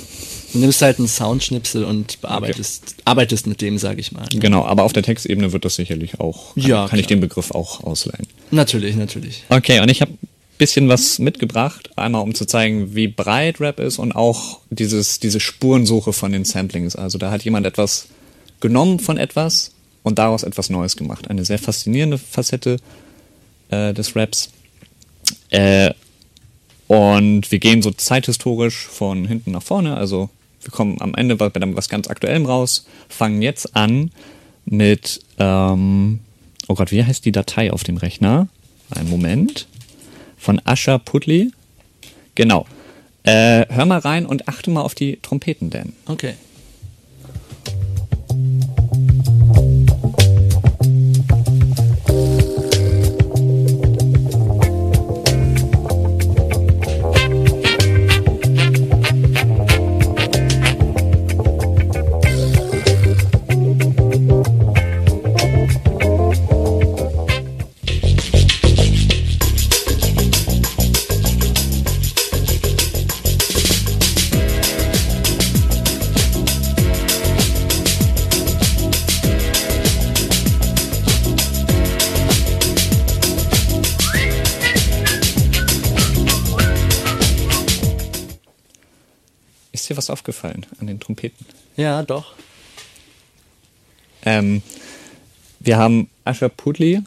du 0.53 0.59
nimmst 0.59 0.81
halt 0.81 0.99
einen 0.99 1.09
Soundschnipsel 1.09 1.85
und 1.85 2.21
bearbeitest, 2.23 2.97
arbeitest 3.05 3.47
mit 3.47 3.61
dem, 3.61 3.77
sage 3.77 4.01
ich 4.01 4.13
mal. 4.13 4.27
Genau, 4.33 4.65
aber 4.65 4.85
auf 4.85 4.95
der 4.95 5.03
Textebene 5.03 5.53
wird 5.53 5.65
das 5.65 5.75
sicherlich 5.75 6.19
auch, 6.19 6.55
kann, 6.55 6.63
Ja, 6.65 6.89
kann 6.89 6.99
ich 6.99 7.07
den 7.07 7.21
Begriff 7.21 7.51
auch 7.51 7.85
ausleihen. 7.85 8.27
Natürlich, 8.51 8.97
natürlich. 8.97 9.45
Okay, 9.51 9.81
und 9.81 9.91
ich 9.91 10.01
habe 10.01 10.13
bisschen 10.61 10.91
was 10.91 11.19
mitgebracht, 11.19 11.89
einmal 11.97 12.21
um 12.21 12.35
zu 12.35 12.45
zeigen, 12.45 12.95
wie 12.95 13.09
breit 13.09 13.61
Rap 13.61 13.81
ist 13.81 13.99
und 13.99 14.15
auch 14.15 14.61
dieses, 14.69 15.19
diese 15.19 15.41
Spurensuche 15.41 16.13
von 16.13 16.33
den 16.33 16.45
Samplings. 16.45 16.97
Also 16.97 17.17
da 17.17 17.31
hat 17.31 17.43
jemand 17.45 17.67
etwas 17.67 18.09
genommen 18.61 18.99
von 19.01 19.17
etwas 19.17 19.73
und 20.03 20.19
daraus 20.19 20.43
etwas 20.43 20.69
Neues 20.69 20.97
gemacht. 20.97 21.29
Eine 21.29 21.47
sehr 21.47 21.59
faszinierende 21.59 22.19
Facette 22.19 22.77
äh, 23.71 23.95
des 23.95 24.15
Raps. 24.15 24.51
Äh, 25.51 25.93
und 26.89 27.53
wir 27.53 27.59
gehen 27.61 27.83
so 27.83 27.91
zeithistorisch 27.91 28.87
von 28.87 29.27
hinten 29.27 29.53
nach 29.53 29.63
vorne. 29.63 29.97
Also 29.97 30.31
wir 30.63 30.71
kommen 30.71 31.01
am 31.01 31.15
Ende 31.15 31.37
bei 31.37 31.49
bei 31.49 31.77
was 31.77 31.89
ganz 31.89 32.09
Aktuellem 32.09 32.47
raus, 32.47 32.87
fangen 33.09 33.43
jetzt 33.43 33.77
an 33.77 34.11
mit, 34.65 35.21
ähm, 35.39 36.21
oh 36.69 36.75
Gott, 36.75 36.93
wie 36.93 37.05
heißt 37.05 37.25
die 37.25 37.33
Datei 37.33 37.73
auf 37.73 37.85
dem 37.85 37.97
Rechner? 37.97 38.49
Einen 38.91 39.09
Moment. 39.09 39.67
Von 40.37 40.61
Asha 40.65 40.99
Putli. 40.99 41.53
Genau. 42.35 42.67
Äh, 43.23 43.67
hör 43.69 43.85
mal 43.85 43.99
rein 43.99 44.27
und 44.27 44.49
achte 44.49 44.71
mal 44.71 44.83
auf 44.83 44.95
die 44.95 45.19
Trompeten, 45.21 45.71
Dan. 45.71 45.93
Okay. 46.07 46.35
Den 90.91 91.01
Trompeten? 91.01 91.47
Ja, 91.77 92.03
doch. 92.03 92.35
Ähm, 94.25 94.63
wir 95.61 95.79
haben 95.79 96.09
Asha 96.25 96.49
Putli, 96.49 97.01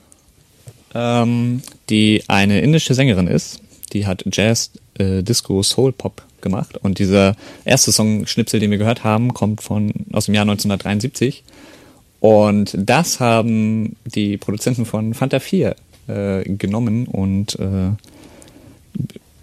ähm, 0.95 1.61
die 1.89 2.23
eine 2.27 2.61
indische 2.61 2.93
Sängerin 2.93 3.27
ist. 3.27 3.61
Die 3.93 4.07
hat 4.07 4.23
Jazz, 4.31 4.71
äh, 4.97 5.21
Disco, 5.21 5.61
Soul 5.61 5.91
Pop 5.91 6.23
gemacht. 6.41 6.77
Und 6.77 6.99
dieser 6.99 7.35
erste 7.65 7.91
Song 7.91 8.27
Schnipsel, 8.27 8.59
den 8.59 8.71
wir 8.71 8.77
gehört 8.77 9.03
haben, 9.03 9.33
kommt 9.33 9.61
von 9.61 9.93
aus 10.11 10.25
dem 10.25 10.35
Jahr 10.35 10.43
1973. 10.43 11.43
Und 12.19 12.75
das 12.77 13.19
haben 13.19 13.95
die 14.05 14.37
Produzenten 14.37 14.85
von 14.85 15.13
Fanta 15.13 15.39
4 15.39 15.75
äh, 16.07 16.43
genommen 16.43 17.05
und 17.05 17.59
äh, 17.59 17.91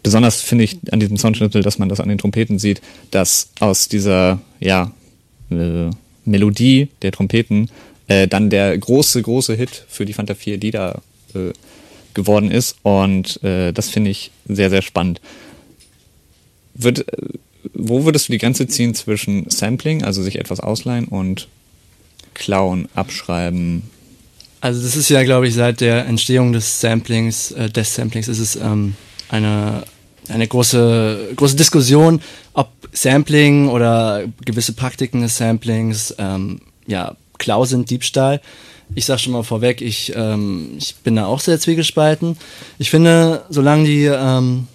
besonders 0.02 0.40
finde 0.40 0.64
ich 0.64 0.78
an 0.90 1.00
diesem 1.00 1.16
Soundschnipsel, 1.16 1.62
dass 1.62 1.78
man 1.78 1.88
das 1.88 2.00
an 2.00 2.08
den 2.08 2.18
Trompeten 2.18 2.58
sieht, 2.58 2.80
dass 3.10 3.50
aus 3.60 3.88
dieser 3.88 4.40
ja, 4.60 4.92
äh, 5.50 5.90
Melodie 6.24 6.88
der 7.02 7.12
Trompeten 7.12 7.70
äh, 8.08 8.28
dann 8.28 8.50
der 8.50 8.76
große, 8.76 9.22
große 9.22 9.54
Hit 9.54 9.84
für 9.88 10.04
die 10.04 10.12
Fanta 10.12 10.34
4 10.34 10.58
Lieder 10.58 11.02
äh, 11.34 11.52
geworden 12.14 12.50
ist. 12.50 12.76
Und 12.82 13.42
äh, 13.42 13.72
das 13.72 13.88
finde 13.88 14.10
ich 14.10 14.30
sehr, 14.46 14.70
sehr 14.70 14.82
spannend. 14.82 15.20
Wird, 16.74 17.08
äh, 17.08 17.28
wo 17.74 18.04
würdest 18.04 18.28
du 18.28 18.32
die 18.32 18.38
Grenze 18.38 18.66
ziehen 18.66 18.94
zwischen 18.94 19.48
Sampling, 19.50 20.02
also 20.02 20.22
sich 20.22 20.38
etwas 20.38 20.60
ausleihen, 20.60 21.06
und 21.06 21.48
klauen, 22.34 22.88
abschreiben? 22.94 23.82
Also 24.60 24.82
das 24.82 24.96
ist 24.96 25.08
ja, 25.08 25.22
glaube 25.22 25.48
ich, 25.48 25.54
seit 25.54 25.80
der 25.80 26.06
Entstehung 26.06 26.52
des 26.52 26.80
Samplings, 26.80 27.52
äh, 27.52 27.70
des 27.70 27.94
Samplings 27.94 28.28
ist 28.28 28.38
es 28.38 28.56
ähm, 28.56 28.94
eine, 29.30 29.84
eine 30.28 30.46
große, 30.46 31.32
große 31.36 31.56
Diskussion, 31.56 32.20
ob 32.52 32.68
Sampling 32.92 33.68
oder 33.68 34.24
gewisse 34.44 34.72
Praktiken 34.72 35.22
des 35.22 35.36
Samplings 35.36 36.14
ähm, 36.18 36.60
ja, 36.86 37.16
Klau 37.38 37.64
sind, 37.64 37.90
Diebstahl. 37.90 38.40
Ich 38.94 39.06
sag 39.06 39.20
schon 39.20 39.32
mal 39.32 39.44
vorweg, 39.44 39.80
ich, 39.80 40.12
ähm, 40.16 40.72
ich 40.76 40.96
bin 40.96 41.16
da 41.16 41.26
auch 41.26 41.40
sehr 41.40 41.60
zwiegespalten. 41.60 42.36
Ich 42.78 42.90
finde, 42.90 43.44
solange 43.48 43.84
die 43.84 44.04
ähm, 44.06 44.66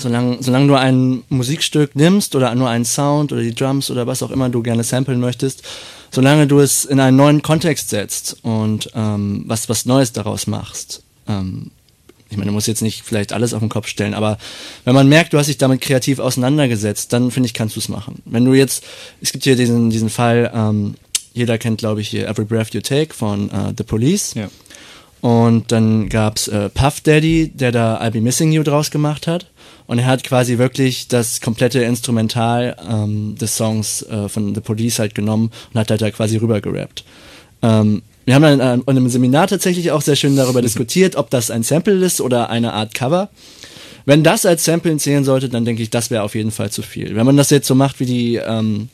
solange, 0.00 0.42
solange 0.42 0.66
du 0.68 0.74
ein 0.74 1.22
Musikstück 1.28 1.94
nimmst 1.96 2.34
oder 2.34 2.54
nur 2.54 2.68
einen 2.68 2.84
Sound 2.84 3.32
oder 3.32 3.42
die 3.42 3.54
Drums 3.54 3.90
oder 3.90 4.06
was 4.06 4.22
auch 4.22 4.30
immer 4.30 4.48
du 4.48 4.62
gerne 4.62 4.84
samplen 4.84 5.20
möchtest, 5.20 5.62
solange 6.10 6.46
du 6.46 6.60
es 6.60 6.84
in 6.84 7.00
einen 7.00 7.16
neuen 7.16 7.42
Kontext 7.42 7.90
setzt 7.90 8.38
und 8.42 8.90
ähm, 8.94 9.44
was, 9.46 9.68
was 9.68 9.86
Neues 9.86 10.12
daraus 10.12 10.46
machst. 10.46 11.02
Ähm, 11.28 11.70
ich 12.30 12.36
meine, 12.36 12.48
du 12.48 12.52
musst 12.52 12.68
jetzt 12.68 12.80
nicht 12.82 13.02
vielleicht 13.02 13.32
alles 13.32 13.52
auf 13.52 13.60
den 13.60 13.68
Kopf 13.68 13.88
stellen, 13.88 14.14
aber 14.14 14.38
wenn 14.84 14.94
man 14.94 15.08
merkt, 15.08 15.32
du 15.32 15.38
hast 15.38 15.48
dich 15.48 15.58
damit 15.58 15.80
kreativ 15.80 16.20
auseinandergesetzt, 16.20 17.12
dann 17.12 17.30
finde 17.30 17.48
ich, 17.48 17.54
kannst 17.54 17.76
du 17.76 17.80
es 17.80 17.88
machen. 17.88 18.22
Wenn 18.24 18.44
du 18.44 18.54
jetzt, 18.54 18.84
es 19.20 19.32
gibt 19.32 19.44
hier 19.44 19.56
diesen, 19.56 19.90
diesen 19.90 20.10
Fall, 20.10 20.50
ähm, 20.54 20.94
jeder 21.34 21.58
kennt, 21.58 21.78
glaube 21.78 22.00
ich, 22.00 22.08
hier 22.08 22.28
Every 22.28 22.44
Breath 22.44 22.72
You 22.72 22.80
Take 22.80 23.14
von 23.14 23.50
äh, 23.50 23.72
The 23.76 23.84
Police. 23.84 24.34
Ja. 24.34 24.48
Und 25.20 25.70
dann 25.70 26.08
gab's 26.08 26.48
äh, 26.48 26.70
Puff 26.70 27.00
Daddy, 27.02 27.50
der 27.54 27.72
da 27.72 28.00
I'll 28.00 28.10
Be 28.10 28.20
Missing 28.20 28.52
You 28.52 28.62
draus 28.62 28.90
gemacht 28.90 29.26
hat. 29.26 29.46
Und 29.86 29.98
er 29.98 30.06
hat 30.06 30.24
quasi 30.24 30.56
wirklich 30.56 31.08
das 31.08 31.40
komplette 31.40 31.80
Instrumental 31.82 32.76
ähm, 32.88 33.34
des 33.36 33.56
Songs 33.56 34.02
äh, 34.02 34.28
von 34.28 34.54
The 34.54 34.60
Police 34.60 34.98
halt 34.98 35.14
genommen 35.14 35.50
und 35.72 35.80
hat 35.80 35.90
halt 35.90 36.00
da 36.00 36.10
quasi 36.10 36.36
rüber 36.36 36.60
gerappt. 36.60 37.04
Ähm, 37.62 38.02
wir 38.30 38.36
haben 38.36 38.42
dann 38.42 38.60
an 38.60 38.82
einem 38.86 39.08
Seminar 39.08 39.48
tatsächlich 39.48 39.90
auch 39.90 40.02
sehr 40.02 40.14
schön 40.14 40.36
darüber 40.36 40.62
diskutiert, 40.62 41.16
ob 41.16 41.30
das 41.30 41.50
ein 41.50 41.64
Sample 41.64 41.96
ist 42.04 42.20
oder 42.20 42.48
eine 42.48 42.74
Art 42.74 42.94
Cover. 42.94 43.28
Wenn 44.04 44.22
das 44.22 44.46
als 44.46 44.64
Samplen 44.64 45.00
zählen 45.00 45.24
sollte, 45.24 45.48
dann 45.48 45.64
denke 45.64 45.82
ich, 45.82 45.90
das 45.90 46.12
wäre 46.12 46.22
auf 46.22 46.36
jeden 46.36 46.52
Fall 46.52 46.70
zu 46.70 46.82
viel. 46.82 47.16
Wenn 47.16 47.26
man 47.26 47.36
das 47.36 47.50
jetzt 47.50 47.66
so 47.66 47.74
macht 47.74 47.98
wie 47.98 48.06
die 48.06 48.36
ähm, 48.36 48.88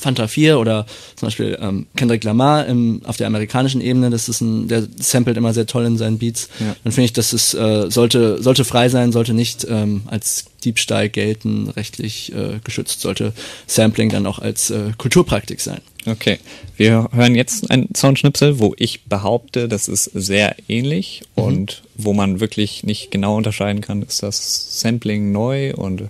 Fanta 0.00 0.26
4 0.26 0.58
oder 0.58 0.86
zum 1.16 1.26
Beispiel 1.26 1.58
ähm, 1.60 1.86
Kendrick 1.96 2.24
Lamar 2.24 2.66
im, 2.66 3.02
auf 3.04 3.16
der 3.16 3.26
amerikanischen 3.26 3.80
Ebene, 3.80 4.10
das 4.10 4.28
ist 4.28 4.40
ein, 4.40 4.68
der 4.68 4.86
samplet 4.98 5.36
immer 5.36 5.52
sehr 5.52 5.66
toll 5.66 5.84
in 5.84 5.98
seinen 5.98 6.18
Beats. 6.18 6.48
Ja. 6.58 6.74
Dann 6.84 6.92
finde 6.92 7.06
ich, 7.06 7.12
dass 7.12 7.32
es 7.32 7.54
äh, 7.54 7.90
sollte, 7.90 8.42
sollte 8.42 8.64
frei 8.64 8.88
sein, 8.88 9.12
sollte 9.12 9.34
nicht 9.34 9.66
ähm, 9.68 10.02
als 10.06 10.46
Diebstahl 10.64 11.08
gelten, 11.08 11.70
rechtlich 11.70 12.32
äh, 12.34 12.58
geschützt, 12.62 13.00
sollte 13.00 13.32
Sampling 13.66 14.10
dann 14.10 14.26
auch 14.26 14.38
als 14.38 14.70
äh, 14.70 14.92
Kulturpraktik 14.98 15.60
sein. 15.60 15.80
Okay, 16.06 16.38
wir 16.76 17.08
hören 17.12 17.34
jetzt 17.34 17.70
einen 17.70 17.88
Soundschnipsel, 17.94 18.58
wo 18.58 18.74
ich 18.78 19.04
behaupte, 19.04 19.68
das 19.68 19.88
ist 19.88 20.04
sehr 20.14 20.56
ähnlich 20.68 21.22
Mhm. 21.36 21.42
und 21.42 21.82
wo 21.94 22.12
man 22.12 22.40
wirklich 22.40 22.84
nicht 22.84 23.10
genau 23.10 23.36
unterscheiden 23.36 23.80
kann, 23.80 24.02
ist 24.02 24.22
das 24.22 24.80
Sampling 24.80 25.32
neu 25.32 25.74
und 25.74 26.04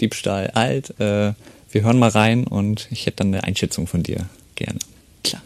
Diebstahl 0.00 0.48
alt. 0.48 0.98
Äh, 1.00 1.32
wir 1.72 1.82
hören 1.82 1.98
mal 1.98 2.10
rein 2.10 2.44
und 2.44 2.88
ich 2.90 3.06
hätte 3.06 3.18
dann 3.18 3.28
eine 3.28 3.44
Einschätzung 3.44 3.86
von 3.86 4.02
dir 4.02 4.26
gerne. 4.54 4.78
Klar. 5.22 5.42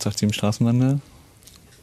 187 0.00 0.34
Straßenbande. 0.34 1.00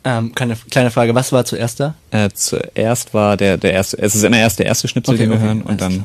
Ähm, 0.06 0.36
keine, 0.36 0.58
kleine 0.70 0.92
Frage, 0.92 1.16
was 1.16 1.32
war 1.32 1.46
zuerst 1.46 1.80
da? 1.80 1.96
Äh, 2.12 2.30
zuerst 2.34 3.14
war 3.14 3.38
der, 3.38 3.58
der 3.58 3.72
erste, 3.74 3.98
es 4.00 4.16
ist 4.16 4.24
immer 4.24 4.38
erst 4.38 4.60
der 4.60 4.66
erste 4.66 4.88
Schnipsel, 4.88 5.14
Okay, 5.14 5.24
den 5.24 5.30
wir 5.30 5.38
okay, 5.38 5.46
hören 5.46 5.62
und 5.62 5.80
dann, 5.80 6.04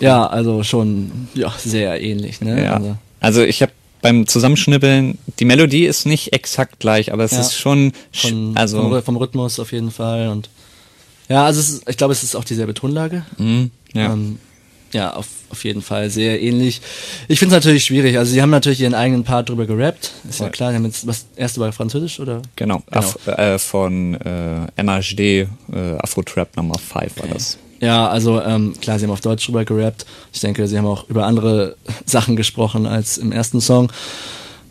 Ja, 0.00 0.26
also 0.26 0.62
schon 0.64 1.28
ja, 1.34 1.52
sehr 1.58 2.00
ähnlich, 2.02 2.40
ne? 2.40 2.64
ja. 2.64 2.72
Also, 2.74 2.96
Also 3.20 3.42
ich 3.42 3.62
habe 3.62 3.70
beim 4.02 4.26
Zusammenschnibbeln, 4.26 5.18
die 5.38 5.44
Melodie 5.44 5.84
ist 5.86 6.06
nicht 6.06 6.32
exakt 6.32 6.80
gleich, 6.80 7.12
aber 7.12 7.22
es 7.24 7.32
Ja. 7.32 7.40
ist 7.42 7.54
schon, 7.54 7.92
sch- 8.12 8.28
von, 8.30 8.56
also, 8.56 8.78
vom, 8.90 9.02
vom 9.02 9.16
Rhythmus 9.16 9.60
auf 9.60 9.70
jeden 9.72 9.90
Fall 9.92 10.28
und 10.28 10.48
ja, 11.28 11.44
also 11.44 11.60
ist, 11.60 11.88
ich 11.88 11.96
glaube, 11.96 12.12
es 12.12 12.24
ist 12.24 12.34
auch 12.34 12.42
dieselbe 12.44 12.74
Tonlage. 12.74 13.24
mh, 13.38 13.68
ja. 13.92 14.12
Ähm, 14.12 14.40
ja, 14.92 15.12
auf, 15.14 15.26
auf 15.50 15.64
jeden 15.64 15.82
Fall 15.82 16.10
sehr 16.10 16.42
ähnlich. 16.42 16.80
Ich 17.28 17.38
finde 17.38 17.54
es 17.56 17.62
natürlich 17.64 17.84
schwierig. 17.84 18.18
Also 18.18 18.32
sie 18.32 18.42
haben 18.42 18.50
natürlich 18.50 18.80
ihren 18.80 18.94
eigenen 18.94 19.24
Part 19.24 19.48
drüber 19.48 19.66
gerappt. 19.66 20.10
Ist 20.28 20.40
ja 20.40 20.46
Ja. 20.46 20.50
klar. 20.52 20.70
Die 20.70 20.76
haben 20.76 20.84
jetzt 20.84 21.06
was 21.06 21.26
erste 21.36 21.60
war 21.60 21.72
Französisch 21.72 22.18
oder? 22.20 22.42
Genau, 22.56 22.82
Genau. 22.90 22.98
Af 22.98 23.26
äh, 23.28 23.58
von 23.58 24.14
äh, 24.14 24.82
MHD, 24.82 25.20
äh, 25.20 25.46
Afro 25.98 26.22
Trap 26.22 26.56
Nummer 26.56 26.74
5 26.78 27.18
war 27.20 27.28
das. 27.32 27.58
Ja, 27.80 28.08
also 28.08 28.42
ähm, 28.42 28.74
klar, 28.80 28.98
sie 28.98 29.06
haben 29.06 29.12
auf 29.12 29.22
Deutsch 29.22 29.46
drüber 29.46 29.64
gerappt. 29.64 30.04
Ich 30.34 30.40
denke, 30.40 30.66
sie 30.68 30.76
haben 30.76 30.86
auch 30.86 31.08
über 31.08 31.24
andere 31.26 31.76
Sachen 32.04 32.36
gesprochen 32.36 32.86
als 32.86 33.16
im 33.16 33.32
ersten 33.32 33.60
Song. 33.60 33.90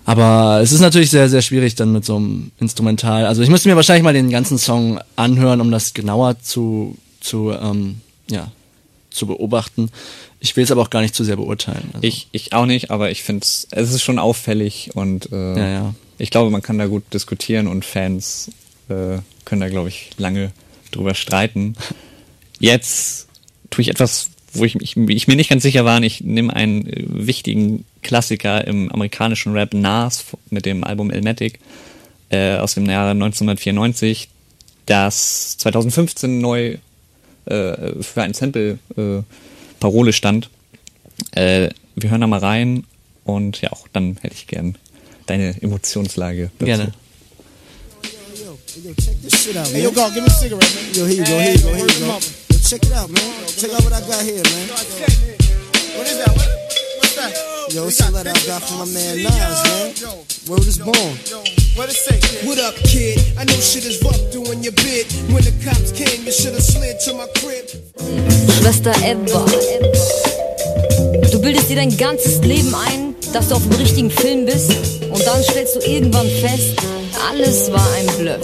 Aber 0.05 0.59
es 0.61 0.72
ist 0.72 0.80
natürlich 0.80 1.11
sehr, 1.11 1.30
sehr 1.30 1.41
schwierig 1.41 1.76
dann 1.76 1.91
mit 1.91 2.03
so 2.03 2.15
einem 2.15 2.51
Instrumental. 2.59 3.26
Also 3.26 3.41
ich 3.43 3.49
müsste 3.49 3.70
mir 3.70 3.76
wahrscheinlich 3.76 4.03
mal 4.03 4.13
den 4.13 4.30
ganzen 4.32 4.57
Song 4.57 4.99
anhören, 5.15 5.61
um 5.61 5.70
das 5.72 5.93
genauer 5.93 6.39
zu, 6.41 6.97
zu, 7.20 7.51
ähm, 7.51 8.01
ja, 8.30 8.51
zu 9.10 9.28
beobachten. 9.28 9.89
Ich 10.39 10.55
will 10.55 10.64
es 10.64 10.72
aber 10.72 10.82
auch 10.82 10.89
gar 10.89 11.01
nicht 11.01 11.16
zu 11.16 11.24
sehr 11.24 11.36
beurteilen. 11.36 11.89
Also, 11.93 12.05
Ich, 12.07 12.28
ich 12.32 12.53
auch 12.53 12.66
nicht, 12.66 12.91
aber 12.91 13.12
ich 13.12 13.24
finde 13.24 13.43
es, 13.43 13.68
es 13.72 13.91
ist 13.93 14.03
schon 14.03 14.20
auffällig 14.20 14.91
und 14.93 15.32
äh, 15.32 15.57
Ja, 15.57 15.68
ja. 15.70 15.95
ich 16.18 16.30
glaube, 16.30 16.49
man 16.51 16.62
kann 16.62 16.78
da 16.78 16.86
gut 16.88 17.03
diskutieren 17.14 17.68
und 17.68 17.86
Fans 17.86 18.51
äh, 18.89 19.18
können 19.45 19.62
da, 19.62 19.70
glaube 19.70 19.89
ich, 19.89 20.12
lange 20.18 20.51
drüber 20.91 21.16
streiten. 21.16 21.76
Jetzt 22.60 23.28
tue 23.70 23.82
ich 23.84 23.89
etwas, 23.89 24.30
wo 24.53 24.66
ich, 24.66 24.76
mich- 24.76 24.95
ich 24.97 25.28
mir 25.28 25.36
nicht 25.36 25.49
ganz 25.49 25.64
sicher 25.64 25.86
war. 25.86 26.01
Ich 26.03 26.22
nehme 26.22 26.53
einen 26.55 26.86
äh, 26.88 27.03
wichtigen 27.07 27.86
Klassiker 28.01 28.66
im 28.68 28.91
amerikanischen 28.91 29.53
Rap 29.53 29.74
Nas 29.74 30.26
mit 30.49 30.66
dem 30.66 30.84
Album 30.84 31.12
Elmatic 31.12 31.60
äh, 32.30 32.55
aus 32.57 32.76
dem 32.76 32.86
Jahre 32.86 33.12
1994, 33.12 34.30
das 34.86 35.57
2015 35.57 36.39
neu 36.39 36.78
äh, 37.49 38.01
für 38.03 38.21
ein 38.21 38.33
Sample 38.33 38.79
äh, 38.97 39.21
Parole 39.79 40.13
stand. 40.13 40.49
Äh, 41.31 41.69
wir 41.95 42.09
hören 42.09 42.21
da 42.21 42.27
mal 42.27 42.39
rein 42.39 42.85
und 43.25 43.61
ja, 43.61 43.71
auch 43.71 43.87
dann 43.91 44.17
hätte 44.21 44.35
ich 44.35 44.47
gern 44.47 44.77
deine 45.25 45.61
Emotionslage 45.61 46.51
dazu. 46.57 46.65
Gerne. 46.65 46.91
Hey, 49.73 49.83
yo, 49.83 49.91
God, 49.91 50.13
give 50.13 50.23
me 50.23 50.27
a 50.27 50.29
cigarette, 50.29 50.75
man. 50.75 50.93
Yo, 50.93 51.05
here 51.05 51.17
you 51.17 51.25
go, 51.25 51.39
here 51.39 51.53
you 51.53 51.61
go, 51.61 51.73
here 51.73 51.87
you 51.87 52.05
go. 52.05 52.19
Yo, 52.49 52.59
check 52.59 52.83
it 52.83 52.93
out, 52.93 53.09
man. 53.09 53.21
Check 53.47 53.71
out 53.73 53.83
what 53.83 53.93
I 53.93 54.01
got 54.01 54.23
here, 54.23 54.43
man. 54.43 54.69
What 55.97 56.07
is 56.07 56.17
that? 56.17 56.29
What? 56.35 56.68
Yo, 57.72 57.86
it's 57.86 58.01
a 58.01 58.09
letter 58.11 58.32
I 58.32 58.45
got 58.47 58.63
from 58.63 58.80
my 58.80 58.86
man 58.86 59.22
Nas, 59.22 59.61
man. 59.70 59.93
Word 60.49 60.65
is 60.65 60.80
born. 60.80 61.13
What 61.78 61.88
it 61.88 61.93
say? 61.93 62.17
What 62.47 62.57
up, 62.57 62.74
kid? 62.82 63.20
I 63.38 63.43
know 63.45 63.53
shit 63.61 63.86
is 63.86 64.01
rough 64.01 64.17
doing 64.32 64.63
your 64.63 64.74
bid. 64.74 65.05
When 65.30 65.43
the 65.43 65.53
cops 65.63 65.91
came, 65.91 66.26
you 66.26 66.32
should 66.32 66.53
have 66.53 66.63
slid 66.63 66.99
to 67.05 67.13
my 67.13 67.28
crib. 67.38 67.70
Schwester 68.57 68.89
Eva. 69.05 69.45
Du 71.32 71.39
bildest 71.39 71.70
dir 71.70 71.76
dein 71.76 71.95
ganzes 71.95 72.41
Leben 72.41 72.74
ein, 72.74 73.13
dass 73.34 73.49
du 73.49 73.55
auf 73.55 73.61
dem 73.61 73.74
richtigen 73.74 74.09
Film 74.09 74.47
bist 74.47 74.72
und 75.03 75.24
dann 75.28 75.43
stellst 75.43 75.76
du 75.76 75.80
irgendwann 75.82 76.28
fest, 76.41 76.74
alles 77.30 77.72
war 77.72 77.88
ein 77.93 78.07
Bluff. 78.17 78.41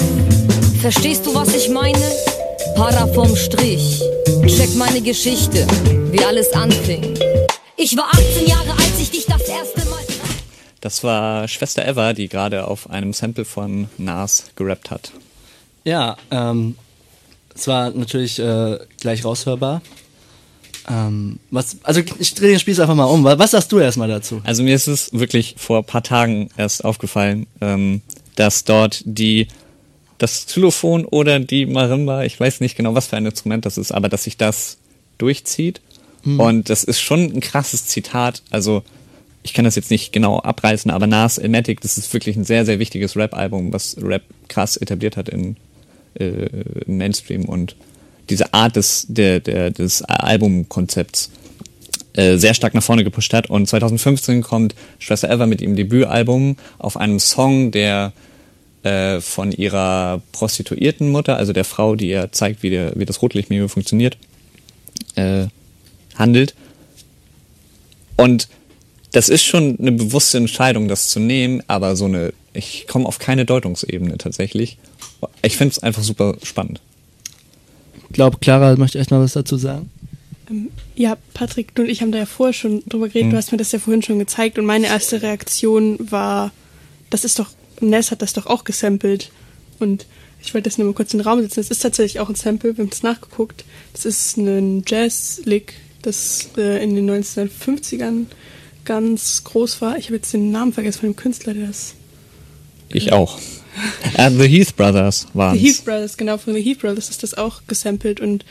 Verstehst 0.82 1.26
du, 1.26 1.34
was 1.34 1.50
ich 1.56 1.70
meine? 1.70 2.12
Para 2.76 3.08
vom 3.08 3.36
Strich. 3.36 4.04
Check 4.46 4.76
meine 4.76 5.02
Geschichte, 5.02 5.66
wie 6.12 6.24
alles 6.24 6.52
anfing. 6.54 7.18
Ich 7.78 7.98
war 7.98 8.08
18 8.14 8.48
Jahre, 8.48 8.72
als 8.72 9.00
ich 9.02 9.12
dich 9.12 9.26
das 9.26 9.42
erste 9.42 9.90
Mal... 9.90 10.00
Das 10.80 11.04
war 11.04 11.48
Schwester 11.48 11.86
Eva, 11.86 12.14
die 12.14 12.30
gerade 12.30 12.68
auf 12.68 12.90
einem 12.90 13.12
Sample 13.12 13.44
von 13.44 13.90
Nas 13.98 14.46
gerappt 14.56 14.92
hat. 14.92 15.12
Ja, 15.84 16.16
ähm, 16.32 16.76
es 17.54 17.68
war 17.68 17.90
natürlich 17.90 18.40
äh, 18.40 18.78
gleich 19.02 19.26
raushörbar. 19.26 19.82
Ähm, 20.88 21.40
was, 21.52 21.78
also 21.84 22.02
ich 22.20 22.34
drehe 22.36 22.52
den 22.52 22.60
Spieß 22.60 22.80
einfach 22.80 22.96
mal 22.96 23.06
um. 23.06 23.24
Was 23.24 23.52
sagst 23.52 23.72
du 23.72 23.80
erstmal 23.80 24.08
dazu? 24.08 24.42
Also 24.46 24.64
mir 24.64 24.76
ist 24.76 24.88
es 24.88 25.12
wirklich 25.12 25.56
vor 25.58 25.80
ein 25.80 25.86
paar 25.86 26.04
Tagen 26.04 26.50
erst 26.56 26.86
aufgefallen, 26.86 27.48
ähm, 27.60 28.02
dass 28.36 28.64
dort 28.64 29.02
die 29.06 29.48
das 30.18 30.46
Xylophon 30.46 31.04
oder 31.04 31.40
die 31.40 31.66
Marimba, 31.66 32.24
ich 32.24 32.40
weiß 32.40 32.62
nicht 32.62 32.78
genau, 32.78 32.94
was 32.94 33.08
für 33.08 33.18
ein 33.18 33.26
Instrument 33.26 33.66
das 33.66 33.78
ist, 33.78 33.92
aber 33.92 34.08
dass 34.08 34.24
sich 34.24 34.38
das 34.38 34.78
durchzieht. 35.18 35.82
Und 36.26 36.70
das 36.70 36.84
ist 36.84 37.00
schon 37.00 37.22
ein 37.34 37.40
krasses 37.40 37.86
Zitat. 37.86 38.42
Also 38.50 38.84
ich 39.44 39.54
kann 39.54 39.66
das 39.66 39.76
jetzt 39.76 39.92
nicht 39.92 40.12
genau 40.12 40.40
abreißen, 40.40 40.90
aber 40.90 41.06
Nas 41.06 41.38
Elmatic, 41.38 41.80
das 41.82 41.98
ist 41.98 42.12
wirklich 42.14 42.36
ein 42.36 42.46
sehr, 42.46 42.66
sehr 42.66 42.80
wichtiges 42.80 43.16
Rap-Album, 43.16 43.72
was 43.72 43.96
Rap 44.02 44.24
krass 44.48 44.76
etabliert 44.76 45.18
hat 45.18 45.30
in, 45.30 45.56
äh, 46.16 46.48
im 46.88 46.98
Mainstream 46.98 47.46
und 47.46 47.76
diese 48.30 48.54
Art 48.56 48.76
des, 48.76 49.06
der, 49.08 49.40
der, 49.40 49.70
des 49.70 50.02
Albumkonzepts 50.02 51.30
äh, 52.14 52.38
sehr 52.38 52.56
stark 52.56 52.74
nach 52.74 52.82
vorne 52.82 53.04
gepusht 53.04 53.34
hat. 53.34 53.50
Und 53.50 53.68
2015 53.68 54.42
kommt 54.42 54.74
Schwester 54.98 55.30
Eva 55.30 55.46
mit 55.46 55.62
ihrem 55.62 55.76
Debütalbum 55.76 56.58
auf 56.80 56.98
einem 56.98 57.20
Song, 57.20 57.70
der 57.70 58.14
äh, 58.82 59.22
von 59.22 59.52
ihrer 59.52 60.22
prostituierten 60.32 61.12
Mutter, 61.12 61.38
also 61.38 61.54
der 61.54 61.66
Frau, 61.66 61.96
die 61.96 62.10
ihr 62.10 62.32
zeigt, 62.32 62.64
wie, 62.64 62.72
der, 62.72 62.94
wie 62.96 63.06
das 63.06 63.22
Rotlichtmilieu 63.22 63.68
funktioniert, 63.68 64.18
äh, 65.16 65.48
handelt. 66.16 66.56
Und 68.18 68.48
das 69.12 69.30
ist 69.30 69.44
schon 69.44 69.78
eine 69.80 69.92
bewusste 69.92 70.38
Entscheidung, 70.38 70.88
das 70.88 71.10
zu 71.10 71.20
nehmen, 71.20 71.64
aber 71.68 71.96
so 71.96 72.06
eine, 72.06 72.34
ich 72.54 72.86
komme 72.88 73.06
auf 73.06 73.20
keine 73.20 73.46
Deutungsebene 73.46 74.18
tatsächlich. 74.18 74.78
Ich 75.42 75.58
finde 75.58 75.72
es 75.72 75.80
einfach 75.80 76.04
super 76.04 76.36
spannend. 76.44 76.82
Ich 78.10 78.14
glaube, 78.14 78.38
Clara 78.40 78.76
möchte 78.76 79.00
echt 79.00 79.12
noch 79.12 79.20
was 79.20 79.34
dazu 79.34 79.58
sagen. 79.58 79.90
Ähm, 80.50 80.70
ja, 80.96 81.18
Patrick, 81.34 81.74
du 81.76 81.84
und 81.84 81.90
ich 81.90 82.02
haben 82.02 82.12
da 82.12 82.20
ja 82.20 82.26
vorher 82.26 82.54
schon 82.54 82.84
drüber 82.88 83.08
geredet. 83.08 83.34
Du 83.34 83.38
hast 83.38 83.52
mir 83.52 83.58
das 83.58 83.72
ja 83.72 83.80
vorhin 83.80 84.02
schon 84.02 84.20
gezeigt 84.20 84.58
und 84.60 84.66
meine 84.66 84.88
erste 84.88 85.22
Reaktion 85.22 85.98
war, 86.12 86.52
das 87.10 87.26
ist 87.26 87.40
doch, 87.40 87.50
Ness 87.82 88.12
hat 88.12 88.22
das 88.22 88.34
doch 88.34 88.46
auch 88.46 88.64
gesampelt. 88.64 89.32
Und 89.80 90.06
ich 90.42 90.54
wollte 90.54 90.70
das 90.70 90.78
nur 90.78 90.88
mal 90.88 90.94
kurz 90.94 91.14
in 91.14 91.20
den 91.20 91.28
Raum 91.28 91.42
setzen. 91.42 91.60
Es 91.60 91.72
ist 91.72 91.80
tatsächlich 91.80 92.20
auch 92.20 92.30
ein 92.30 92.36
Sample, 92.36 92.78
wir 92.78 92.84
haben 92.84 92.90
das 92.90 93.04
nachgeguckt. 93.04 93.66
Das 93.94 94.06
ist 94.06 94.38
ein 94.38 94.84
Jazz-Lick, 94.86 95.74
das 96.06 96.50
äh, 96.58 96.84
in 96.84 96.96
den 96.96 97.10
1950ern 97.10 98.26
ganz 98.86 99.44
groß 99.44 99.82
war. 99.82 99.98
Ich 99.98 100.06
habe 100.06 100.16
jetzt 100.16 100.34
den 100.34 100.52
Namen 100.52 100.74
vergessen 100.74 101.00
von 101.00 101.10
dem 101.10 101.16
Künstler, 101.16 101.54
der 101.54 101.68
das 101.68 101.96
Ich 102.90 103.12
auch. 103.12 103.40
Äh, 104.16 104.32
The 104.32 104.48
Heath 104.48 104.76
Brothers 104.76 105.28
waren 105.34 105.58
The 105.58 105.68
Heath 105.68 105.84
Brothers, 105.84 106.18
genau, 106.18 106.38
von 106.38 106.54
The 106.54 106.62
Heath 106.62 106.80
Brothers 106.80 107.10
ist 107.10 107.24
das 107.24 107.34
auch 107.34 107.62
gesampelt 107.68 108.20
und 108.22 108.46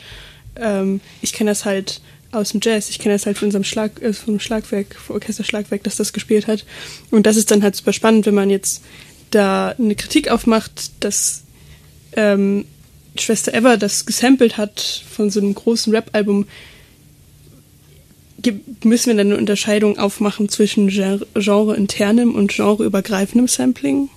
ähm, 0.55 1.01
ich 1.21 1.33
kenne 1.33 1.51
das 1.51 1.65
halt 1.65 2.01
aus 2.31 2.51
dem 2.51 2.59
Jazz. 2.61 2.89
Ich 2.89 2.99
kenne 2.99 3.15
das 3.15 3.25
halt 3.25 3.37
von 3.37 3.47
unserem 3.47 3.63
Schlag, 3.63 4.01
äh, 4.01 4.13
vom 4.13 4.39
Schlagwerk, 4.39 4.95
vom 4.95 5.15
Orchesterschlagwerk, 5.15 5.83
das 5.83 5.95
das 5.95 6.13
gespielt 6.13 6.47
hat. 6.47 6.65
Und 7.11 7.25
das 7.25 7.37
ist 7.37 7.51
dann 7.51 7.63
halt 7.63 7.75
super 7.75 7.93
spannend, 7.93 8.25
wenn 8.25 8.35
man 8.35 8.49
jetzt 8.49 8.83
da 9.31 9.69
eine 9.77 9.95
Kritik 9.95 10.29
aufmacht, 10.29 10.91
dass 10.99 11.43
ähm, 12.13 12.65
Schwester 13.17 13.53
Eva 13.53 13.77
das 13.77 14.05
gesampelt 14.05 14.57
hat 14.57 15.03
von 15.09 15.29
so 15.29 15.39
einem 15.39 15.55
großen 15.55 15.93
Rap-Album. 15.93 16.47
Müssen 18.83 19.07
wir 19.07 19.15
dann 19.15 19.27
eine 19.27 19.37
Unterscheidung 19.37 19.97
aufmachen 19.97 20.49
zwischen 20.49 20.87
Gen- 20.87 21.23
genre-internem 21.33 22.35
und 22.35 22.51
genreübergreifendem 22.51 23.47
Sampling? 23.47 24.09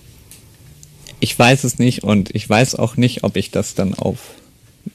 Ich 1.20 1.38
weiß 1.38 1.64
es 1.64 1.78
nicht 1.78 2.04
und 2.04 2.34
ich 2.34 2.48
weiß 2.48 2.76
auch 2.76 2.96
nicht, 2.96 3.24
ob 3.24 3.36
ich 3.36 3.50
das 3.50 3.74
dann 3.74 3.94
auf, 3.94 4.18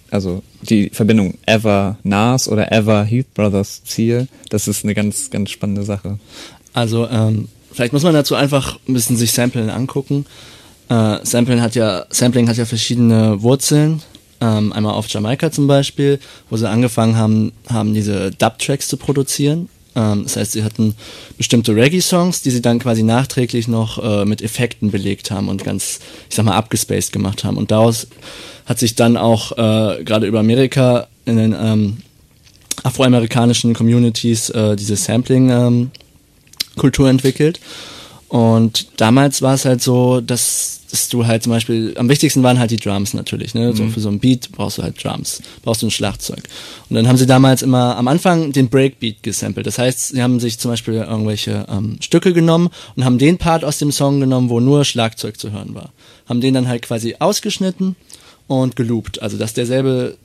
also 0.10 0.42
die 0.62 0.90
Verbindung 0.90 1.36
Ever 1.46 1.98
Nas 2.04 2.48
oder 2.48 2.72
Ever 2.72 3.04
Heath 3.04 3.34
Brothers 3.34 3.84
ziehe. 3.84 4.28
Das 4.50 4.68
ist 4.68 4.84
eine 4.84 4.94
ganz, 4.94 5.30
ganz 5.30 5.50
spannende 5.50 5.84
Sache. 5.84 6.20
Also 6.74 7.08
ähm, 7.10 7.50
vielleicht 7.72 7.94
muss 7.94 8.04
man 8.04 8.14
dazu 8.14 8.36
einfach 8.36 8.80
ein 8.88 8.94
bisschen 8.94 9.18
sich 9.18 9.32
Samplen 9.32 9.70
angucken. 9.70 10.26
Äh, 10.90 11.18
Samplen 11.24 11.62
hat 11.62 11.76
ja, 11.76 12.06
Sampling 12.10 12.48
hat 12.48 12.58
ja 12.58 12.66
verschiedene 12.66 13.42
Wurzeln. 13.42 14.02
Ähm, 14.44 14.74
einmal 14.74 14.94
auf 14.94 15.08
Jamaika 15.08 15.54
zum 15.54 15.68
Beispiel, 15.68 16.20
wo 16.50 16.58
sie 16.58 16.70
angefangen 16.70 17.16
haben, 17.16 17.54
haben 17.70 17.94
diese 17.94 18.32
Dub-Tracks 18.32 18.90
zu 18.90 18.98
produzieren. 18.98 19.70
Ähm, 19.96 20.24
das 20.24 20.36
heißt, 20.36 20.52
sie 20.52 20.66
hatten 20.66 20.96
bestimmte 21.38 21.74
Reggae-Songs, 21.74 22.42
die 22.42 22.52
sie 22.52 22.62
dann 22.62 22.80
quasi 22.80 23.04
nachträglich 23.04 23.70
noch 23.70 24.04
äh, 24.04 24.26
mit 24.26 24.42
Effekten 24.42 24.92
belegt 24.92 25.32
haben 25.32 25.48
und 25.48 25.64
ganz, 25.64 26.02
ich 26.30 26.36
sag 26.36 26.44
mal, 26.44 26.58
abgespaced 26.58 27.14
gemacht 27.14 27.46
haben. 27.46 27.56
Und 27.56 27.72
daraus 27.72 28.08
hat 28.66 28.80
sich 28.80 28.96
dann 28.96 29.16
auch 29.16 29.54
äh, 29.54 30.04
gerade 30.04 30.28
über 30.28 30.42
Amerika 30.42 31.08
in 31.24 31.38
den 31.38 31.56
ähm, 31.58 32.00
afroamerikanischen 32.84 33.74
Communities 33.74 34.50
äh, 34.50 34.76
diese 34.76 34.98
Sampling-Kultur 34.98 37.10
entwickelt. 37.10 37.62
Und 38.34 38.88
damals 38.98 39.44
war 39.44 39.54
es 39.54 39.64
halt 39.64 39.84
so, 39.84 40.20
dass, 40.20 40.80
dass 40.90 41.08
du 41.08 41.28
halt 41.28 41.44
zum 41.44 41.52
Beispiel, 41.52 41.94
am 42.00 42.10
wichtigsten 42.10 42.42
waren 42.42 42.58
halt 42.58 42.72
die 42.72 42.78
Drums 42.78 43.14
natürlich, 43.14 43.54
ne? 43.54 43.76
So 43.76 43.84
Mhm. 43.84 43.92
für 43.92 44.00
so 44.00 44.10
ein 44.10 44.18
Beat 44.18 44.52
brauchst 44.52 44.80
du 44.80 44.82
halt 44.82 45.04
Drums, 45.04 45.40
brauchst 45.62 45.84
du 45.84 45.86
ein 45.86 45.92
Schlagzeug. 45.92 46.42
Und 46.90 46.96
dann 46.96 47.08
haben 47.08 47.18
sie 47.18 47.28
damals 47.28 47.62
immer 47.62 47.96
am 47.96 48.08
Anfang 48.08 48.52
den 48.52 48.70
Breakbeat 48.70 49.22
gesampelt. 49.22 49.68
Das 49.68 49.78
heißt, 49.78 50.10
sie 50.10 50.24
haben 50.24 50.40
sich 50.40 50.58
zum 50.58 50.72
Beispiel 50.72 50.96
irgendwelche 50.96 51.68
ähm, 51.70 51.98
Stücke 52.02 52.34
genommen 52.34 52.70
und 52.96 53.06
haben 53.06 53.20
den 53.20 53.38
Part 53.38 53.64
aus 53.64 53.78
dem 53.78 53.92
Song 53.92 54.20
genommen, 54.20 54.50
wo 54.50 54.60
nur 54.60 54.84
Schlagzeug 54.84 55.40
zu 55.40 55.52
hören 55.52 55.76
war. 55.76 55.92
Haben 56.28 56.42
den 56.42 56.56
dann 56.56 56.68
halt 56.68 56.82
quasi 56.82 57.18
ausgeschnitten 57.20 57.96
und 58.48 58.76
geloopt. 58.76 59.22
Also 59.22 59.38
dass 59.38 59.54
derselbe, 59.54 60.18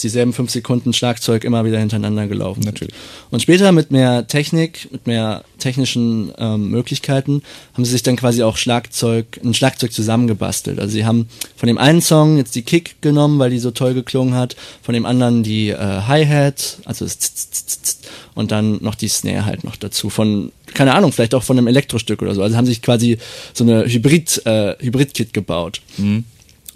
dieselben 0.00 0.32
fünf 0.32 0.50
Sekunden 0.50 0.92
Schlagzeug 0.92 1.44
immer 1.44 1.64
wieder 1.64 1.78
hintereinander 1.78 2.26
gelaufen 2.26 2.62
sind. 2.62 2.72
Natürlich. 2.72 2.94
Und 3.30 3.42
später 3.42 3.72
mit 3.72 3.90
mehr 3.90 4.26
Technik, 4.26 4.88
mit 4.90 5.06
mehr 5.06 5.44
technischen 5.58 6.32
ähm, 6.38 6.70
Möglichkeiten, 6.70 7.42
haben 7.74 7.84
sie 7.84 7.92
sich 7.92 8.02
dann 8.02 8.16
quasi 8.16 8.42
auch 8.42 8.56
Schlagzeug, 8.56 9.40
ein 9.44 9.54
Schlagzeug 9.54 9.92
zusammengebastelt. 9.92 10.78
Also 10.78 10.92
sie 10.92 11.04
haben 11.04 11.28
von 11.56 11.66
dem 11.66 11.78
einen 11.78 12.00
Song 12.00 12.36
jetzt 12.36 12.54
die 12.54 12.62
Kick 12.62 13.00
genommen, 13.02 13.38
weil 13.38 13.50
die 13.50 13.58
so 13.58 13.70
toll 13.70 13.94
geklungen 13.94 14.34
hat, 14.34 14.56
von 14.82 14.94
dem 14.94 15.06
anderen 15.06 15.42
die 15.42 15.70
äh, 15.70 15.76
Hi-Hat, 15.76 16.78
also 16.84 17.04
das 17.04 17.18
Tz, 17.18 17.50
Tz, 17.50 17.66
Tz, 17.66 17.82
Tz, 17.82 17.98
und 18.34 18.50
dann 18.50 18.82
noch 18.82 18.94
die 18.94 19.08
Snare 19.08 19.44
halt 19.44 19.64
noch 19.64 19.76
dazu. 19.76 20.10
Von, 20.10 20.52
keine 20.74 20.94
Ahnung, 20.94 21.12
vielleicht 21.12 21.34
auch 21.34 21.42
von 21.42 21.58
einem 21.58 21.66
Elektrostück 21.66 22.22
oder 22.22 22.34
so. 22.34 22.42
Also 22.42 22.56
haben 22.56 22.66
sich 22.66 22.82
quasi 22.82 23.18
so 23.52 23.64
eine 23.64 23.84
Hybrid, 23.84 24.46
äh, 24.46 24.76
Hybrid-Kit 24.80 25.32
gebaut. 25.32 25.80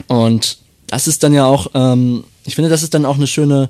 Und 0.08 0.58
das 0.86 1.08
ist 1.08 1.22
dann 1.22 1.34
ja 1.34 1.46
auch, 1.46 1.68
ähm, 1.74 2.24
ich 2.44 2.54
finde, 2.54 2.70
das 2.70 2.82
ist 2.82 2.94
dann 2.94 3.04
auch 3.04 3.16
eine 3.16 3.26
schöne, 3.26 3.68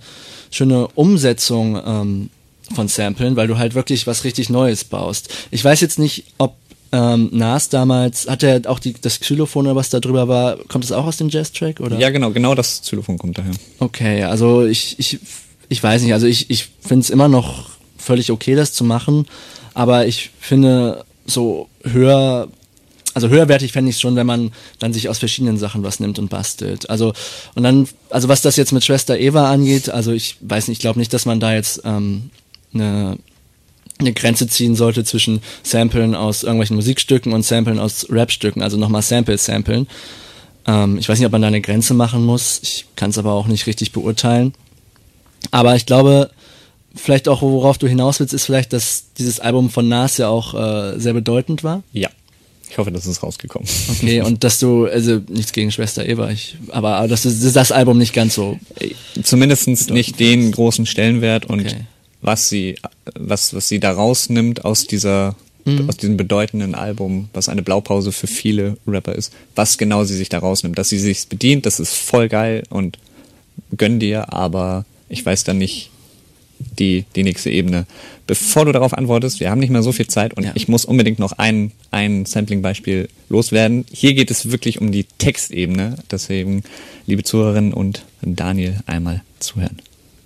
schöne 0.50 0.88
Umsetzung 0.88 1.80
ähm, 1.84 2.30
von 2.74 2.88
Samplen, 2.88 3.36
weil 3.36 3.46
du 3.46 3.58
halt 3.58 3.74
wirklich 3.74 4.06
was 4.06 4.24
richtig 4.24 4.50
Neues 4.50 4.84
baust. 4.84 5.28
Ich 5.50 5.64
weiß 5.64 5.80
jetzt 5.80 5.98
nicht, 5.98 6.24
ob 6.38 6.56
ähm, 6.92 7.30
Nas 7.32 7.68
damals, 7.68 8.28
hat 8.28 8.42
er 8.42 8.62
auch 8.66 8.78
die, 8.78 8.94
das 8.94 9.20
Xylophon 9.20 9.66
oder 9.66 9.76
was 9.76 9.90
da 9.90 10.00
drüber 10.00 10.28
war, 10.28 10.56
kommt 10.68 10.84
das 10.84 10.92
auch 10.92 11.06
aus 11.06 11.16
dem 11.16 11.28
Jazz-Track? 11.28 11.80
Oder? 11.80 11.98
Ja, 11.98 12.10
genau, 12.10 12.30
genau 12.30 12.54
das 12.54 12.82
Xylophon 12.82 13.18
kommt 13.18 13.38
daher. 13.38 13.52
Okay, 13.80 14.22
also 14.24 14.64
ich, 14.64 14.98
ich, 14.98 15.18
ich 15.68 15.82
weiß 15.82 16.02
nicht, 16.02 16.12
also 16.12 16.26
ich, 16.26 16.48
ich 16.50 16.68
finde 16.80 17.02
es 17.02 17.10
immer 17.10 17.28
noch 17.28 17.70
völlig 17.98 18.30
okay, 18.30 18.54
das 18.54 18.72
zu 18.72 18.84
machen, 18.84 19.26
aber 19.74 20.06
ich 20.06 20.30
finde 20.40 21.04
so 21.26 21.68
höher, 21.82 22.48
also 23.16 23.30
höherwertig 23.30 23.72
fände 23.72 23.88
ich 23.88 23.96
es 23.96 24.00
schon, 24.02 24.14
wenn 24.14 24.26
man 24.26 24.52
dann 24.78 24.92
sich 24.92 25.08
aus 25.08 25.16
verschiedenen 25.16 25.56
Sachen 25.56 25.82
was 25.82 26.00
nimmt 26.00 26.18
und 26.18 26.28
bastelt. 26.28 26.90
Also 26.90 27.14
und 27.54 27.62
dann, 27.62 27.88
also 28.10 28.28
was 28.28 28.42
das 28.42 28.56
jetzt 28.56 28.72
mit 28.72 28.84
Schwester 28.84 29.18
Eva 29.18 29.50
angeht, 29.50 29.88
also 29.88 30.12
ich 30.12 30.36
weiß 30.42 30.68
nicht, 30.68 30.76
ich 30.76 30.82
glaube 30.82 30.98
nicht, 30.98 31.14
dass 31.14 31.24
man 31.24 31.40
da 31.40 31.54
jetzt 31.54 31.80
ähm, 31.86 32.30
eine 32.74 33.16
eine 33.98 34.12
Grenze 34.12 34.46
ziehen 34.48 34.76
sollte 34.76 35.02
zwischen 35.02 35.40
Samplen 35.62 36.14
aus 36.14 36.42
irgendwelchen 36.42 36.76
Musikstücken 36.76 37.32
und 37.32 37.42
Samplen 37.42 37.78
aus 37.78 38.06
Rapstücken, 38.10 38.62
also 38.62 38.76
nochmal 38.76 39.00
Samples 39.00 39.46
samplen. 39.46 39.86
Ähm, 40.66 40.98
ich 40.98 41.08
weiß 41.08 41.18
nicht, 41.18 41.24
ob 41.24 41.32
man 41.32 41.40
da 41.40 41.48
eine 41.48 41.62
Grenze 41.62 41.94
machen 41.94 42.22
muss. 42.22 42.60
Ich 42.62 42.84
kann 42.96 43.08
es 43.08 43.16
aber 43.16 43.32
auch 43.32 43.46
nicht 43.46 43.66
richtig 43.66 43.92
beurteilen. 43.92 44.52
Aber 45.52 45.74
ich 45.74 45.86
glaube, 45.86 46.30
vielleicht 46.94 47.28
auch, 47.28 47.40
worauf 47.40 47.78
du 47.78 47.88
hinaus 47.88 48.20
willst, 48.20 48.34
ist 48.34 48.44
vielleicht, 48.44 48.74
dass 48.74 49.06
dieses 49.16 49.40
Album 49.40 49.70
von 49.70 49.88
Nas 49.88 50.18
ja 50.18 50.28
auch 50.28 50.52
äh, 50.52 50.98
sehr 50.98 51.14
bedeutend 51.14 51.64
war. 51.64 51.82
Ja. 51.94 52.10
Ich 52.68 52.78
hoffe, 52.78 52.90
das 52.90 53.06
ist 53.06 53.22
rausgekommen. 53.22 53.68
Okay, 53.90 54.20
und 54.22 54.42
dass 54.44 54.58
du, 54.58 54.86
also 54.86 55.20
nichts 55.28 55.52
gegen 55.52 55.70
Schwester 55.72 56.04
Eva, 56.06 56.30
ich, 56.30 56.56
aber, 56.70 56.96
aber 56.96 57.08
das 57.08 57.24
ist 57.24 57.54
das 57.56 57.72
Album 57.72 57.96
nicht 57.98 58.12
ganz 58.12 58.34
so. 58.34 58.58
Zumindest 59.22 59.90
nicht 59.90 60.18
den 60.20 60.50
großen 60.52 60.84
Stellenwert 60.86 61.46
und 61.46 61.60
Okay. 61.60 61.80
was 62.22 62.48
sie, 62.48 62.76
was, 63.18 63.54
was 63.54 63.68
sie 63.68 63.80
da 63.80 63.92
rausnimmt 63.92 64.64
aus 64.64 64.86
dieser, 64.86 65.36
Mhm. 65.64 65.88
aus 65.88 65.96
diesem 65.96 66.16
bedeutenden 66.16 66.76
Album, 66.76 67.28
was 67.32 67.48
eine 67.48 67.60
Blaupause 67.62 68.12
für 68.12 68.28
viele 68.28 68.76
Rapper 68.86 69.14
ist, 69.16 69.32
was 69.56 69.78
genau 69.78 70.04
sie 70.04 70.14
sich 70.16 70.28
da 70.28 70.38
rausnimmt. 70.38 70.78
Dass 70.78 70.88
sie 70.90 70.98
sich 70.98 71.26
bedient, 71.28 71.66
das 71.66 71.80
ist 71.80 71.94
voll 71.94 72.28
geil 72.28 72.62
und 72.70 72.98
gönn 73.76 73.98
dir, 73.98 74.32
aber 74.32 74.84
ich 75.08 75.26
weiß 75.26 75.42
dann 75.44 75.58
nicht 75.58 75.90
die, 76.58 77.04
die 77.14 77.22
nächste 77.22 77.50
Ebene. 77.50 77.86
Bevor 78.26 78.64
du 78.64 78.72
darauf 78.72 78.92
antwortest, 78.92 79.40
wir 79.40 79.50
haben 79.50 79.60
nicht 79.60 79.70
mehr 79.70 79.82
so 79.82 79.92
viel 79.92 80.06
Zeit 80.08 80.34
und 80.34 80.44
Ja. 80.44 80.52
ich 80.54 80.68
muss 80.68 80.84
unbedingt 80.84 81.18
noch 81.18 81.32
ein, 81.32 81.72
ein 81.90 82.26
Sampling-Beispiel 82.26 83.08
loswerden. 83.28 83.84
Hier 83.92 84.14
geht 84.14 84.30
es 84.30 84.50
wirklich 84.50 84.80
um 84.80 84.90
die 84.92 85.04
Textebene, 85.04 85.96
deswegen, 86.10 86.62
liebe 87.06 87.22
Zuhörerinnen 87.22 87.72
und 87.72 88.04
Daniel, 88.22 88.80
einmal 88.86 89.22
zuhören. 89.38 89.78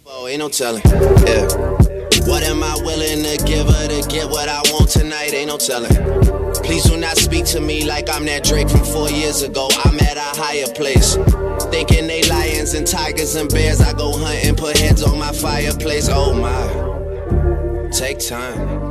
Oh, 0.04 0.26
ain't 0.26 0.38
no 0.38 0.48
telling. 0.48 0.82
Yeah. 1.26 1.89
What 2.26 2.42
am 2.42 2.62
I 2.62 2.76
willing 2.76 3.22
to 3.24 3.44
give 3.44 3.66
her 3.66 3.88
to 3.88 4.08
get 4.08 4.28
what 4.28 4.48
I 4.48 4.62
want 4.70 4.90
tonight? 4.90 5.32
Ain't 5.32 5.48
no 5.48 5.58
telling. 5.58 5.94
Please 6.62 6.84
do 6.84 6.96
not 6.96 7.16
speak 7.16 7.44
to 7.46 7.61
me 7.61 7.84
like 7.84 8.08
I'm 8.11 8.24
that 8.26 8.44
Drake 8.44 8.68
from 8.68 8.84
four 8.84 9.11
years 9.11 9.42
ago. 9.42 9.68
I'm 9.84 9.98
at 10.00 10.16
a 10.16 10.40
higher 10.40 10.68
place. 10.74 11.16
Thinking 11.70 12.06
they 12.06 12.22
lions 12.24 12.74
and 12.74 12.86
tigers 12.86 13.34
and 13.34 13.48
bears. 13.50 13.80
I 13.80 13.92
go 13.92 14.16
hunting, 14.16 14.56
put 14.56 14.78
heads 14.78 15.02
on 15.02 15.18
my 15.18 15.32
fireplace. 15.32 16.08
Oh 16.11 16.34
my. 16.34 17.90
Take 17.90 18.18
time. 18.18 18.89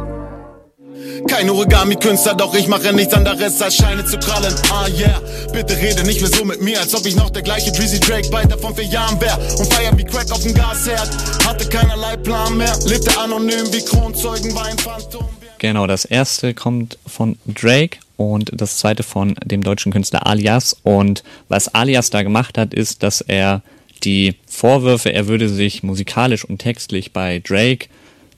Kein 1.27 1.49
Origami-Künstler, 1.49 2.35
doch 2.35 2.53
ich 2.53 2.67
mache 2.67 2.93
nichts 2.93 3.13
anderes 3.13 3.61
als 3.61 3.75
Scheine 3.75 4.05
zu 4.05 4.17
krallen. 4.17 4.53
Ah 4.71 4.87
yeah, 4.87 5.21
bitte 5.51 5.75
rede 5.77 6.03
nicht 6.03 6.21
mehr 6.21 6.29
so 6.29 6.45
mit 6.45 6.61
mir, 6.61 6.79
als 6.79 6.93
ob 6.95 7.05
ich 7.05 7.15
noch 7.15 7.29
der 7.29 7.41
gleiche 7.41 7.71
Drizzy 7.71 7.99
Drake 7.99 8.31
weiter 8.31 8.57
von 8.57 8.75
vier 8.75 8.85
Jahren 8.85 9.19
wär. 9.19 9.37
Und 9.57 9.73
feier 9.73 9.97
wie 9.97 10.03
Crack 10.03 10.31
auf 10.31 10.41
dem 10.43 10.53
Gasherd, 10.53 11.09
hatte 11.45 11.67
keinerlei 11.67 12.17
Plan 12.17 12.57
mehr, 12.57 12.73
lebte 12.85 13.17
anonym 13.19 13.71
wie 13.71 13.83
Kronzeugen, 13.83 14.53
war 14.55 14.65
ein 14.65 14.77
Phantom. 14.77 15.25
Genau, 15.57 15.87
das 15.87 16.05
erste 16.05 16.53
kommt 16.53 16.97
von 17.05 17.37
Drake 17.45 17.99
und 18.15 18.51
das 18.53 18.77
zweite 18.77 19.03
von 19.03 19.35
dem 19.43 19.61
deutschen 19.61 19.91
Künstler 19.91 20.25
Alias. 20.25 20.77
Und 20.83 21.23
was 21.49 21.73
Alias 21.73 22.09
da 22.09 22.23
gemacht 22.23 22.57
hat, 22.57 22.73
ist, 22.73 23.03
dass 23.03 23.21
er 23.21 23.61
die 24.03 24.35
Vorwürfe, 24.47 25.11
er 25.11 25.27
würde 25.27 25.49
sich 25.49 25.83
musikalisch 25.83 26.45
und 26.45 26.59
textlich 26.59 27.11
bei 27.11 27.39
Drake, 27.39 27.87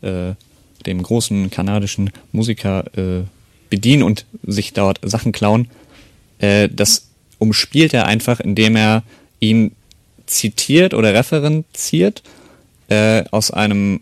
äh, 0.01 0.33
dem 0.85 1.01
großen 1.01 1.49
kanadischen 1.49 2.11
Musiker, 2.31 2.85
äh, 2.97 3.23
bedienen 3.69 4.03
und 4.03 4.25
sich 4.45 4.73
dort 4.73 4.99
Sachen 5.01 5.31
klauen, 5.31 5.67
äh, 6.39 6.69
das 6.69 7.07
umspielt 7.39 7.93
er 7.93 8.05
einfach, 8.05 8.39
indem 8.39 8.75
er 8.75 9.03
ihn 9.39 9.71
zitiert 10.27 10.93
oder 10.93 11.13
referenziert 11.13 12.21
äh, 12.89 13.23
aus 13.31 13.51
einem, 13.51 14.01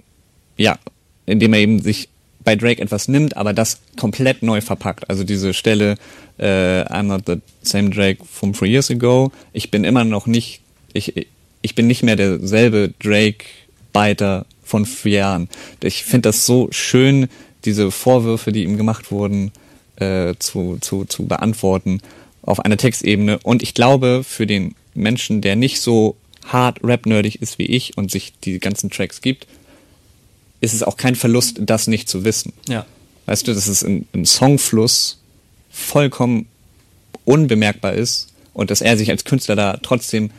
ja, 0.58 0.78
indem 1.26 1.54
er 1.54 1.60
eben 1.60 1.82
sich 1.82 2.10
bei 2.44 2.56
Drake 2.56 2.82
etwas 2.82 3.08
nimmt, 3.08 3.38
aber 3.38 3.54
das 3.54 3.80
komplett 3.98 4.44
neu 4.44 4.62
verpackt. 4.62 5.10
Also 5.10 5.24
diese 5.24 5.54
Stelle, 5.54 5.96
äh, 6.38 6.82
I'm 6.84 7.04
not 7.04 7.24
the 7.28 7.38
same 7.62 7.90
Drake 7.90 8.24
from 8.26 8.54
three 8.54 8.70
years 8.70 8.90
ago. 8.90 9.32
Ich 9.54 9.72
bin 9.72 9.84
immer 9.84 10.04
noch 10.04 10.26
nicht, 10.26 10.62
ich, 10.94 11.28
ich 11.62 11.76
bin 11.76 11.88
nicht 11.88 12.04
mehr 12.04 12.16
derselbe 12.16 12.94
Drake-Biter 13.00 14.46
von 14.70 14.86
vier 14.86 15.20
Jahren. 15.20 15.50
Ich 15.84 16.04
finde 16.04 16.30
das 16.30 16.46
so 16.46 16.68
schön, 16.72 17.28
diese 17.66 17.92
Vorwürfe, 17.92 18.52
die 18.52 18.64
ihm 18.64 18.78
gemacht 18.78 19.12
wurden, 19.12 19.52
äh, 19.98 20.36
zu, 20.40 20.78
zu, 20.80 21.06
zu 21.06 21.26
beantworten. 21.26 22.02
auf 22.42 22.62
einer 22.62 22.78
Textebene. 22.78 23.38
Und 23.44 23.62
ich 23.62 23.74
glaube, 23.74 24.24
für 24.24 24.48
den 24.48 24.74
Menschen, 24.96 25.42
der 25.42 25.56
nicht 25.56 25.82
so 25.82 26.16
hart 26.46 26.80
rap-nerdig 26.84 27.42
ist 27.42 27.60
wie 27.60 27.66
ich 27.66 27.98
und 27.98 28.10
sich 28.10 28.34
die 28.44 28.60
ganzen 28.60 28.90
Tracks 28.90 29.22
gibt, 29.22 29.46
ist 30.62 30.74
es 30.74 30.82
auch 30.84 30.98
kein 30.98 31.16
Verlust, 31.16 31.60
das 31.60 31.88
nicht 31.88 32.10
zu 32.10 32.24
wissen. 32.24 32.54
Ja. 32.68 32.86
Weißt 33.26 33.48
du, 33.48 33.54
dass 33.54 33.68
es 33.68 33.84
im, 33.84 34.06
im 34.14 34.26
Songfluss 34.26 35.20
vollkommen 35.70 36.48
unbemerkbar 37.26 37.94
ist 37.94 38.30
und 38.54 38.72
dass 38.72 38.82
er 38.82 38.98
sich 38.98 39.10
als 39.12 39.26
Künstler 39.26 39.56
da 39.56 39.78
trotzdem 39.82 40.32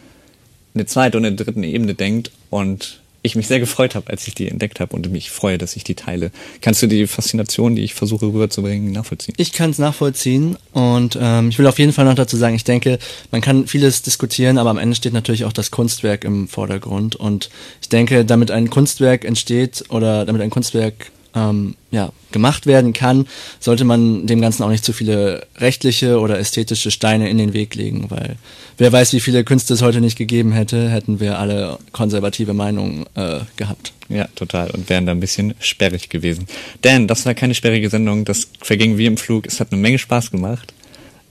eine 0.75 0.87
zweite 0.87 1.17
und 1.19 1.25
eine 1.25 1.37
dritte 1.37 1.61
Ebene 1.61 1.95
denkt 1.95 2.33
und 2.49 3.00
ich 3.23 3.37
mich 3.37 3.47
sehr 3.47 3.61
gefreut 3.61 3.95
habe, 3.95 4.11
als 4.11 4.27
ich 4.27 4.35
die 4.35 4.49
entdeckt 4.49 4.81
habe 4.81 4.97
und 4.97 5.11
mich 5.11 5.31
freue, 5.31 5.59
dass 5.59 5.77
ich 5.77 5.85
die 5.85 5.95
teile. 5.95 6.31
Kannst 6.61 6.83
du 6.83 6.87
die 6.87 7.07
Faszination, 7.07 7.77
die 7.77 7.83
ich 7.83 7.95
versuche 7.95 8.27
rüberzubringen, 8.27 8.93
nachvollziehen? 8.93 9.35
Ich 9.37 9.53
kann 9.53 9.71
es 9.71 9.79
nachvollziehen 9.79 10.57
und 10.73 11.19
ähm, 11.21 11.51
ich 11.51 11.59
will 11.59 11.67
auf 11.67 11.79
jeden 11.79 11.93
Fall 11.93 12.07
noch 12.07 12.15
dazu 12.15 12.37
sagen, 12.37 12.55
ich 12.55 12.65
denke, 12.65 12.99
man 13.31 13.41
kann 13.41 13.67
vieles 13.67 14.03
diskutieren, 14.03 14.59
aber 14.59 14.71
am 14.71 14.79
Ende 14.79 14.97
steht 14.97 15.13
natürlich 15.13 15.45
auch 15.45 15.53
das 15.53 15.71
Kunstwerk 15.71 16.25
im 16.25 16.49
Vordergrund 16.49 17.17
und 17.17 17.51
ich 17.83 17.89
denke, 17.89 18.25
damit 18.25 18.51
ein 18.51 18.71
Kunstwerk 18.71 19.25
entsteht 19.25 19.85
oder 19.91 20.25
damit 20.25 20.43
ein 20.43 20.51
Kunstwerk 20.51 21.13
ähm, 21.35 21.75
ja, 21.91 22.13
gemacht 22.33 22.67
werden 22.67 22.93
kann, 22.93 23.27
sollte 23.59 23.85
man 23.85 24.27
dem 24.27 24.41
Ganzen 24.41 24.63
auch 24.63 24.69
nicht 24.69 24.85
zu 24.85 24.93
viele 24.93 25.47
rechtliche 25.57 26.21
oder 26.21 26.39
ästhetische 26.39 26.91
Steine 26.91 27.29
in 27.29 27.39
den 27.39 27.53
Weg 27.53 27.75
legen, 27.75 28.07
weil 28.09 28.37
wer 28.79 28.93
weiß, 28.93 29.13
wie 29.13 29.21
viele 29.21 29.45
Künste 29.45 29.75
es 29.75 29.83
heute 29.83 30.01
nicht 30.01 30.19
gegeben 30.19 30.53
hätte, 30.53 30.89
hätten 30.89 31.21
wir 31.21 31.39
alle 31.39 31.79
konservative 31.93 32.55
Meinungen 32.55 33.07
äh, 33.15 33.41
gehabt. 33.57 33.93
Ja, 34.09 34.27
total. 34.35 34.71
Und 34.71 34.89
wären 34.89 35.07
da 35.07 35.13
ein 35.13 35.21
bisschen 35.21 35.55
sperrig 35.61 36.09
gewesen. 36.09 36.47
Dan, 36.83 37.07
das 37.07 37.27
war 37.27 37.35
keine 37.35 37.55
sperrige 37.55 37.89
Sendung, 37.91 38.25
das 38.25 38.49
verging 38.61 38.99
wie 38.99 39.07
im 39.07 39.17
Flug. 39.17 39.47
Es 39.47 39.61
hat 39.61 39.73
eine 39.73 39.81
Menge 39.81 39.99
Spaß 39.99 40.33
gemacht. 40.33 40.75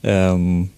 Ähm, 0.02 0.70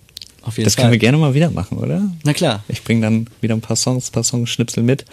Auf 0.43 0.57
jeden 0.57 0.65
das 0.65 0.75
Fall. 0.75 0.83
können 0.83 0.93
wir 0.93 0.99
gerne 0.99 1.19
mal 1.19 1.35
wieder 1.35 1.51
machen, 1.51 1.79
oder? 1.79 2.03
Na 2.25 2.33
klar. 2.33 2.65
Ich 2.67 2.83
bringe 2.83 3.03
dann 3.03 3.29
wieder 3.41 3.55
ein 3.55 3.61
paar 3.61 3.77
Songs, 3.77 4.09
ein 4.09 4.13
paar 4.13 4.25
Songschnipsel 4.25 4.83
mit. 4.83 5.05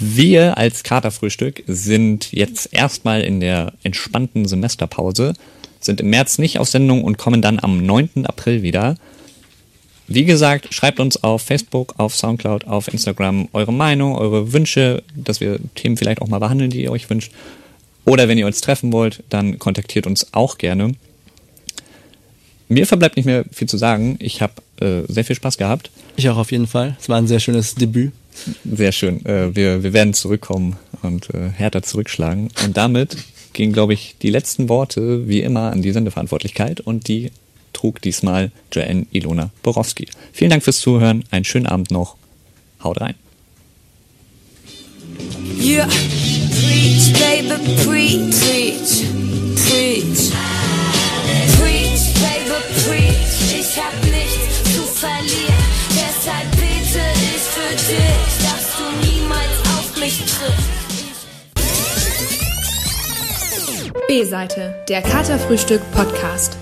Wir 0.00 0.56
als 0.56 0.84
Katerfrühstück 0.84 1.64
sind 1.66 2.32
jetzt 2.32 2.72
erstmal 2.72 3.22
in 3.22 3.40
der 3.40 3.72
entspannten 3.82 4.46
Semesterpause, 4.46 5.34
sind 5.80 6.00
im 6.00 6.10
März 6.10 6.38
nicht 6.38 6.58
auf 6.60 6.68
Sendung 6.68 7.02
und 7.02 7.18
kommen 7.18 7.42
dann 7.42 7.58
am 7.58 7.84
9. 7.84 8.24
April 8.24 8.62
wieder. 8.62 8.94
Wie 10.06 10.24
gesagt, 10.24 10.72
schreibt 10.72 11.00
uns 11.00 11.22
auf 11.24 11.42
Facebook, 11.42 11.94
auf 11.98 12.14
Soundcloud, 12.14 12.66
auf 12.66 12.88
Instagram 12.88 13.48
eure 13.52 13.72
Meinung, 13.72 14.14
eure 14.16 14.52
Wünsche, 14.52 15.02
dass 15.16 15.40
wir 15.40 15.58
Themen 15.74 15.96
vielleicht 15.96 16.22
auch 16.22 16.28
mal 16.28 16.38
behandeln, 16.38 16.70
die 16.70 16.82
ihr 16.82 16.92
euch 16.92 17.10
wünscht. 17.10 17.32
Oder 18.04 18.28
wenn 18.28 18.38
ihr 18.38 18.46
uns 18.46 18.60
treffen 18.60 18.92
wollt, 18.92 19.24
dann 19.28 19.58
kontaktiert 19.58 20.06
uns 20.06 20.32
auch 20.32 20.58
gerne. 20.58 20.92
Mir 22.68 22.86
verbleibt 22.86 23.16
nicht 23.16 23.26
mehr 23.26 23.44
viel 23.50 23.68
zu 23.68 23.76
sagen. 23.76 24.16
Ich 24.20 24.40
habe 24.42 24.54
äh, 24.80 25.02
sehr 25.12 25.24
viel 25.24 25.36
Spaß 25.36 25.58
gehabt. 25.58 25.90
Ich 26.16 26.28
auch 26.28 26.36
auf 26.36 26.52
jeden 26.52 26.66
Fall. 26.66 26.96
Es 27.00 27.08
war 27.08 27.18
ein 27.18 27.26
sehr 27.26 27.40
schönes 27.40 27.74
Debüt. 27.74 28.12
Sehr 28.64 28.92
schön. 28.92 29.24
Äh, 29.26 29.54
wir, 29.54 29.82
wir 29.82 29.92
werden 29.92 30.14
zurückkommen 30.14 30.76
und 31.02 31.32
äh, 31.34 31.50
härter 31.50 31.82
zurückschlagen. 31.82 32.48
Und 32.64 32.76
damit 32.76 33.16
gingen, 33.52 33.72
glaube 33.72 33.94
ich, 33.94 34.16
die 34.22 34.30
letzten 34.30 34.68
Worte 34.68 35.28
wie 35.28 35.40
immer 35.40 35.72
an 35.72 35.82
die 35.82 35.92
Sendeverantwortlichkeit 35.92 36.80
und 36.80 37.08
die 37.08 37.30
trug 37.72 38.00
diesmal 38.02 38.50
Joanne 38.72 39.06
Ilona 39.12 39.50
Borowski. 39.62 40.08
Vielen 40.32 40.50
Dank 40.50 40.62
fürs 40.64 40.80
Zuhören. 40.80 41.24
Einen 41.30 41.44
schönen 41.44 41.66
Abend 41.66 41.90
noch. 41.90 42.16
Haut 42.82 43.00
rein. 43.00 43.14
Yeah, 45.60 45.86
preach, 45.86 47.12
baby, 47.12 47.56
preach. 47.84 49.04
Preach, 49.56 50.32
B-Seite, 64.08 64.74
der 64.88 65.02
Katerfrühstück 65.02 65.82
Podcast. 65.92 66.56